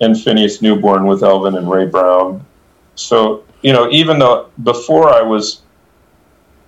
[0.02, 2.46] and Phineas Newborn with Elvin and Ray Brown.
[2.96, 5.62] So, you know, even though before I was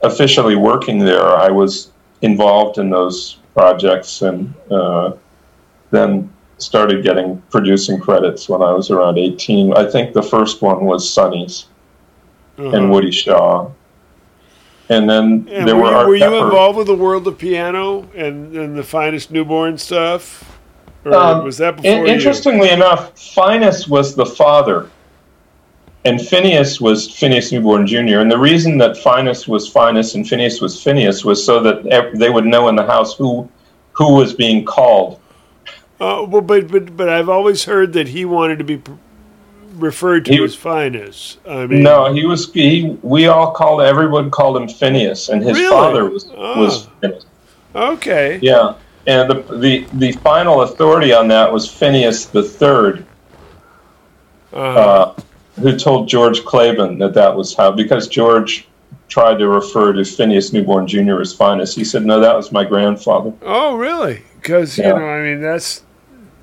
[0.01, 1.91] officially working there, I was
[2.21, 5.13] involved in those projects and uh,
[5.91, 9.73] then started getting producing credits when I was around 18.
[9.73, 11.65] I think the first one was Sonny's
[12.57, 12.75] Uh-huh.
[12.75, 13.69] and Woody Shaw.
[14.89, 18.09] And then And there were, were you, were you involved with the world of piano
[18.15, 20.57] and, and the finest newborn stuff,
[21.05, 22.13] or Um, was that In- before you?
[22.13, 24.89] interestingly enough, Finest was the father
[26.05, 28.19] and Phineas was Phineas Newborn Jr.
[28.19, 32.29] And the reason that Finus was Finus and Phineas was Phineas was so that they
[32.29, 33.49] would know in the house who
[33.93, 35.19] who was being called.
[35.99, 38.81] Uh, well, but but but I've always heard that he wanted to be
[39.73, 41.37] referred to he, as Finus.
[41.47, 42.51] I mean, no, he was.
[42.53, 45.69] He we all called everyone called him Phineas, and his really?
[45.69, 46.59] father was oh.
[46.59, 47.25] was Phineas.
[47.75, 48.39] Okay.
[48.41, 53.05] Yeah, and the the the final authority on that was Phineas the 3rd
[54.53, 54.79] uh-huh.
[54.79, 55.21] uh,
[55.59, 58.67] who told George Claiborne that that was how because George
[59.07, 61.19] tried to refer to Phineas Newborn Jr.
[61.21, 61.75] as Finus.
[61.75, 64.23] He said, "No, that was my grandfather." Oh, really?
[64.35, 64.87] Because yeah.
[64.87, 65.83] you know, I mean, that's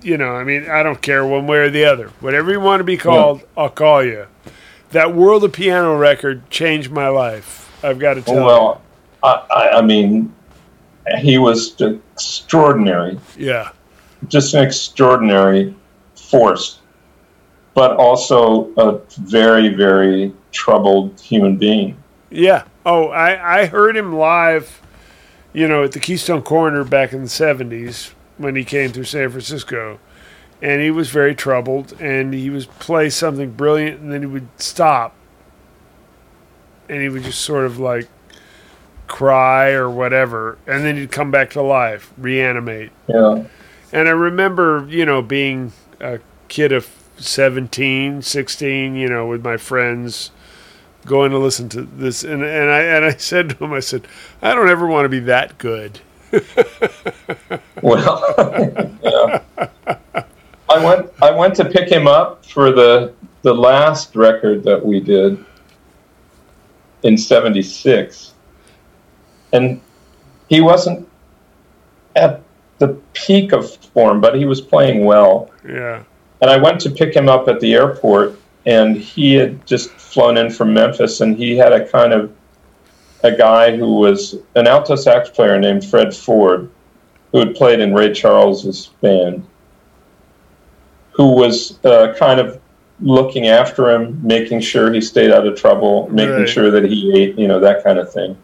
[0.03, 2.09] you know, I mean, I don't care one way or the other.
[2.21, 3.47] Whatever you want to be called, yeah.
[3.57, 4.27] I'll call you.
[4.91, 7.73] That World of Piano record changed my life.
[7.83, 8.81] I've got to tell well, you.
[9.23, 10.33] Well, I, I mean,
[11.19, 13.19] he was extraordinary.
[13.37, 13.71] Yeah.
[14.29, 15.75] Just an extraordinary
[16.15, 16.81] force,
[17.77, 22.03] but also a very, very troubled human being.
[22.31, 22.65] Yeah.
[22.87, 24.81] Oh, I, I heard him live,
[25.53, 29.29] you know, at the Keystone Corner back in the 70s when he came through San
[29.29, 30.01] Francisco.
[30.63, 34.49] And he was very troubled and he would play something brilliant and then he would
[34.57, 35.15] stop.
[36.89, 38.09] And he would just sort of like
[39.07, 40.57] cry or whatever.
[40.67, 42.91] And then he'd come back to life, reanimate.
[43.07, 43.45] Yeah.
[43.93, 49.57] And I remember, you know, being a kid of 17, 16, you know, with my
[49.57, 50.31] friends
[51.05, 54.07] going to listen to this and, and I and I said to him, I said,
[54.43, 56.01] I don't ever want to be that good.
[57.83, 58.35] well,
[59.03, 59.41] yeah.
[60.69, 63.13] I went I went to pick him up for the
[63.43, 65.45] the last record that we did
[67.05, 68.35] in 76
[69.53, 69.81] and
[70.49, 71.09] he wasn't
[72.17, 72.43] at
[72.79, 76.03] the peak of form but he was playing well yeah
[76.41, 80.37] and I went to pick him up at the airport and he had just flown
[80.37, 82.33] in from Memphis and he had a kind of
[83.23, 86.71] a guy who was an alto sax player named Fred Ford,
[87.33, 89.47] who had played in Ray Charles's band,
[91.13, 92.61] who was uh, kind of
[93.01, 96.49] looking after him, making sure he stayed out of trouble, making right.
[96.49, 98.37] sure that he ate, you know, that kind of thing.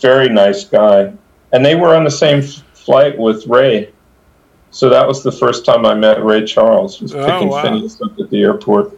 [0.00, 1.12] Very nice guy.
[1.52, 3.92] And they were on the same flight with Ray.
[4.72, 7.62] So that was the first time I met Ray Charles, was picking oh, wow.
[7.62, 8.96] Phineas up at the airport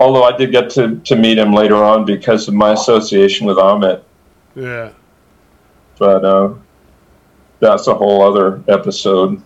[0.00, 3.58] although I did get to, to meet him later on because of my association with
[3.58, 4.02] Ahmet.
[4.56, 4.90] Yeah.
[5.98, 6.54] But uh,
[7.60, 9.40] that's a whole other episode.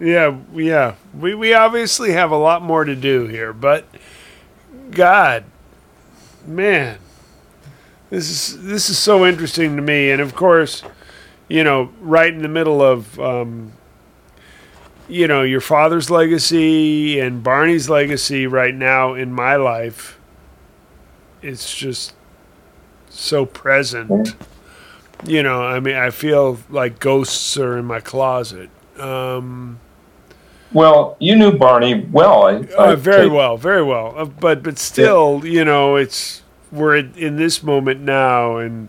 [0.00, 0.96] Yeah, yeah.
[1.18, 3.84] We we obviously have a lot more to do here, but
[4.90, 5.44] God,
[6.46, 6.98] man,
[8.08, 10.82] this is this is so interesting to me, and of course,
[11.48, 13.72] you know, right in the middle of um,
[15.10, 20.18] you know, your father's legacy and Barney's legacy right now in my life,
[21.42, 22.14] it's just
[23.08, 24.34] so present.
[25.24, 28.70] You know, I mean, I feel like ghosts are in my closet.
[28.98, 29.80] Um,
[30.72, 32.44] well, you knew Barney well.
[32.44, 33.32] I, I uh, very take...
[33.32, 34.14] well, very well.
[34.16, 35.50] Uh, but but still, yeah.
[35.50, 38.88] you know, it's we're in this moment now, and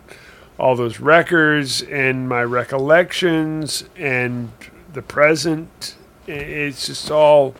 [0.59, 4.51] all those records and my recollections and
[4.93, 5.95] the present
[6.27, 7.55] it's just all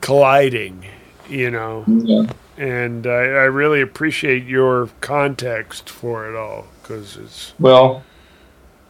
[0.00, 0.84] colliding,
[1.28, 1.84] you know.
[1.86, 2.26] Yeah.
[2.56, 8.04] And I, I really appreciate your context for it all because it's well,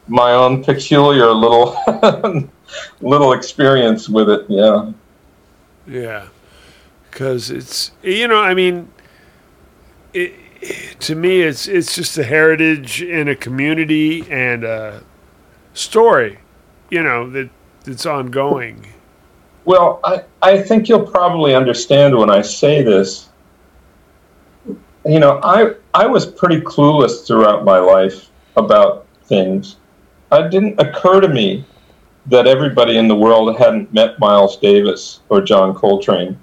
[0.06, 1.76] my own peculiar little
[3.00, 4.46] little experience with it.
[4.48, 4.92] Yeah.
[5.86, 6.28] Yeah,
[7.10, 8.88] because it's you know I mean,
[10.12, 10.34] it,
[11.00, 15.02] to me it's it's just a heritage in a community and a
[15.74, 16.38] story,
[16.90, 17.50] you know that
[17.86, 18.86] it's ongoing.
[19.64, 23.28] Well, I, I think you'll probably understand when I say this.
[25.06, 29.76] You know, I I was pretty clueless throughout my life about things.
[30.32, 31.64] It didn't occur to me
[32.26, 36.38] that everybody in the world hadn't met Miles Davis or John Coltrane.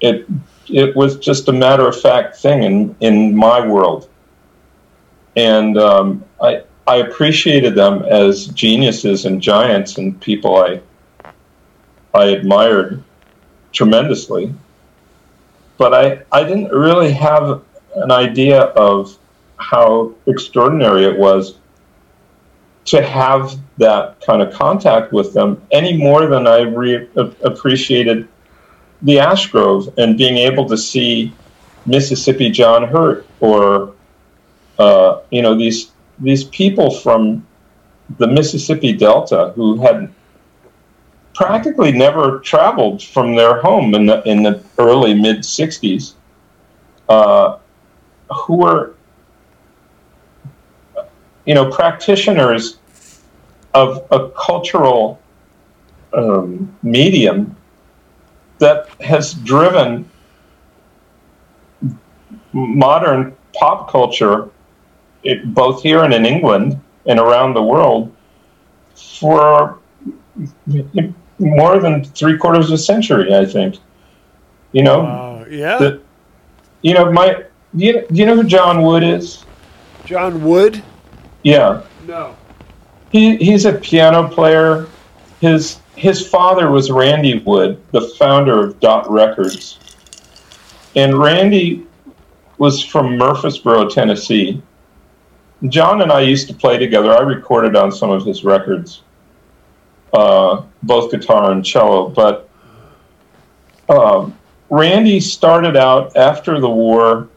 [0.00, 0.26] It
[0.68, 4.08] it was just a matter of fact thing in in my world,
[5.36, 10.80] and um, I I appreciated them as geniuses and giants and people I
[12.14, 13.04] I admired
[13.72, 14.54] tremendously.
[15.76, 17.62] But I, I didn't really have
[17.94, 19.16] an idea of
[19.58, 21.58] how extraordinary it was
[22.86, 28.26] to have that kind of contact with them any more than I re- appreciated
[29.02, 31.34] the Ash Grove and being able to see
[31.84, 33.92] Mississippi John Hurt or
[34.78, 35.90] uh, you know these
[36.20, 37.46] these people from
[38.18, 40.12] the Mississippi Delta who had
[41.34, 46.14] practically never traveled from their home in the in the early mid '60s,
[47.08, 47.58] uh,
[48.30, 48.94] who were
[51.44, 52.78] you know practitioners
[53.74, 55.20] of a cultural
[56.12, 57.54] um, medium
[58.58, 60.08] that has driven
[62.52, 64.48] modern pop culture,
[65.22, 68.14] it, both here and in England and around the world,
[68.94, 69.78] for
[71.38, 73.76] more than three quarters of a century, I think.
[74.72, 75.78] You know, uh, yeah.
[75.78, 76.00] The,
[76.82, 79.44] you know, my, you, do you know who John Wood is?
[80.04, 80.82] John Wood?
[81.42, 81.82] Yeah.
[82.06, 82.36] No.
[83.10, 84.86] He, he's a piano player.
[85.40, 89.78] His his father was Randy Wood, the founder of Dot Records.
[90.94, 91.86] And Randy
[92.58, 94.62] was from Murfreesboro, Tennessee.
[95.66, 97.12] John and I used to play together.
[97.12, 99.02] I recorded on some of his records,
[100.12, 102.08] uh, both guitar and cello.
[102.08, 102.48] But
[103.88, 104.38] um,
[104.70, 107.28] Randy started out after the war.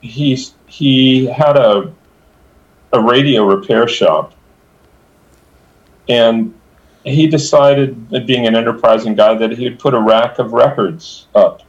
[0.00, 0.36] He
[0.66, 1.92] he had a
[2.92, 4.34] a radio repair shop,
[6.08, 6.52] and
[7.04, 11.62] he decided, being an enterprising guy, that he'd put a rack of records up.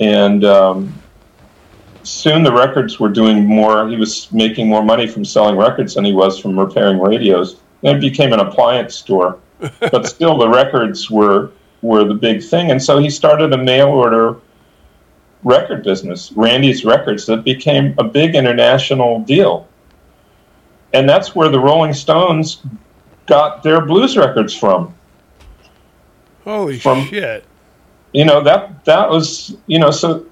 [0.00, 0.94] And um,
[2.04, 6.04] soon the records were doing more, he was making more money from selling records than
[6.04, 7.56] he was from repairing radios.
[7.82, 9.38] And it became an appliance store.
[9.80, 11.50] but still, the records were,
[11.82, 12.70] were the big thing.
[12.70, 14.36] And so he started a mail order
[15.44, 19.68] record business, Randy's Records, that became a big international deal.
[20.92, 22.62] And that's where the Rolling Stones
[23.26, 24.94] got their blues records from.
[26.44, 27.44] Holy from, shit!
[28.12, 30.26] You know that that was you know so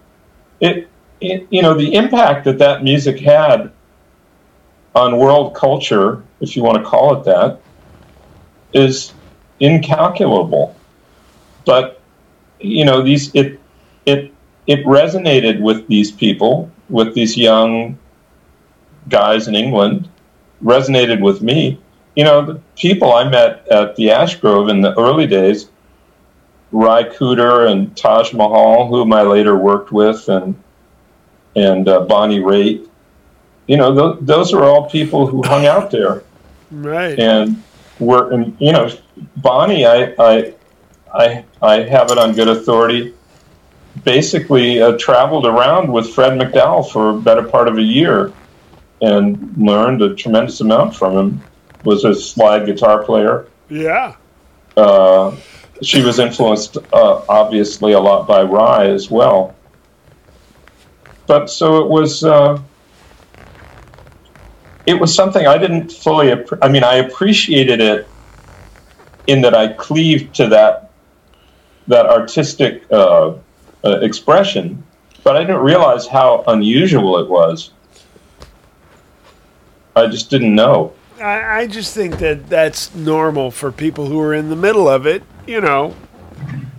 [0.60, 0.88] it,
[1.22, 3.72] it you know the impact that that music had
[4.94, 7.60] on world culture, if you want to call it that,
[8.72, 9.14] is
[9.60, 10.76] incalculable.
[11.64, 12.00] But
[12.60, 13.60] you know these it
[14.06, 14.32] it
[14.66, 17.98] it resonated with these people, with these young
[19.08, 20.08] guys in England,
[20.62, 21.78] resonated with me
[22.14, 25.68] you know, the people I met at the Ash Grove in the early days,
[26.70, 30.60] Ry Cooder and Taj Mahal, whom I later worked with, and
[31.56, 32.88] and uh, Bonnie Raitt.
[33.66, 36.22] You know, th- those are all people who hung out there,
[36.70, 37.18] right?
[37.18, 37.62] And
[37.98, 38.90] were, and, you know,
[39.36, 40.54] Bonnie, I, I,
[41.12, 43.14] I, I have it on good authority.
[44.04, 48.32] Basically, uh, traveled around with Fred McDowell for a better part of a year,
[49.02, 51.42] and learned a tremendous amount from him
[51.84, 53.46] was a slide guitar player.
[53.68, 54.16] Yeah.
[54.76, 55.36] Uh,
[55.82, 59.54] she was influenced, uh, obviously, a lot by Ry as well.
[61.32, 62.24] But so it was.
[62.24, 62.60] Uh,
[64.84, 66.30] it was something I didn't fully.
[66.60, 68.06] I mean, I appreciated it
[69.28, 70.90] in that I cleaved to that
[71.86, 73.32] that artistic uh,
[73.82, 74.84] uh, expression,
[75.24, 77.70] but I didn't realize how unusual it was.
[79.96, 80.92] I just didn't know.
[81.18, 85.06] I, I just think that that's normal for people who are in the middle of
[85.06, 85.22] it.
[85.46, 85.96] You know,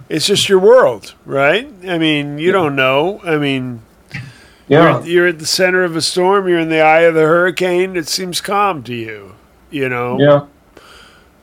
[0.10, 1.68] it's just your world, right?
[1.88, 3.20] I mean, you don't know.
[3.24, 3.82] I mean,
[4.68, 5.00] yeah.
[5.00, 6.48] You're, you're, at the center of a storm.
[6.48, 7.96] You're in the eye of the hurricane.
[7.96, 9.36] It seems calm to you,
[9.70, 10.20] you know.
[10.20, 10.48] Yeah.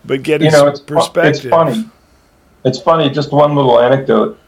[0.04, 1.46] But getting you know, it's, perspective.
[1.46, 1.88] It's funny.
[2.64, 3.10] It's funny.
[3.10, 4.38] Just one little anecdote.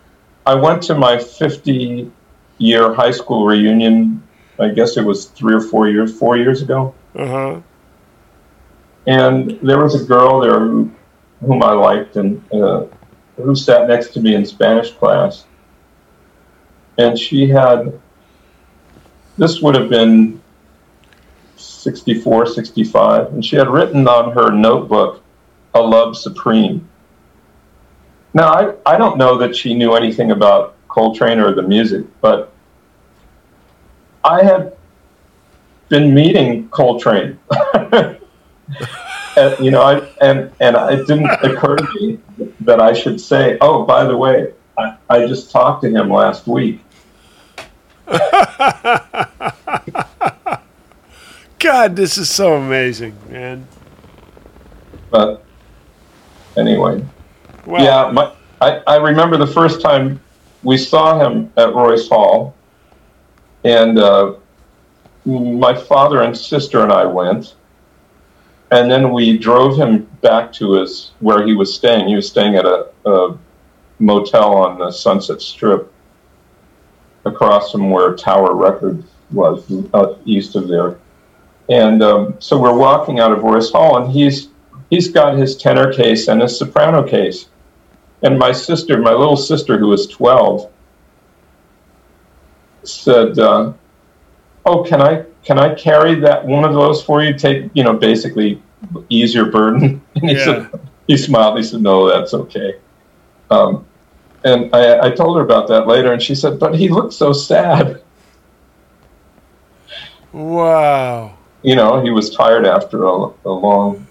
[0.47, 2.11] I went to my 50
[2.59, 4.23] year high school reunion.
[4.59, 6.95] I guess it was three or four years, four years ago.
[7.15, 7.61] Uh huh.
[9.07, 10.91] And there was a girl there who,
[11.41, 12.87] whom I liked and uh,
[13.37, 15.45] who sat next to me in Spanish class.
[16.99, 17.99] And she had,
[19.39, 20.41] this would have been
[21.57, 25.23] 64, 65, and she had written on her notebook,
[25.75, 26.89] A Love Supreme.
[28.35, 32.53] Now, I, I don't know that she knew anything about Coltrane or the music, but
[34.25, 34.77] I had
[35.89, 37.39] been meeting Coltrane
[39.37, 42.19] and, you know, I, and and it didn't occur to me
[42.61, 46.47] that I should say, "Oh, by the way, I, I just talked to him last
[46.47, 46.81] week."
[51.59, 53.67] God, this is so amazing, man.
[55.11, 55.45] But
[56.57, 57.05] anyway,
[57.67, 60.21] well, yeah, my, I I remember the first time
[60.63, 62.55] we saw him at Royce Hall,
[63.65, 64.35] and uh,
[65.25, 67.55] my father and sister and I went
[68.73, 72.09] and then we drove him back to his where he was staying.
[72.09, 73.39] He was staying at a, a
[73.99, 75.92] motel on the Sunset Strip,
[77.25, 80.99] across from where Tower Records was, uh, east of there.
[81.69, 84.49] And um, so we're walking out of Royce Hall, and he's
[84.91, 87.49] he's got his tenor case and his soprano case.
[88.23, 90.71] And my sister, my little sister, who was 12,
[92.85, 93.73] said, uh,
[94.67, 97.37] "Oh, can I can I carry that one of those for you?
[97.37, 98.61] Take you know, basically
[99.09, 100.45] ease your burden." And he Yeah.
[100.45, 101.57] said, he smiled.
[101.57, 102.75] He said, "No, that's okay."
[103.51, 103.85] Um,
[104.45, 107.33] and I, I told her about that later, and she said, "But he looked so
[107.33, 108.03] sad."
[110.33, 111.37] Wow.
[111.63, 113.11] You know, he was tired after a,
[113.45, 114.07] a long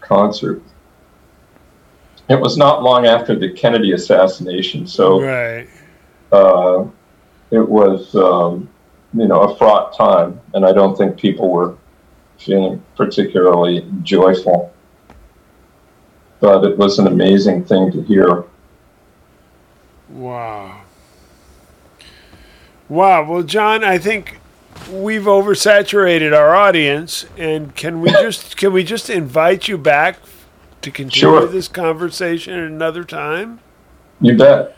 [0.00, 0.62] concert.
[2.28, 5.68] It was not long after the Kennedy assassination, so Right.
[6.30, 6.84] uh,
[7.50, 8.68] it was, um,
[9.12, 11.76] you know, a fraught time, and I don't think people were
[12.38, 14.72] feeling particularly joyful.
[16.38, 18.44] But it was an amazing thing to hear.
[20.10, 20.82] Wow.
[22.88, 23.30] Wow.
[23.30, 24.38] Well, John, I think
[24.90, 30.18] we've oversaturated our audience, and can we just can we just invite you back
[30.82, 31.46] to continue Sure.
[31.46, 33.60] this conversation another time?
[34.20, 34.76] You bet.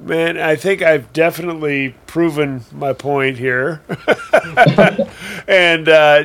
[0.00, 3.82] Man, I think I've definitely proven my point here.
[5.48, 6.24] and uh,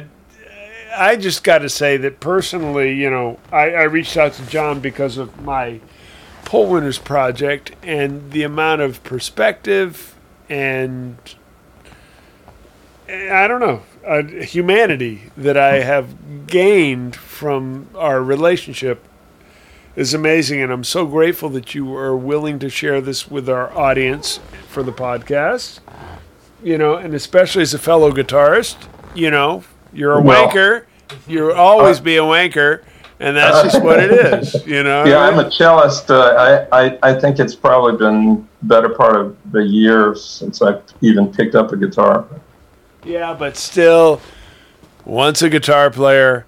[0.95, 4.79] I just got to say that personally, you know, I, I reached out to John
[4.79, 5.79] because of my
[6.45, 10.15] Poll Winners project and the amount of perspective
[10.49, 11.17] and
[13.07, 19.03] eh, I don't know, uh, humanity that I have gained from our relationship
[19.95, 23.71] is amazing, and I'm so grateful that you are willing to share this with our
[23.77, 25.79] audience for the podcast.
[26.63, 28.77] You know, and especially as a fellow guitarist,
[29.13, 29.63] you know,
[29.93, 30.83] you're a Well- wanker.
[31.27, 32.81] You'll always be a wanker,
[33.23, 34.65] and that's just what it is.
[34.67, 35.05] You know.
[35.13, 36.09] Yeah, I'm a cellist.
[36.09, 40.81] Uh, I, I, I think it's probably been better part of a year since I've
[41.01, 42.25] even picked up a guitar.
[43.03, 44.21] Yeah, but still,
[45.05, 46.45] once a guitar player,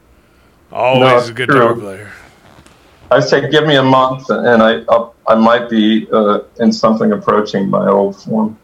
[0.72, 1.82] always it's a guitar true.
[1.82, 2.12] player.
[3.12, 7.12] I say, give me a month, and I I'll, I might be uh, in something
[7.12, 8.58] approaching my old form.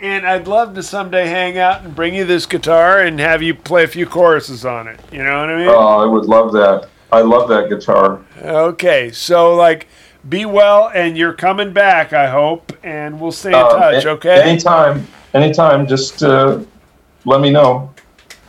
[0.00, 3.54] And I'd love to someday hang out and bring you this guitar and have you
[3.54, 5.00] play a few choruses on it.
[5.10, 5.68] You know what I mean?
[5.68, 6.88] Oh, I would love that.
[7.12, 8.20] I love that guitar.
[8.42, 9.86] Okay, so like,
[10.28, 12.12] be well, and you're coming back.
[12.12, 14.04] I hope, and we'll stay in Uh, touch.
[14.04, 14.40] a- Okay.
[14.42, 15.86] Anytime, anytime.
[15.86, 16.58] Just uh,
[17.24, 17.90] let me know.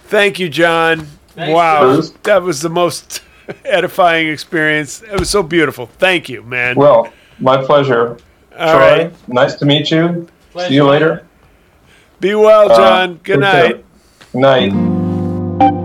[0.06, 1.08] Thank you, John.
[1.36, 2.10] Thanks, wow, Bruce.
[2.24, 3.22] that was the most
[3.66, 5.04] edifying experience.
[5.04, 5.86] It was so beautiful.
[5.86, 6.76] Thank you, man.
[6.76, 8.18] Well, my pleasure.
[8.58, 9.30] All Troy, right.
[9.30, 10.28] nice to meet you.
[10.52, 10.70] Pleasure.
[10.70, 11.24] See you later.
[12.20, 13.20] Be well, Uh, John.
[13.24, 13.70] Good take care.
[13.70, 13.86] night.
[14.32, 15.84] Good night.